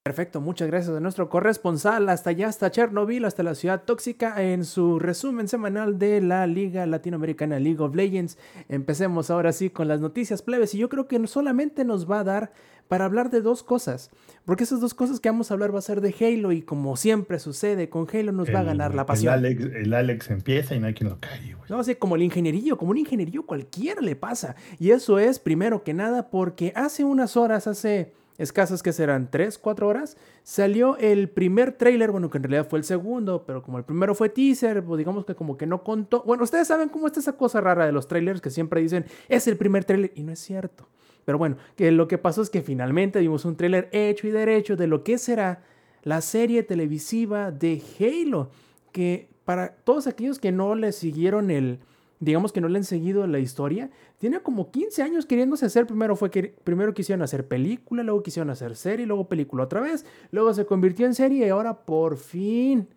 [0.03, 4.65] Perfecto, muchas gracias a nuestro corresponsal hasta allá, hasta Chernobyl, hasta la ciudad tóxica, en
[4.65, 8.39] su resumen semanal de la Liga Latinoamericana League of Legends.
[8.71, 12.25] Empecemos ahora sí con las noticias plebes y yo creo que solamente nos va a
[12.25, 12.53] dar
[12.89, 14.11] para hablar de dos cosas,
[14.47, 16.97] porque esas dos cosas que vamos a hablar va a ser de Halo y como
[16.97, 19.35] siempre sucede con Halo nos va a ganar la pasión.
[19.35, 21.57] El Alex, el Alex empieza y no hay quien lo calle.
[21.69, 24.57] No, así como el ingenierillo, como un ingenierillo cualquiera le pasa.
[24.79, 29.59] Y eso es primero que nada porque hace unas horas, hace escasas que serán 3,
[29.59, 33.77] 4 horas, salió el primer trailer, bueno, que en realidad fue el segundo, pero como
[33.77, 36.23] el primero fue teaser, pues digamos que como que no contó.
[36.27, 39.47] Bueno, ustedes saben cómo está esa cosa rara de los trailers que siempre dicen, es
[39.47, 40.89] el primer trailer y no es cierto.
[41.27, 44.75] Pero bueno, que lo que pasó es que finalmente vimos un tráiler hecho y derecho
[44.75, 45.63] de lo que será
[46.03, 48.51] la serie televisiva de Halo,
[48.91, 51.81] que para todos aquellos que no le siguieron el,
[52.21, 56.15] digamos que no le han seguido la historia, tiene como 15 años queriéndose hacer, primero
[56.15, 60.55] fue que primero quisieron hacer película, luego quisieron hacer serie, luego película otra vez, luego
[60.55, 62.89] se convirtió en serie y ahora por fin,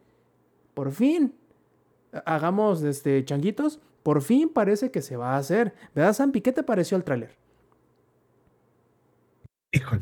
[0.74, 1.34] por fin,
[2.26, 5.74] hagamos este changuitos, por fin parece que se va a hacer.
[5.96, 6.42] ¿Verdad, Sampi?
[6.42, 7.36] ¿Qué te pareció el tráiler?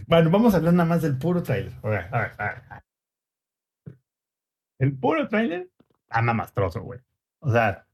[0.07, 1.71] Bueno, vamos a hablar nada más del puro trailer.
[4.79, 5.69] El puro trailer
[6.03, 6.99] está mamastroso, güey.
[7.39, 7.87] O sea,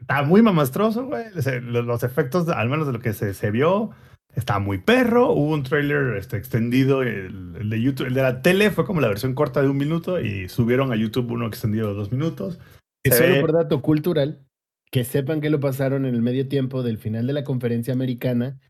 [0.00, 1.26] está muy mamastroso, güey.
[1.62, 3.90] Los, efectos, al menos de lo que se, se, vio,
[4.34, 5.32] está muy perro.
[5.32, 9.08] Hubo un trailer este, extendido, el, de YouTube, el de la tele fue como la
[9.08, 12.58] versión corta de un minuto y subieron a YouTube uno extendido de dos minutos.
[13.02, 14.44] Es solo por dato cultural,
[14.90, 18.60] que sepan que lo pasaron en el medio tiempo del final de la conferencia americana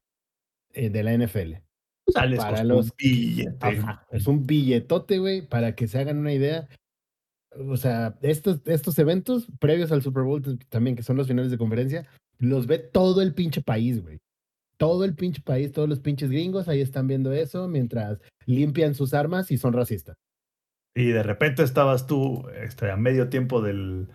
[0.73, 1.55] eh, de la NFL
[2.12, 3.85] para los billetes.
[4.11, 6.69] es un billetote, güey, para que se hagan una idea.
[7.69, 11.59] O sea, estos, estos eventos previos al Super Bowl también, que son los finales de
[11.59, 12.07] conferencia,
[12.39, 14.19] los ve todo el pinche país, güey.
[14.77, 19.12] Todo el pinche país, todos los pinches gringos ahí están viendo eso mientras limpian sus
[19.12, 20.16] armas y son racistas.
[20.95, 24.09] Y de repente estabas tú este, a medio tiempo del,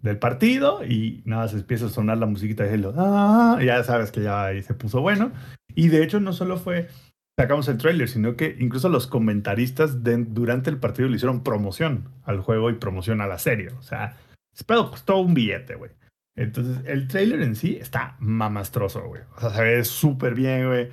[0.00, 2.94] del partido y nada, se empieza a sonar la musiquita de Hello.
[2.96, 5.32] Ah, ya sabes que ya ahí se puso bueno.
[5.74, 6.88] Y de hecho no solo fue
[7.38, 12.40] sacamos el trailer, sino que incluso los comentaristas durante el partido le hicieron promoción al
[12.40, 13.68] juego y promoción a la serie.
[13.78, 14.16] O sea,
[14.54, 15.90] espero costó un billete, güey.
[16.34, 19.22] Entonces, el trailer en sí está mamastroso, güey.
[19.36, 20.88] O sea, se ve súper bien, güey.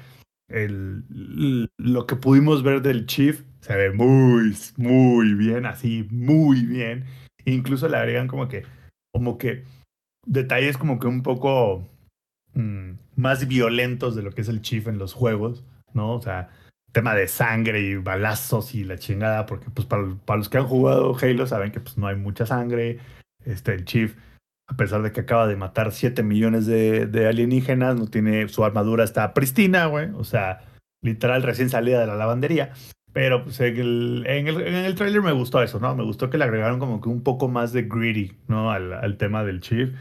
[0.50, 7.06] El, lo que pudimos ver del Chief se ve muy, muy bien, así, muy bien.
[7.46, 8.64] Incluso le agregan como que,
[9.14, 9.64] como que
[10.26, 11.88] detalles como que un poco
[12.54, 15.64] mm, más violentos de lo que es el Chief en los juegos
[15.94, 16.14] ¿no?
[16.14, 16.50] O sea,
[16.92, 20.04] tema de sangre y balazos y la chingada, porque pues para,
[20.38, 23.00] los que han jugado Halo saben que pues no hay mucha sangre.
[23.46, 24.16] Este, el Chief,
[24.68, 28.64] a pesar de que acaba de matar 7 millones de, de alienígenas, no tiene, su
[28.64, 30.12] armadura está pristina, güey.
[30.16, 30.62] O sea,
[31.02, 32.74] literal recién salida de la lavandería.
[33.12, 35.96] Pero pues, en, el, en, el, en el trailer me gustó eso, ¿no?
[35.96, 38.72] Me gustó que le agregaron como que un poco más de greedy, ¿no?
[38.72, 39.92] Al, al tema del Chief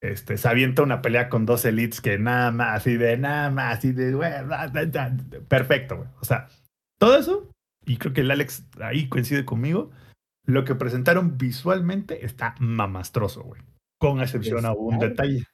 [0.00, 3.78] este, se avienta una pelea con dos elites que nada más, así de nada más,
[3.78, 4.16] así de,
[5.48, 6.08] perfecto, güey.
[6.20, 6.48] O sea,
[6.98, 7.50] todo eso,
[7.84, 9.90] y creo que el Alex ahí coincide conmigo,
[10.46, 13.60] lo que presentaron visualmente está mamastroso, güey.
[13.98, 15.44] Con excepción a un detalle.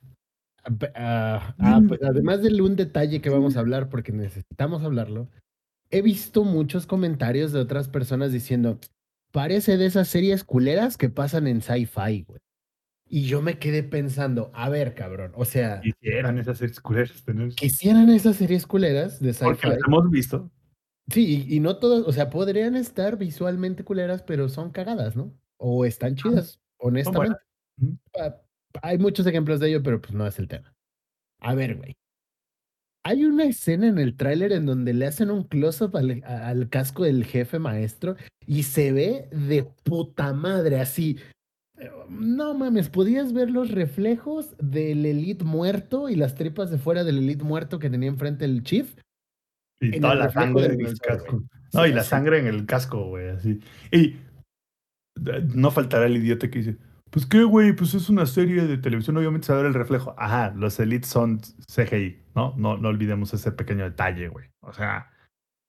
[0.94, 5.28] Ah, ah, pues, además de un detalle que vamos a hablar, porque necesitamos hablarlo,
[5.90, 8.78] he visto muchos comentarios de otras personas diciendo,
[9.32, 12.40] parece de esas series culeras que pasan en sci-fi, güey.
[13.08, 17.54] Y yo me quedé pensando, a ver, cabrón, o sea, Quisieran esas series culeras tener.
[17.54, 19.68] quisieran esas series culeras de Porque sci-fi.
[19.68, 20.50] las hemos visto.
[21.08, 25.32] Sí, y, y no todas, o sea, podrían estar visualmente culeras, pero son cagadas, ¿no?
[25.56, 27.38] O están chidas, honestamente.
[28.12, 28.42] Pa-
[28.82, 30.74] Hay muchos ejemplos de ello, pero pues no es el tema.
[31.40, 31.94] A ver, güey.
[33.04, 37.04] Hay una escena en el tráiler en donde le hacen un close-up al, al casco
[37.04, 41.16] del jefe maestro y se ve de puta madre, así.
[42.08, 47.18] No mames, podías ver los reflejos del Elite muerto y las tripas de fuera del
[47.18, 48.96] Elite muerto que tenía enfrente el Chief.
[49.80, 51.42] Y En toda la sangre en el casco.
[51.74, 53.60] No, Sí, y la sangre en el casco, güey, así.
[53.92, 54.16] Y
[55.54, 56.76] no faltará el idiota que dice,
[57.10, 59.74] pues qué, güey, pues es una serie de televisión, obviamente se va a ver el
[59.74, 60.14] reflejo.
[60.18, 62.54] Ajá, los elites son CGI, ¿no?
[62.56, 64.46] No, no olvidemos ese pequeño detalle, güey.
[64.60, 65.10] O sea,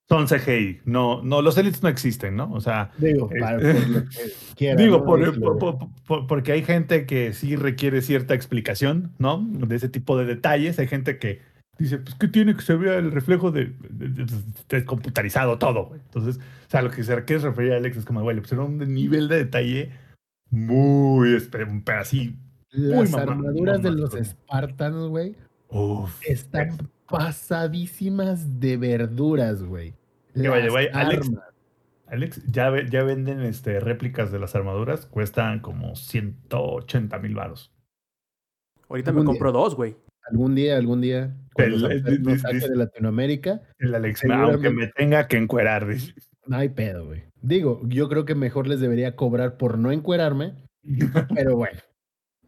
[0.10, 0.82] son CGI.
[0.86, 2.52] No, no, los elites no existen, ¿no?
[2.54, 4.10] O sea, Digo, Eh, para, por lo que
[4.56, 5.06] quiera, Digo, ¿no?
[5.06, 9.46] por- Es lo- por- por- por- porque hay gente que sí requiere cierta explicación, ¿no?
[9.52, 10.80] De ese tipo de detalles.
[10.80, 11.42] Hay gente que
[11.78, 14.26] dice, pues, ¿qué tiene que se vea el reflejo de, de- de-
[14.70, 15.92] de computarizado todo?
[15.94, 18.82] Entonces, o sea, lo que se quiere referir a Alex es como, güey, le pusieron
[18.82, 19.92] un nivel de detalle
[20.50, 21.68] muy, pero
[22.00, 22.38] así,
[22.72, 24.14] Las mamá- armaduras de los.
[24.14, 25.36] Spartans, güey,
[26.26, 26.78] están
[27.08, 29.94] pasadísimas de verduras, güey.
[30.34, 31.44] Que vaya, güey, Alex- armas.
[32.08, 37.74] Alex, ya, ve- ya venden este, réplicas de las armaduras, cuestan como 180 mil varos.
[38.88, 39.98] Ahorita me compro dos, güey.
[40.32, 45.38] Algún día, algún día, El- el- saque de Latinoamérica, El Alex, aunque me tenga que
[45.38, 46.14] encuerar, dice.
[46.46, 47.24] no hay pedo, güey.
[47.42, 50.54] Digo, yo creo que mejor les debería cobrar por no encuerarme,
[51.36, 51.80] pero bueno.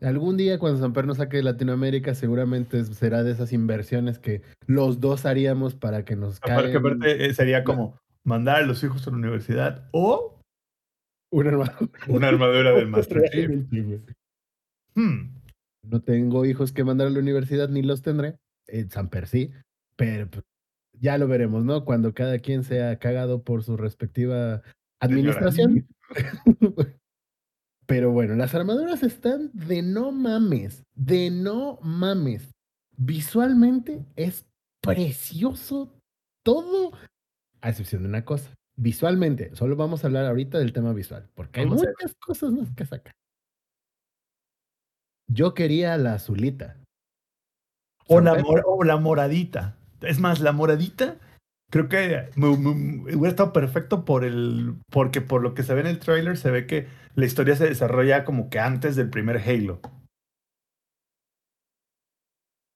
[0.01, 4.41] Algún día cuando San Pedro nos saque de Latinoamérica, seguramente será de esas inversiones que
[4.65, 9.05] los dos haríamos para que nos caigan aparte, eh, sería como mandar a los hijos
[9.07, 10.39] a la universidad o
[11.31, 11.91] una armadura.
[12.07, 13.51] una armadura del Master Chief.
[14.95, 15.35] Hmm.
[15.83, 18.37] No tengo hijos que mandar a la universidad ni los tendré.
[18.67, 19.51] En Samper sí,
[19.95, 20.43] pero pues,
[20.93, 21.85] ya lo veremos, ¿no?
[21.85, 24.61] Cuando cada quien sea cagado por su respectiva
[25.01, 25.87] administración.
[27.89, 32.51] pero bueno, las armaduras están de no mames, de no mames.
[32.95, 34.45] Visualmente es
[34.79, 35.91] precioso
[36.45, 36.91] todo,
[37.61, 38.53] a excepción de una cosa.
[38.75, 42.85] Visualmente, solo vamos a hablar ahorita del tema visual, porque hay muchas cosas más que
[42.85, 43.11] sacar.
[45.27, 46.77] Yo quería la azulita.
[48.07, 49.77] O la, mor- o la moradita.
[50.01, 51.17] Es más, la moradita
[51.69, 54.75] creo que hubiera estado perfecto por el.
[54.91, 57.67] Porque por lo que se ve en el tráiler, se ve que la historia se
[57.67, 59.81] desarrolla como que antes del primer Halo.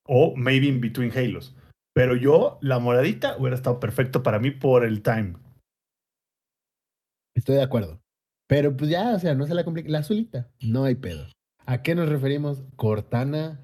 [0.06, 1.56] O maybe in between Halos.
[1.94, 5.36] Pero yo, la moradita hubiera estado perfecto para mí por el time.
[7.36, 8.02] Estoy de acuerdo.
[8.48, 9.90] Pero pues ya, o sea, no se la complica.
[9.90, 11.28] La azulita, no hay pedo.
[11.66, 12.64] ¿A qué nos referimos?
[12.76, 13.64] Cortana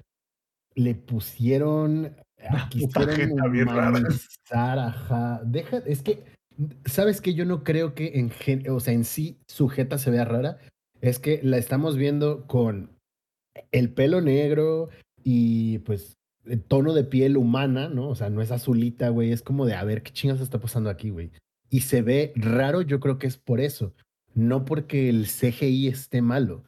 [0.74, 2.16] le pusieron.
[2.48, 3.90] Aquí jeta bien rara.
[5.44, 6.24] Deja, es que,
[6.86, 10.10] ¿sabes que Yo no creo que en, gen- o sea, en sí su jeta se
[10.10, 10.58] vea rara.
[11.00, 12.90] Es que la estamos viendo con
[13.72, 14.88] el pelo negro
[15.24, 18.08] y pues el tono de piel humana, ¿no?
[18.08, 19.32] O sea, no es azulita, güey.
[19.32, 21.30] Es como de, a ver, ¿qué chingados está pasando aquí, güey?
[21.68, 23.94] Y se ve raro, yo creo que es por eso.
[24.34, 26.64] No porque el CGI esté malo.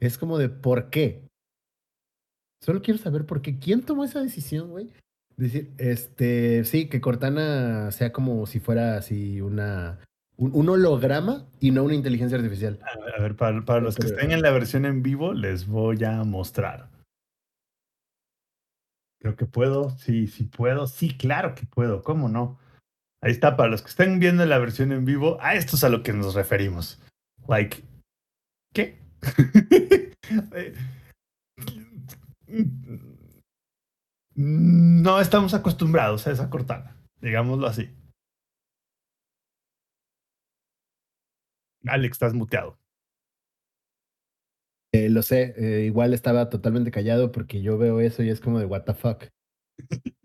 [0.00, 1.22] Es como de, ¿por qué?
[2.62, 3.58] Solo quiero saber por qué.
[3.58, 4.90] ¿Quién tomó esa decisión, güey?
[5.36, 9.98] Decir, este, sí, que Cortana sea como si fuera así una,
[10.36, 12.80] un, un holograma y no una inteligencia artificial.
[13.16, 16.24] A ver, para, para los que estén en la versión en vivo, les voy a
[16.24, 16.88] mostrar.
[19.20, 22.58] Creo que puedo, sí, sí puedo, sí, claro que puedo, ¿cómo no?
[23.22, 25.88] Ahí está, para los que estén viendo la versión en vivo, a esto es a
[25.88, 27.02] lo que nos referimos.
[27.48, 27.82] Like,
[28.72, 29.00] ¿qué?
[34.36, 37.90] No estamos acostumbrados a esa cortada, digámoslo así.
[41.86, 42.78] Alex, estás muteado.
[44.92, 48.58] Eh, lo sé, eh, igual estaba totalmente callado porque yo veo eso y es como
[48.58, 49.24] de, what the fuck.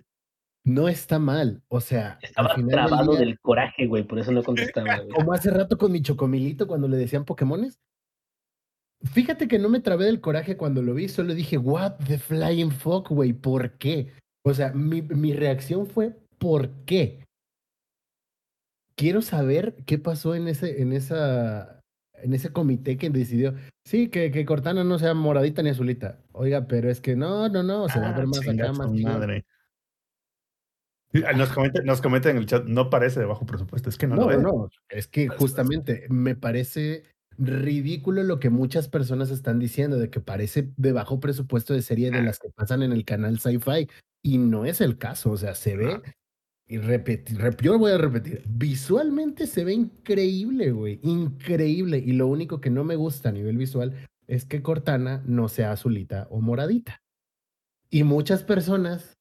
[0.64, 4.20] No está mal, o sea, Estaba al final del trabado día, del coraje, güey, por
[4.20, 5.10] eso no contestaba, güey.
[5.10, 7.80] como hace rato con mi chocomilito cuando le decían Pokémones.
[9.03, 12.72] Fíjate que no me trabé del coraje cuando lo vi, solo dije, what the flying
[12.72, 14.11] fuck, güey, ¿por qué?
[14.44, 17.23] O sea, mi, mi reacción fue, ¿por qué?
[18.95, 21.80] Quiero saber qué pasó en ese, en esa,
[22.14, 23.56] en ese comité que decidió,
[23.86, 26.19] sí, que, que Cortana no sea moradita ni azulita.
[26.34, 28.73] Oiga, pero es que no, no, no, se va a ver Ah, más chinga acá,
[28.73, 29.45] más madre.
[31.26, 34.07] Ah, Nos comenta, nos comenta en el chat, no parece de bajo presupuesto, es que
[34.07, 34.44] no, No, lo no, es.
[34.44, 37.03] no, es que justamente me parece
[37.38, 42.12] ridículo lo que muchas personas están diciendo, de que parece de bajo presupuesto de serie
[42.12, 43.88] de las que pasan en el canal Sci-Fi.
[44.24, 46.02] Y no es el caso, o sea, se ve,
[46.68, 51.98] y repeti- rep- yo lo voy a repetir, visualmente se ve increíble, güey, increíble.
[51.98, 53.95] Y lo único que no me gusta a nivel visual
[54.28, 57.02] es que Cortana no sea azulita o moradita.
[57.90, 59.18] Y muchas personas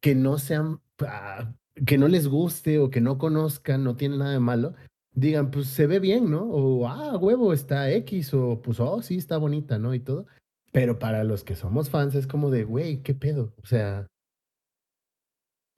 [0.00, 1.52] que no sean, ah,
[1.84, 4.74] que no les guste o que no conozcan, no tiene nada de malo,
[5.16, 6.44] digan, pues se ve bien, ¿no?
[6.44, 9.94] O, ah, huevo, está X, o pues, oh, sí, está bonita, ¿no?
[9.94, 10.26] Y todo.
[10.72, 13.52] Pero para los que somos fans es como de, güey, ¿qué pedo?
[13.62, 14.06] O sea,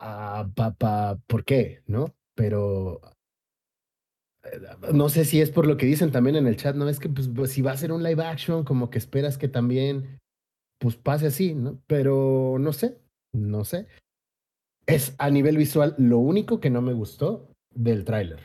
[0.00, 1.82] ah, pa, pa- ¿por qué?
[1.86, 2.14] ¿No?
[2.34, 3.00] Pero
[4.44, 4.60] eh,
[4.92, 6.88] no sé si es por lo que dicen también en el chat, ¿no?
[6.88, 9.48] Es que pues, pues, si va a ser un live action, como que esperas que
[9.48, 10.18] también
[10.80, 11.80] pues pase así, ¿no?
[11.86, 12.98] Pero no sé,
[13.32, 13.86] no sé.
[14.86, 18.40] Es a nivel visual lo único que no me gustó del tráiler.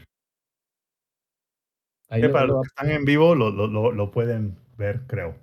[2.13, 5.35] Ahí para lo- los que están en vivo lo, lo, lo, lo pueden ver, creo.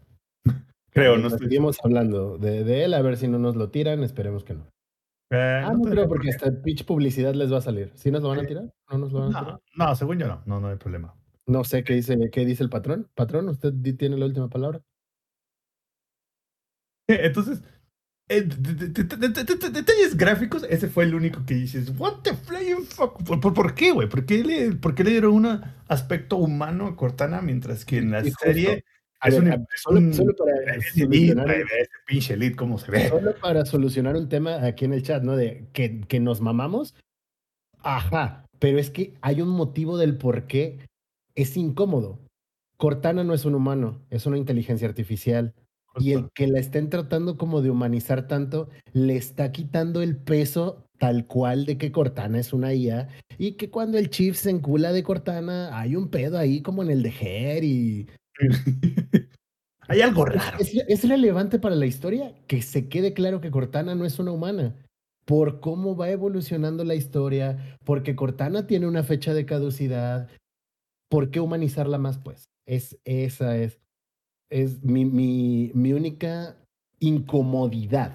[0.90, 4.02] creo, no estoy seguimos hablando de, de él, a ver si no nos lo tiran,
[4.04, 4.66] esperemos que no.
[5.32, 7.92] Eh, Ah, no creo, porque hasta pitch publicidad les va a salir.
[7.94, 8.64] ¿Sí nos lo van a tirar?
[8.90, 9.60] ¿No nos lo van a tirar?
[9.76, 11.14] No, según yo no, no, no hay problema.
[11.46, 13.08] No sé qué dice, qué dice el patrón.
[13.14, 14.80] Patrón, usted tiene la última palabra.
[17.08, 17.62] Entonces,
[18.30, 23.74] detalles gráficos, ese fue el único que dices, what the flying fuck, ¿por, por, por
[23.74, 24.08] qué, güey?
[24.08, 28.10] ¿Por qué le, por qué le dieron un aspecto humano a Cortana mientras que en
[28.12, 28.84] la Y serie
[29.22, 31.90] es ver, un, a- es solo, un- solo para es elite, solucionar, güey, ve ese
[32.06, 33.08] pinche elite, cómo se ve.
[33.08, 35.36] solo para solucionar un tema aquí en el chat, ¿no?
[35.36, 36.94] De que, que nos mamamos.
[37.82, 40.78] Ajá, pero es que hay un motivo del por qué
[41.34, 42.18] es incómodo.
[42.76, 45.54] Cortana no es un humano, es una inteligencia artificial.
[45.98, 50.84] Y el que la estén tratando como de humanizar tanto, le está quitando el peso
[50.98, 53.08] tal cual de que Cortana es una IA
[53.38, 56.90] y que cuando el Chief se encula de Cortana hay un pedo ahí como en
[56.90, 58.06] el de Her y
[59.88, 60.58] Hay algo es, raro.
[60.60, 64.30] es- es relevante para la historia que se quede claro que Cortana no es una
[64.32, 64.76] humana
[65.24, 70.28] por cómo va evolucionando la historia, porque Cortana tiene una fecha de caducidad,
[71.10, 72.44] ¿por qué humanizarla más pues?
[72.66, 73.79] Es esa es
[74.50, 76.56] es mi, mi, mi única
[76.98, 78.14] incomodidad.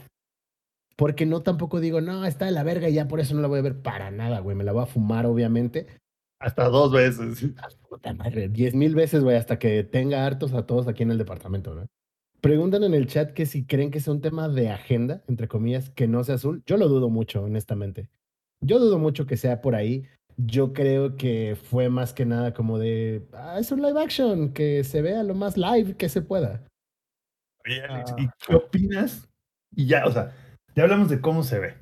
[0.95, 3.47] Porque no tampoco digo, no, está de la verga y ya por eso no la
[3.47, 4.55] voy a ver para nada, güey.
[4.55, 5.87] Me la voy a fumar, obviamente.
[6.39, 7.45] Hasta dos veces.
[7.89, 11.17] Puta madre, diez mil veces, güey, hasta que tenga hartos a todos aquí en el
[11.17, 11.87] departamento, ¿no?
[12.41, 15.89] Preguntan en el chat que si creen que es un tema de agenda, entre comillas,
[15.89, 16.61] que no sea azul.
[16.65, 18.09] Yo lo dudo mucho, honestamente.
[18.61, 20.05] Yo dudo mucho que sea por ahí.
[20.37, 24.83] Yo creo que fue más que nada como de, ah, es un live action, que
[24.83, 26.61] se vea lo más live que se pueda.
[27.65, 28.15] Oye, Alex, Ah.
[28.19, 29.29] ¿y qué opinas?
[29.75, 30.33] Y ya, o sea,
[30.75, 31.73] ya hablamos de cómo se ve.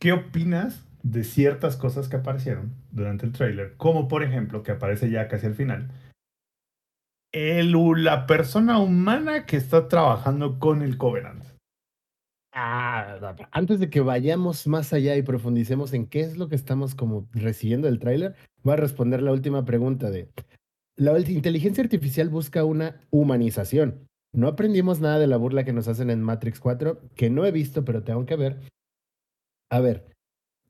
[0.00, 3.76] ¿Qué opinas de ciertas cosas que aparecieron durante el tráiler?
[3.76, 5.90] Como por ejemplo, que aparece ya casi al final,
[7.32, 7.72] el,
[8.04, 11.44] la persona humana que está trabajando con el Covenant.
[12.54, 16.94] Ah, antes de que vayamos más allá y profundicemos en qué es lo que estamos
[16.94, 20.28] como recibiendo del tráiler, voy a responder la última pregunta de
[20.96, 24.06] la inteligencia artificial busca una humanización.
[24.34, 27.50] No aprendimos nada de la burla que nos hacen en Matrix 4, que no he
[27.50, 28.60] visto, pero tengo que ver.
[29.70, 30.06] A ver,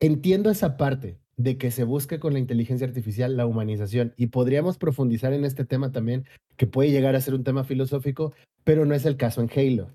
[0.01, 4.79] entiendo esa parte de que se busque con la inteligencia artificial la humanización y podríamos
[4.79, 6.25] profundizar en este tema también,
[6.57, 8.33] que puede llegar a ser un tema filosófico,
[8.65, 9.91] pero no es el caso en Halo.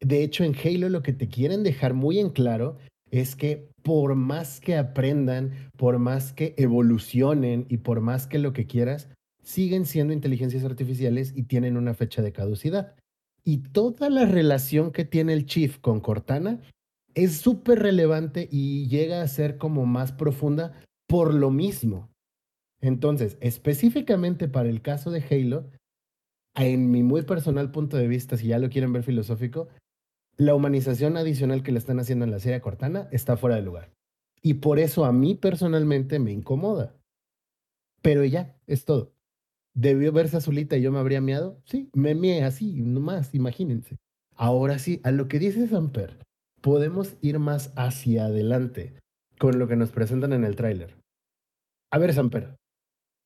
[0.00, 2.78] De hecho, en Halo lo que te quieren dejar muy en claro
[3.10, 8.52] es que por más que aprendan, por más que evolucionen y por más que lo
[8.52, 9.08] que quieras,
[9.42, 12.94] siguen siendo inteligencias artificiales y tienen una fecha de caducidad.
[13.44, 16.60] Y toda la relación que tiene el Chief con Cortana
[17.14, 20.74] es súper relevante y llega a ser como más profunda
[21.08, 22.10] por lo mismo.
[22.80, 25.70] Entonces, específicamente para el caso de Halo,
[26.54, 29.68] en mi muy personal punto de vista, si ya lo quieren ver filosófico,
[30.38, 33.92] la humanización adicional que le están haciendo en la serie Cortana está fuera de lugar.
[34.40, 36.94] Y por eso a mí personalmente me incomoda.
[38.02, 39.12] Pero ya, es todo.
[39.74, 41.60] ¿Debió verse azulita y yo me habría meado?
[41.64, 43.98] Sí, me meé así, nomás, imagínense.
[44.36, 46.24] Ahora sí, a lo que dice Samper,
[46.62, 48.94] podemos ir más hacia adelante
[49.40, 50.96] con lo que nos presentan en el tráiler.
[51.90, 52.56] A ver, Samper,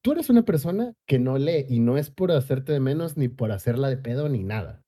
[0.03, 3.29] tú eres una persona que no lee y no es por hacerte de menos ni
[3.29, 4.82] por hacerla de pedo ni nada.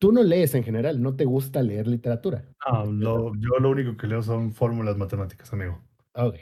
[0.00, 2.44] Tú no lees en general, no te gusta leer literatura.
[2.90, 5.80] No, yo lo único que leo son fórmulas matemáticas, amigo.
[6.14, 6.36] Ok.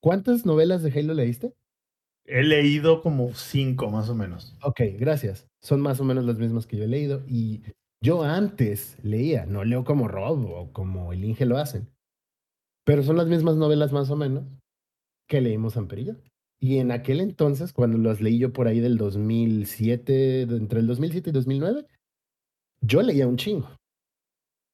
[0.00, 1.54] ¿Cuántas novelas de Halo leíste?
[2.26, 4.56] He leído como cinco más o menos.
[4.62, 5.48] Ok, gracias.
[5.62, 7.62] Son más o menos las mismas que yo he leído y
[8.02, 11.88] yo antes leía, no leo como Rob o como el Inge lo hacen,
[12.84, 14.44] pero son las mismas novelas más o menos
[15.28, 16.16] que leímos Amper
[16.60, 20.86] y en aquel entonces, cuando las leí yo por ahí del 2007, de- entre el
[20.86, 21.86] 2007 y 2009,
[22.80, 23.68] yo leía un chingo.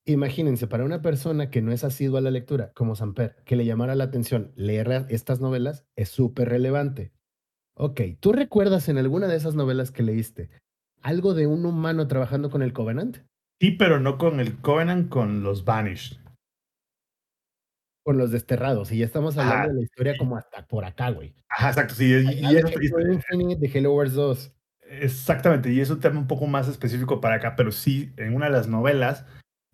[0.07, 3.65] Imagínense, para una persona que no es asidua a la lectura, como Samper, que le
[3.65, 7.13] llamara la atención leer estas novelas, es súper relevante.
[7.77, 10.51] Ok, ¿tú recuerdas en alguna de esas novelas que leíste
[11.01, 13.19] algo de un humano trabajando con el Covenant?
[13.61, 16.19] Sí, pero no con el Covenant, con los Vanished.
[18.05, 21.11] Con los desterrados, y ya estamos hablando Ajá, de la historia como hasta por acá,
[21.11, 21.35] güey.
[21.49, 22.05] Ajá, exacto, sí.
[22.13, 24.54] Y, y algo eso- de Halo Wars 2.
[24.86, 28.47] Exactamente, y es un tema un poco más específico para acá, pero sí, en una
[28.47, 29.24] de las novelas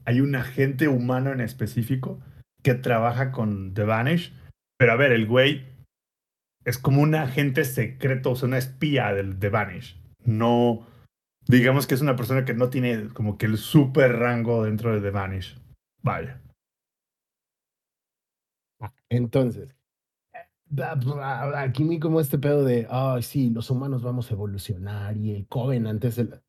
[0.04, 2.20] hay un agente humano en específico
[2.62, 4.32] que trabaja con The Vanish,
[4.78, 5.66] pero a ver, el güey
[6.64, 10.00] es como un agente secreto, o sea, una espía del The Vanish.
[10.24, 10.86] No,
[11.46, 15.00] digamos que es una persona que no tiene como que el super rango dentro de
[15.00, 15.58] The Vanish.
[16.02, 16.40] Vaya.
[19.08, 19.74] Entonces,
[21.56, 25.46] aquí muy como este pedo de, ay, sí, los humanos vamos a evolucionar y el
[25.46, 26.40] Covenant es el...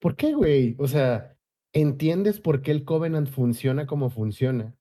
[0.00, 0.76] ¿Por qué, güey?
[0.78, 1.36] O sea,
[1.72, 4.74] ¿entiendes por qué el Covenant funciona como funciona?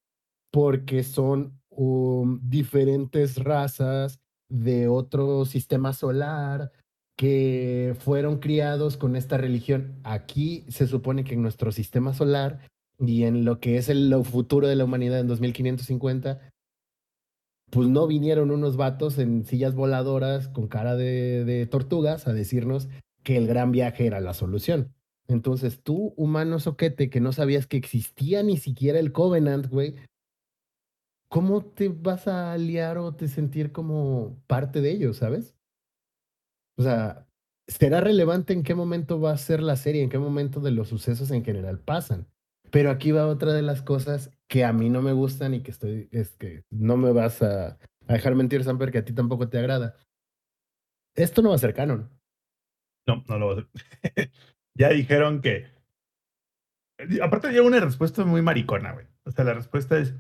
[0.51, 4.19] Porque son um, diferentes razas
[4.49, 6.71] de otro sistema solar
[7.17, 9.99] que fueron criados con esta religión.
[10.03, 12.59] Aquí se supone que en nuestro sistema solar
[12.99, 16.52] y en lo que es el futuro de la humanidad en 2550,
[17.73, 22.87] pues no vinieron unos vatos en sillas voladoras con cara de, tortugas a decirnos
[23.23, 24.93] que el gran viaje era la solución.
[25.27, 29.95] Entonces tú, humano soquete, que no sabías que existía ni siquiera el Covenant, güey,
[31.29, 35.55] ¿cómo te vas a aliar o te sentir como parte de ellos, sabes?
[36.77, 37.27] O sea,
[37.67, 40.89] será relevante en qué momento va a ser la serie, en qué momento de los
[40.89, 42.27] sucesos en general pasan.
[42.69, 45.71] Pero aquí va otra de las cosas que a mí no me gustan y que
[45.71, 49.57] estoy, es que no me vas a, dejar mentir, Samper, que a ti tampoco te
[49.57, 49.95] agrada.
[51.15, 52.09] Esto no va a ser canon.
[53.07, 54.31] No, no lo va a hacer.
[54.77, 55.71] ya dijeron que.
[57.21, 59.07] Aparte, llega una respuesta muy maricona, güey.
[59.25, 60.13] O sea, la respuesta es: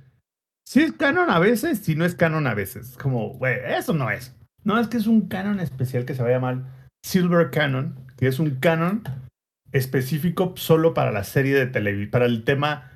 [0.67, 2.91] sí es canon a veces, si no es canon a veces.
[2.91, 4.35] Es como, güey, eso no es.
[4.63, 8.27] No, es que es un canon especial que se va a llamar Silver Canon, que
[8.27, 9.03] es un canon
[9.73, 12.92] específico solo para la serie de televisión, para el tema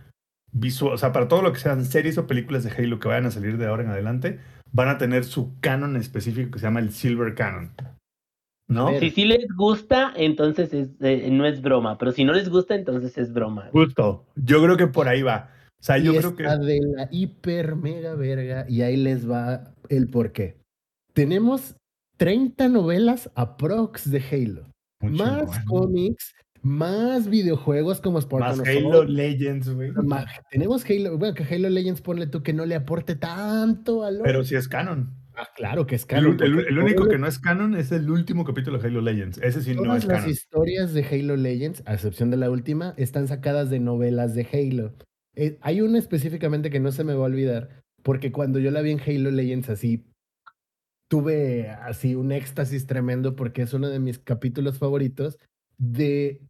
[0.51, 3.25] visual, o sea, para todo lo que sean series o películas de Halo que vayan
[3.25, 4.39] a salir de ahora en adelante,
[4.71, 7.71] van a tener su canon específico que se llama el Silver Canon.
[8.69, 8.99] ¿No?
[8.99, 12.75] Si sí les gusta, entonces es, eh, no es broma, pero si no les gusta,
[12.75, 13.69] entonces es broma.
[13.71, 14.25] Justo.
[14.35, 15.51] Yo creo que por ahí va.
[15.79, 16.43] O sea, yo y creo que.
[16.43, 20.57] de la hiper mega verga y ahí les va el porqué.
[21.13, 21.77] Tenemos
[22.17, 24.67] 30 novelas aprox de Halo.
[25.01, 29.91] Más cómics, más videojuegos como Spartan Más Halo Legends, güey.
[30.51, 34.23] Tenemos Halo, bueno, que Halo Legends ponle tú que no le aporte tanto valor.
[34.23, 35.13] Pero sí es canon.
[35.35, 36.37] Ah, claro que es canon.
[36.41, 39.37] el- único que no es canon es el último capítulo de Halo Legends.
[39.37, 40.31] Ese sí no Todas es las canon.
[40.31, 44.93] historias de Halo Legends, a excepción de la última, están sacadas de novelas de Halo.
[45.35, 48.81] Eh, hay una específicamente que no se me va a olvidar, porque cuando yo la
[48.81, 50.05] vi en Halo Legends así,
[51.09, 55.37] tuve así un éxtasis tremendo porque es uno de mis capítulos favoritos
[55.77, 56.41] de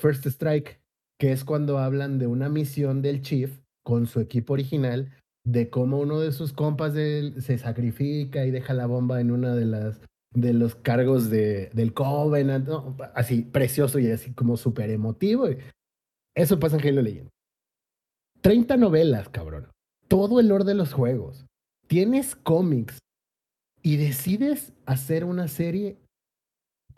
[0.00, 0.80] First Strike,
[1.18, 5.12] que es cuando hablan de una misión del Chief con su equipo original,
[5.44, 9.64] de cómo uno de sus compas se sacrifica y deja la bomba en una de
[9.64, 10.00] las
[10.34, 12.68] de los cargos de, del Covenant,
[13.14, 15.48] así precioso y así como súper emotivo.
[16.34, 17.30] Eso pasa en Halo Legends.
[18.42, 19.68] 30 novelas, cabrón.
[20.06, 21.46] Todo el lore de los juegos.
[21.86, 22.98] Tienes cómics
[23.82, 25.98] y decides hacer una serie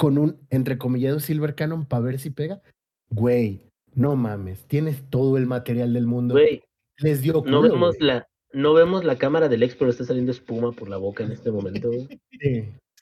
[0.01, 2.63] con un entrecomillado Silver Canon para ver si pega.
[3.11, 4.65] Güey, no mames.
[4.67, 6.33] Tienes todo el material del mundo.
[6.35, 6.63] Güey,
[6.97, 8.09] Les dio no culo, vemos güey.
[8.09, 11.33] la, no vemos la cámara del ex, pero está saliendo espuma por la boca en
[11.33, 11.89] este momento.
[11.89, 12.09] güey.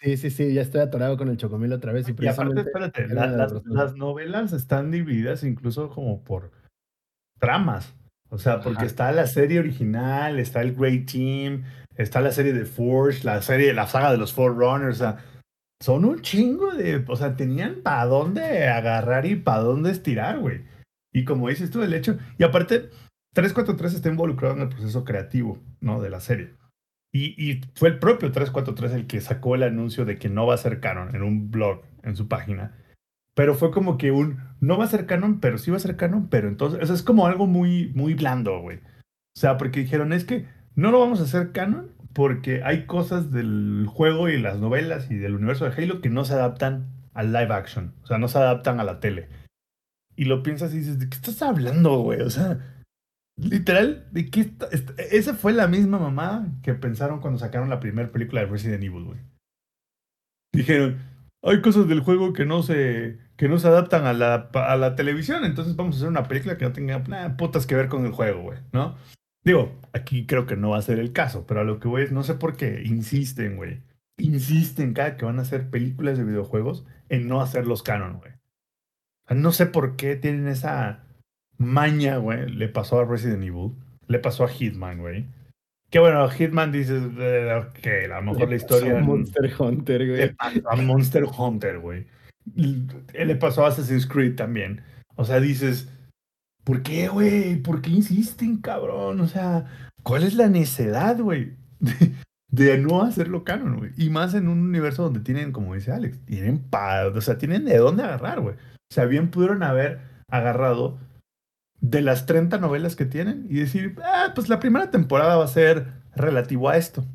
[0.00, 2.08] Sí, sí, sí, sí, ya estoy atorado con el chocomil otra vez.
[2.08, 6.50] Y, Y aparte, espérate, la- la las, las novelas están divididas incluso como por
[7.38, 7.94] tramas.
[8.30, 8.86] O sea, porque Ajá.
[8.86, 11.62] está la serie original, está el Great Team,
[11.96, 14.96] está la serie de Forge, la serie, la saga de los Forerunners.
[14.96, 15.18] O sea,
[15.80, 17.04] son un chingo de.
[17.08, 20.62] O sea, tenían para dónde agarrar y para dónde estirar, güey.
[21.12, 22.18] Y como dices tú, el hecho.
[22.38, 22.90] Y aparte,
[23.34, 26.00] 343 está involucrado en el proceso creativo, ¿no?
[26.00, 26.54] De la serie.
[27.12, 30.54] Y, y fue el propio 343 el que sacó el anuncio de que no va
[30.54, 32.76] a ser canon en un blog, en su página.
[33.34, 35.96] Pero fue como que un, no va a ser canon, pero sí va a ser
[35.96, 38.78] canon, pero entonces, o sea, es como algo muy, muy blando, güey.
[38.78, 43.30] O sea, porque dijeron, es que no lo vamos a hacer canon porque hay cosas
[43.32, 47.32] del juego y las novelas y del universo de Halo que no se adaptan al
[47.32, 47.94] live action.
[48.02, 49.28] O sea, no se adaptan a la tele.
[50.16, 52.20] Y lo piensas y dices, ¿de qué estás hablando, güey?
[52.22, 52.58] O sea,
[53.36, 57.78] literal, ¿de qué está- est- Esa fue la misma mamá que pensaron cuando sacaron la
[57.80, 59.20] primera película de Resident Evil, güey.
[60.52, 60.98] dijeron,
[61.44, 64.96] hay cosas del juego que no se, que no se adaptan a la, a la
[64.96, 68.04] televisión, entonces vamos a hacer una película que no tenga nada putas que ver con
[68.06, 68.96] el juego, güey, ¿no?
[69.48, 72.02] Digo, aquí creo que no va a ser el caso, pero a lo que voy
[72.02, 73.80] es, no sé por qué insisten, güey.
[74.18, 78.32] Insisten cada que van a hacer películas de videojuegos en no hacerlos canon, güey.
[79.30, 81.06] No sé por qué tienen esa
[81.56, 82.46] maña, güey.
[82.50, 83.72] Le pasó a Resident Evil,
[84.06, 85.24] le pasó a Hitman, güey.
[85.88, 89.00] Que bueno, Hitman dices, eh, ok, a lo mejor la historia.
[89.00, 90.18] Monster Hunter, güey.
[90.18, 92.06] Le pasó a Monster Hunter, güey.
[92.54, 94.82] Le pasó a Assassin's Creed también.
[95.16, 95.90] O sea, dices,
[96.68, 97.56] ¿por qué, güey?
[97.56, 99.22] ¿Por qué insisten, cabrón?
[99.22, 99.64] O sea,
[100.02, 101.56] ¿cuál es la necedad, güey?
[102.52, 103.92] De, no hacerlo canon, güey.
[103.96, 107.64] Y más en un universo donde tienen, como dice Alex, tienen pa, o sea, tienen
[107.64, 108.54] de dónde agarrar, güey.
[108.54, 110.00] O sea, bien pudieron haber
[110.30, 110.98] agarrado
[111.80, 115.48] de las 30 novelas que tienen y decir, ah, pues la primera temporada va a
[115.48, 117.06] ser relativo a esto.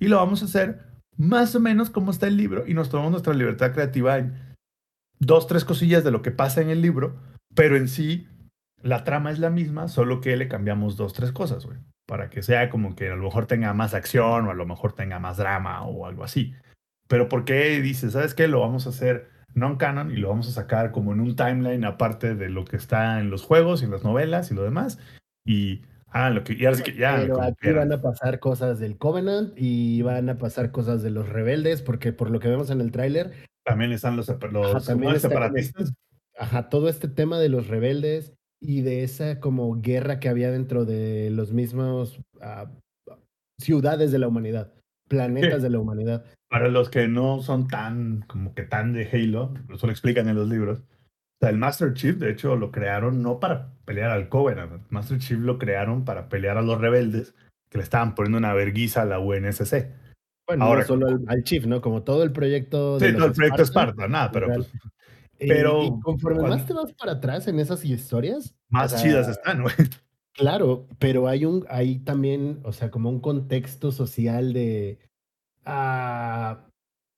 [0.00, 0.80] Y lo vamos a hacer
[1.16, 4.34] más o menos como está el libro y nos tomamos nuestra libertad creativa en
[5.20, 7.16] dos, tres cosillas de lo que pasa en el libro,
[7.54, 8.26] pero en sí
[8.82, 12.42] la trama es la misma, solo que le cambiamos dos, tres cosas, güey, para que
[12.42, 15.36] sea como que a lo mejor tenga más acción o a lo mejor tenga más
[15.36, 16.54] drama o algo así.
[17.08, 18.48] Pero ¿por qué dices, sabes qué?
[18.48, 22.34] Lo vamos a hacer non-canon y lo vamos a sacar como en un timeline aparte
[22.34, 24.98] de lo que está en los juegos y en las novelas y lo demás.
[25.44, 27.16] Y ah, lo que, y ahora sí que ya.
[27.16, 31.28] Pero aquí van a pasar cosas del Covenant y van a pasar cosas de los
[31.28, 33.32] rebeldes, porque por lo que vemos en el tráiler,
[33.64, 35.16] También están los, los Ajá, también ¿cómo?
[35.16, 35.94] está separatistas.
[36.38, 40.84] ajá, todo este tema de los rebeldes y de esa como guerra que había dentro
[40.84, 42.70] de los mismos ah,
[43.60, 44.72] ciudades de la humanidad,
[45.08, 45.62] planetas Sí.
[45.62, 46.24] de la humanidad.
[46.50, 50.36] Para los que no son tan, como que tan de Halo, eso lo explican en
[50.36, 50.80] los libros.
[50.80, 54.82] O sea, el Master Chief, de hecho, lo crearon no para pelear al Covenant.
[54.90, 57.34] Master Chief lo crearon para pelear a los rebeldes
[57.70, 59.86] que le estaban poniendo una verguiza a la UNSC.
[60.48, 61.80] Bueno, Ahora, no solo al, al Chief, ¿no?
[61.82, 64.66] Como todo el proyecto de Sí, todo el proyecto Spartan, Esparta, nada, pero igual.
[65.40, 69.28] Eh, pero y conforme cuando- más te vas para atrás en esas historias, más chidas
[69.28, 69.74] están, güey.
[70.32, 74.98] Claro, pero hay un, hay también, o sea, como un contexto social de,
[75.64, 76.64] ah,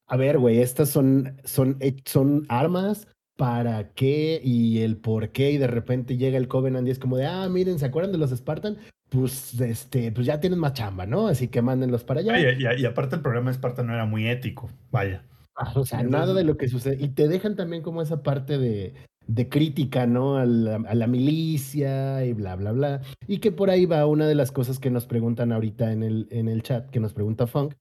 [0.07, 3.07] a ver, güey, estas son, son, son armas,
[3.37, 4.41] ¿para qué?
[4.43, 7.49] Y el por qué, y de repente llega el Covenant y es como de, ah,
[7.49, 8.79] miren, ¿se acuerdan de los Spartan?
[9.09, 11.27] Pues, este, pues ya tienen más chamba, ¿no?
[11.29, 12.39] Así que mándenlos para allá.
[12.39, 15.25] Y, y- y aparte el programa de Esparta no era muy ético, vaya.
[15.63, 16.97] Ah, o sea, nada de lo que sucede.
[16.99, 18.95] Y te dejan también como esa parte de,
[19.27, 20.37] de crítica, ¿no?
[20.39, 23.01] A la, a la milicia y bla, bla, bla.
[23.27, 26.27] Y que por ahí va una de las cosas que nos preguntan ahorita en el,
[26.31, 27.75] en el chat, que nos pregunta Funk.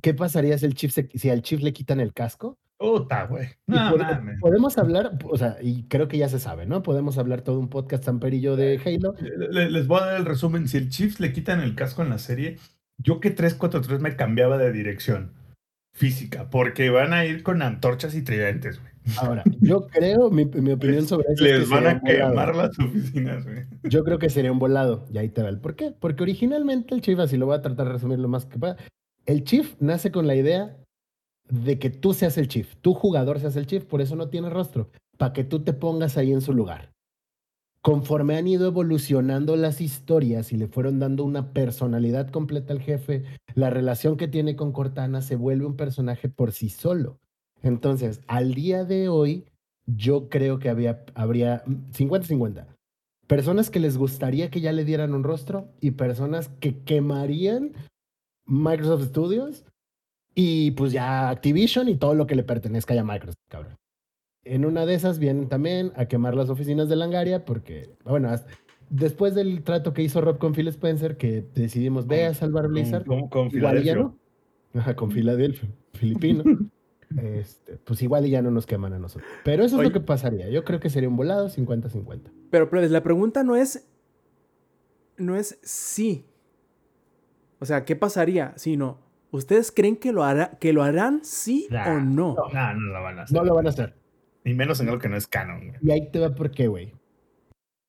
[0.00, 2.56] ¿Qué pasaría si, el chief se- si al Chief le quitan el casco?
[2.78, 3.46] Puta, güey.
[3.68, 4.40] No, pod- mames.
[4.40, 6.82] podemos hablar, o sea, y creo que ya se sabe, ¿no?
[6.82, 8.08] Podemos hablar todo un podcast
[8.40, 9.14] yo de Halo.
[9.50, 10.66] Le- Les voy a dar el resumen.
[10.66, 12.58] Si el Chiefs le quitan el casco en la serie,
[12.98, 15.32] yo que 343 me cambiaba de dirección
[15.92, 18.92] física, porque van a ir con antorchas y tridentes, güey.
[19.16, 22.78] Ahora, yo creo, mi, mi opinión sobre eso es Les que van a quemar las
[22.78, 23.64] oficinas, güey.
[23.82, 25.06] Yo creo que sería un volado.
[25.12, 25.92] Y ahí te va el por qué.
[25.98, 28.76] Porque originalmente el Chief, así lo voy a tratar de resumir lo más que pueda.
[29.26, 30.76] El Chief nace con la idea
[31.48, 32.76] de que tú seas el Chief.
[32.76, 34.90] Tu jugador seas el Chief, por eso no tiene rostro.
[35.18, 36.91] Para que tú te pongas ahí en su lugar.
[37.82, 43.24] Conforme han ido evolucionando las historias y le fueron dando una personalidad completa al jefe,
[43.54, 47.18] la relación que tiene con Cortana se vuelve un personaje por sí solo.
[47.60, 49.46] Entonces, al día de hoy,
[49.86, 52.66] yo creo que había, habría 50-50
[53.32, 57.72] personas que les gustaría que ya le dieran un rostro y personas que quemarían
[58.44, 59.64] Microsoft Studios
[60.34, 63.81] y pues ya Activision y todo lo que le pertenezca a Microsoft, cabrón.
[64.44, 68.50] En una de esas vienen también a quemar las oficinas de Langaria porque, bueno, hasta-
[68.90, 73.04] después del trato que hizo Rob con Phil Spencer, que decidimos, ve a salvar Blizzard,
[73.06, 74.16] Con, con igual ya no.
[74.74, 76.42] Ajá, con Filadelfia, filipino.
[77.14, 79.30] Este, pues igual y ya no nos queman a nosotros.
[79.44, 79.88] Pero eso es Oye.
[79.88, 80.48] lo que pasaría.
[80.48, 82.20] Yo creo que sería un volado 50-50.
[82.50, 83.86] Pero, plebes, la pregunta no es.
[85.18, 86.24] No es si.
[87.58, 88.54] O sea, ¿qué pasaría?
[88.56, 88.98] Sino,
[89.30, 92.34] ¿ustedes creen que lo, hará, que lo harán sí Nah, o no?
[92.50, 93.36] No, no lo van a hacer.
[93.36, 93.94] No lo van a hacer.
[94.44, 95.78] Ni menos en algo que no es canon, güey.
[95.82, 96.92] Y ahí te va por qué, güey.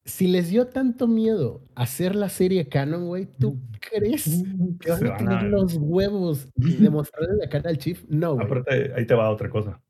[0.06, 4.44] Si les dio tanto miedo hacer la serie canon, güey, ¿tú crees
[4.82, 8.04] que van a tener a- los huevos de mostrarle la cara al Chief?
[8.10, 8.46] No, güey.
[8.46, 9.82] Aparte, ahí te va otra cosa.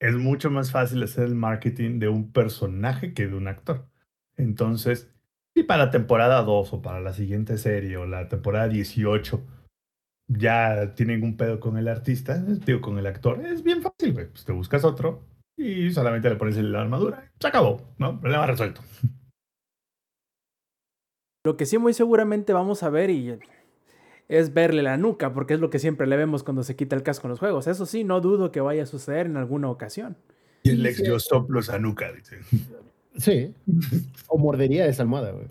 [0.00, 3.88] Es mucho más fácil hacer el marketing de un personaje que de un actor.
[4.36, 5.08] Entonces,
[5.56, 9.44] si para la temporada 2 o para la siguiente serie o la temporada 18
[10.28, 14.26] ya tienen un pedo con el artista, digo, con el actor, es bien fácil, güey.
[14.28, 15.22] Pues te buscas otro
[15.58, 17.30] y solamente le pones la armadura.
[17.40, 18.20] Se acabó, ¿no?
[18.20, 18.80] Problema resuelto.
[21.44, 23.38] Lo que sí muy seguramente vamos a ver y
[24.28, 27.02] es verle la nuca, porque es lo que siempre le vemos cuando se quita el
[27.02, 27.66] casco en los juegos.
[27.66, 30.16] Eso sí, no dudo que vaya a suceder en alguna ocasión.
[30.64, 32.38] Y el ex yo soplo esa nuca, dice.
[33.16, 33.54] Sí.
[34.28, 35.46] O mordería esa almohada, güey.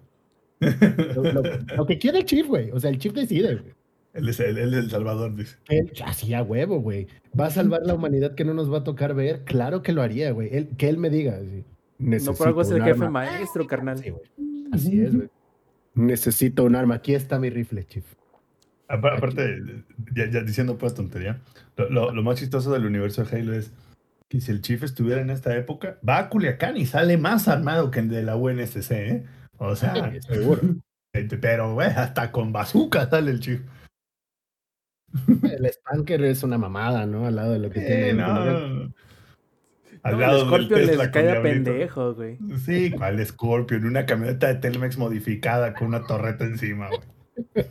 [1.16, 1.44] Lo, lo-
[1.76, 2.72] lo que quiere el Chief, güey.
[2.72, 3.74] O sea, el Chief decide, güey.
[4.18, 5.56] Él es el, él es el Salvador, dice.
[5.70, 7.08] Él, así a huevo, güey.
[7.40, 9.44] Va a salvar la humanidad que no nos va a tocar ver.
[9.46, 10.50] Claro que lo haría, güey.
[10.52, 11.38] Él- que él me diga.
[11.38, 11.64] así,
[12.00, 13.10] No por algo es "Necesito el jefe arma".
[13.10, 13.98] maestro, carnal.
[14.00, 14.24] Sí, güey.
[14.72, 15.30] Así es, güey.
[15.94, 16.96] Necesito un arma.
[16.96, 18.04] Aquí está mi rifle, Chief.
[18.88, 19.62] Apa- Aparte,
[20.16, 21.42] ya, ya diciendo pues tontería,
[21.76, 23.72] lo, lo- lo más chistoso del universo de Halo es
[24.30, 27.92] que si el Chief estuviera en esta época, va a Culiacán y sale más armado
[27.92, 29.24] que el de la UNSC, ¿eh?
[29.58, 30.62] O sea, Seguro.
[31.42, 33.62] pero güey, hasta con bazooka sale el Chief.
[35.44, 37.26] El Spanker es una mamada, ¿no?
[37.26, 37.96] Al lado de lo que tiene.
[37.96, 38.94] Eh, el no.
[40.04, 42.38] Al No, lado el del Scorpio Tesla les cae a pendejo, güey.
[42.66, 43.78] Sí, ¿cuál Scorpio?
[43.78, 47.66] En una camioneta de Telmex modificada con una torreta encima, güey.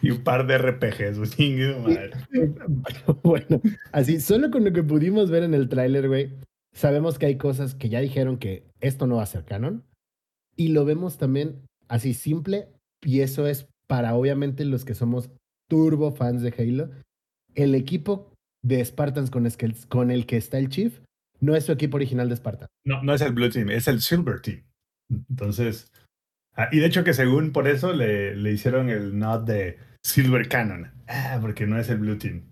[0.00, 2.10] Y un par de RPGs, güey.
[3.22, 3.60] Bueno,
[3.92, 6.32] así, solo con lo que pudimos ver en el tráiler, güey,
[6.72, 9.84] sabemos que hay cosas que ya dijeron que esto no va a ser canon.
[10.56, 12.68] Y lo vemos también así simple,
[13.02, 15.30] y eso es para obviamente los que somos
[15.72, 16.90] turbo fans de Halo.
[17.54, 18.30] El equipo
[18.62, 19.48] de Spartans con,
[19.88, 21.00] con el que está el Chief
[21.40, 22.68] no es su equipo original de Spartans.
[22.84, 24.64] No, no es el Blue Team, es el Silver Team.
[25.30, 25.90] Entonces,
[26.56, 30.46] ah, y de hecho que según por eso le, le hicieron el nod de Silver
[30.46, 30.92] Cannon.
[31.08, 32.42] Ah, porque no es el Blue Team.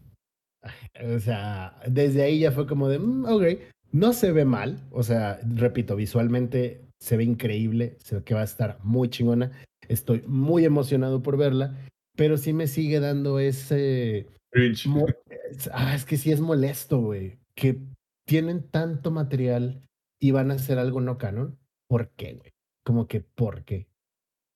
[1.14, 3.44] O sea, desde ahí ya fue como de, "Mm, ok,
[3.92, 4.80] no se ve mal.
[4.92, 9.52] O sea, repito, visualmente se ve increíble, se ve que va a estar muy chingona.
[9.88, 11.76] Estoy muy emocionado por verla,
[12.16, 14.26] pero sí me sigue dando ese...
[15.72, 17.80] Ah, es que sí es molesto, güey, que
[18.24, 19.82] tienen tanto material
[20.20, 21.58] y van a hacer algo no canon.
[21.88, 22.52] ¿Por qué, güey?
[22.84, 23.88] Como que, ¿por qué?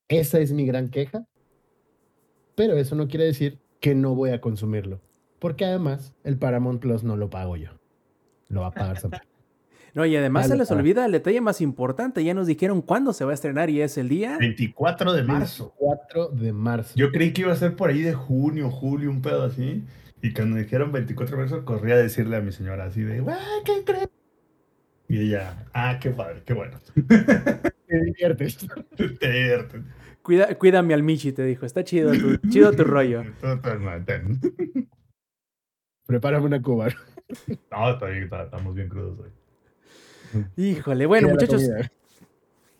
[0.07, 1.27] Esa es mi gran queja,
[2.55, 5.01] pero eso no quiere decir que no voy a consumirlo.
[5.39, 7.71] Porque además, el Paramount Plus no lo pago yo.
[8.47, 9.21] Lo va a pagar Samsung.
[9.95, 12.21] No, y además se les olvida el detalle más importante.
[12.23, 14.37] Ya nos dijeron cuándo se va a estrenar y es el día.
[14.37, 15.73] 24 de marzo.
[15.77, 16.93] 4 de marzo.
[16.97, 19.83] Yo creí que iba a ser por ahí de junio, julio, un pedo así.
[20.21, 23.21] Y cuando me dijeron 24 de marzo, corrí a decirle a mi señora así de,
[23.21, 24.09] "Güey, ¿qué crees?
[25.07, 26.77] Y ella, ah, qué padre, qué bueno.
[27.87, 28.57] Te diviertes.
[28.97, 29.81] Te diviertes.
[30.21, 31.65] Cuida, cuídame al Michi, te dijo.
[31.65, 33.23] Está chido tu, chido tu rollo.
[34.05, 34.41] Ten.
[36.07, 36.87] Prepárame una cuba.
[37.71, 39.29] No, está bien, está- estamos bien crudos hoy.
[40.57, 41.63] Híjole, bueno, muchachos,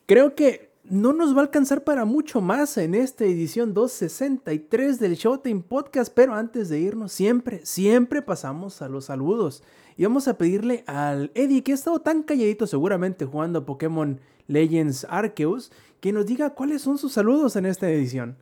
[0.05, 5.15] creo que no nos va a alcanzar para mucho más en esta edición 263 del
[5.15, 9.63] Showtime Podcast, pero antes de irnos, siempre, siempre pasamos a los saludos.
[9.97, 14.19] Y vamos a pedirle al Eddie, que ha estado tan calladito seguramente jugando a Pokémon
[14.47, 15.71] Legends Arceus,
[16.01, 18.37] que nos diga cuáles son sus saludos en esta edición.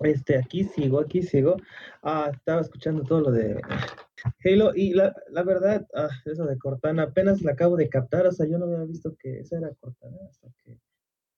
[0.00, 1.56] Este, aquí sigo, aquí sigo.
[2.02, 3.60] Ah, estaba escuchando todo lo de
[4.44, 8.32] Halo y la, la verdad, ah, eso de Cortana, apenas la acabo de captar, o
[8.32, 10.72] sea, yo no había visto que esa era Cortana hasta que,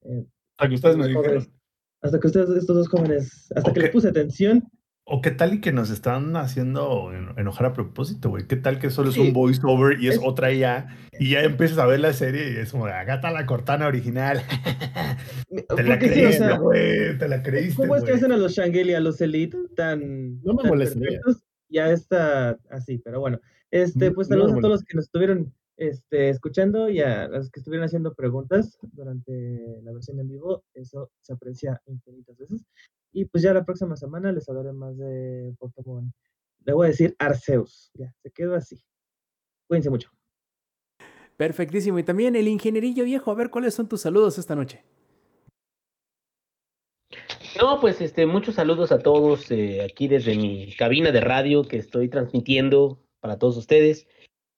[0.05, 0.25] eh,
[0.57, 1.25] Hasta que ustedes me dijeron.
[1.25, 1.51] jóvenes-
[2.03, 4.65] hasta que ustedes, estos dos jóvenes, hasta que les puse atención,
[5.13, 8.47] O qué tal y que nos están haciendo en- enojar a propósito, güey.
[8.47, 10.87] ¿Qué tal que solo es un voiceover y es, Es- otra IA?
[11.19, 14.41] Y ya empiezas a ver la serie y es como, acá está la Cortana original.
[15.49, 17.19] Te la porque sí, o creíste, sea, güey.
[17.19, 20.41] Te la creíste, ¿cómo es que hacen a los Shangri y a los Elite tan,
[20.43, 21.19] No me molestaría.
[21.21, 21.43] perfectos?
[21.71, 23.41] Ya está así, pero bueno.
[23.71, 27.29] Este, No- pues no saludos a todos los que nos estuvieron este, escuchando y a
[27.29, 30.65] los que estuvieron haciendo preguntas durante la versión en vivo.
[30.75, 32.65] Eso se aprecia infinitas veces.
[33.13, 36.13] Y pues ya la próxima semana les hablaré más de Pokémon.
[36.65, 37.91] Le voy a decir Arceus.
[37.95, 38.79] Ya, se quedó así.
[39.69, 40.11] Cuídense mucho.
[41.37, 41.99] Perfectísimo.
[41.99, 44.85] Y también el ingenierillo viejo, a ver cuáles son tus saludos esta noche.
[47.59, 51.77] No, pues este, muchos saludos a todos eh, aquí desde mi cabina de radio que
[51.79, 54.07] estoy transmitiendo para todos ustedes.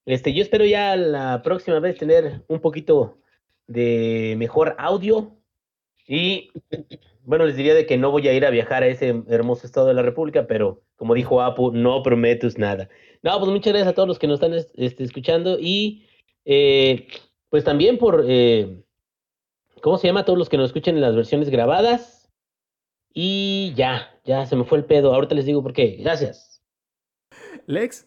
[0.04, 3.18] Este, yo espero ya la próxima vez tener un poquito
[3.66, 5.36] de mejor audio
[6.06, 6.50] y
[7.24, 9.86] bueno, les diría de que no voy a ir a viajar a ese hermoso estado
[9.86, 12.88] de la República, pero como dijo Apu, no prometes nada.
[13.22, 16.06] No, pues muchas gracias a todos los que nos están es- este, escuchando y
[16.44, 17.06] eh,
[17.48, 18.82] pues también por, eh,
[19.80, 20.24] ¿cómo se llama?
[20.24, 22.21] Todos los que nos escuchen en las versiones grabadas.
[23.14, 25.14] Y ya, ya se me fue el pedo.
[25.14, 25.96] Ahorita les digo por qué.
[26.00, 26.62] Gracias.
[27.66, 28.06] Lex.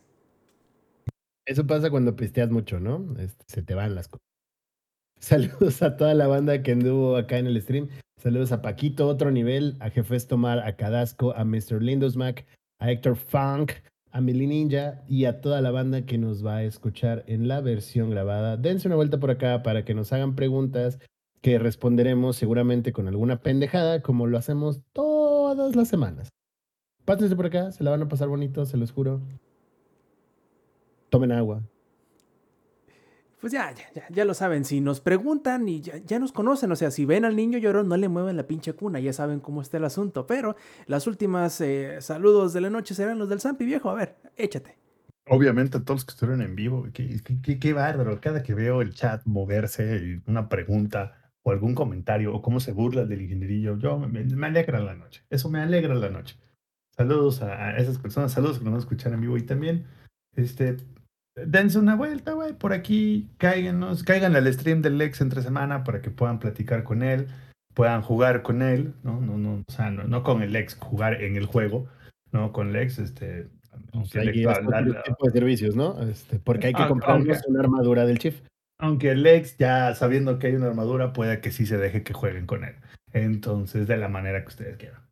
[1.45, 3.15] Eso pasa cuando pisteas mucho, ¿no?
[3.19, 4.26] Este, se te van las cosas.
[5.19, 7.90] Saludos a toda la banda que anduvo acá en el stream.
[8.18, 11.82] Saludos a Paquito, otro nivel, a Jefes Tomar, a Cadasco, a Mr.
[11.82, 12.45] Lindosmack,
[12.80, 13.73] a Héctor Funk,
[14.11, 17.61] a Mili Ninja y a toda la banda que nos va a escuchar en la
[17.61, 18.57] versión grabada.
[18.57, 20.99] Dense una vuelta por acá para que nos hagan preguntas
[21.45, 26.30] que responderemos seguramente con alguna pendejada, como lo hacemos todas las semanas.
[27.05, 29.22] Pásense por acá, se la van a pasar bonito, se los juro.
[31.11, 31.61] Tomen agua.
[33.39, 36.72] Pues ya, ya, ya, ya lo saben, si nos preguntan y ya, ya nos conocen,
[36.72, 39.39] o sea, si ven al niño llorón, no le mueven la pinche cuna, ya saben
[39.39, 40.55] cómo está el asunto, pero
[40.88, 44.80] las últimas eh, saludos de la noche serán los del Zampi viejo, a ver, échate.
[45.30, 48.19] Obviamente, todos los que estuvieron en vivo, qué, qué- qué- qué bárbaro.
[48.19, 52.72] Cada que veo el chat moverse, y una pregunta o algún comentario o cómo se
[52.72, 55.22] burla del ingenierillo, yo me, me alegra la noche.
[55.30, 56.38] Eso me alegra la noche.
[56.97, 59.85] Saludos a, a esas personas, saludos que nos van a escuchar en vivo y también,
[60.35, 60.77] este,
[61.35, 66.01] dense una vuelta, güey, por aquí, cáiganos, caigan al stream del Lex entre semana para
[66.01, 67.27] que puedan platicar con él,
[67.73, 69.19] puedan jugar con él, ¿no?
[69.22, 71.85] No, no, o sea, no, no con el Lex, jugar en el juego,
[72.31, 72.53] ¿no?
[72.53, 73.49] Con Lex, este.
[73.93, 76.01] aunque el Hay hablar- tipo de servicios, ¿no?
[76.01, 78.41] Este, porque hay que Ah, comprarnos una armadura del Chief.
[78.77, 82.14] Aunque el ex, ya sabiendo que hay una armadura, puede que sí se deje que
[82.14, 82.76] jueguen con él.
[83.14, 85.05] Entonces, de la manera que ustedes quieran.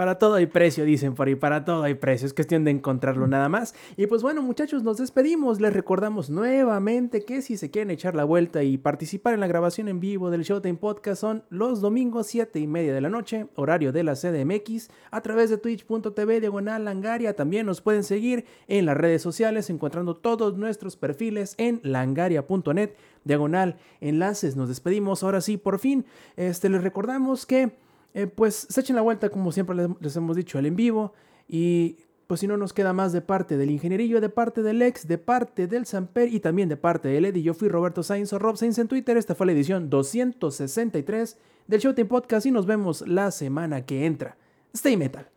[0.00, 3.26] Para todo hay precio, dicen por ahí, para todo hay precio, es cuestión de encontrarlo
[3.26, 3.74] nada más.
[3.98, 8.24] Y pues bueno, muchachos, nos despedimos, les recordamos nuevamente que si se quieren echar la
[8.24, 12.58] vuelta y participar en la grabación en vivo del Showtime Podcast son los domingos 7
[12.58, 17.36] y media de la noche, horario de la CDMX, a través de twitch.tv diagonal langaria.
[17.36, 22.92] También nos pueden seguir en las redes sociales encontrando todos nuestros perfiles en langaria.net
[23.24, 24.56] diagonal enlaces.
[24.56, 26.06] Nos despedimos ahora sí, por fin.
[26.38, 27.76] Este, les recordamos que
[28.14, 31.12] eh, pues se echen la vuelta, como siempre les, hemos dicho, al en vivo.
[31.48, 31.96] Y
[32.26, 35.18] pues si no nos queda más de parte del ingenierillo, de parte del ex, de
[35.18, 37.42] parte del Samper y también de parte del Eddie.
[37.42, 39.16] Yo fui Roberto Sainz o Rob Sainz en Twitter.
[39.16, 44.36] Esta fue la edición 263 del Showtime Podcast y nos vemos la semana que entra.
[44.72, 45.28] Stay metal.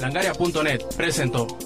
[0.00, 1.65] Langaria.net presentó.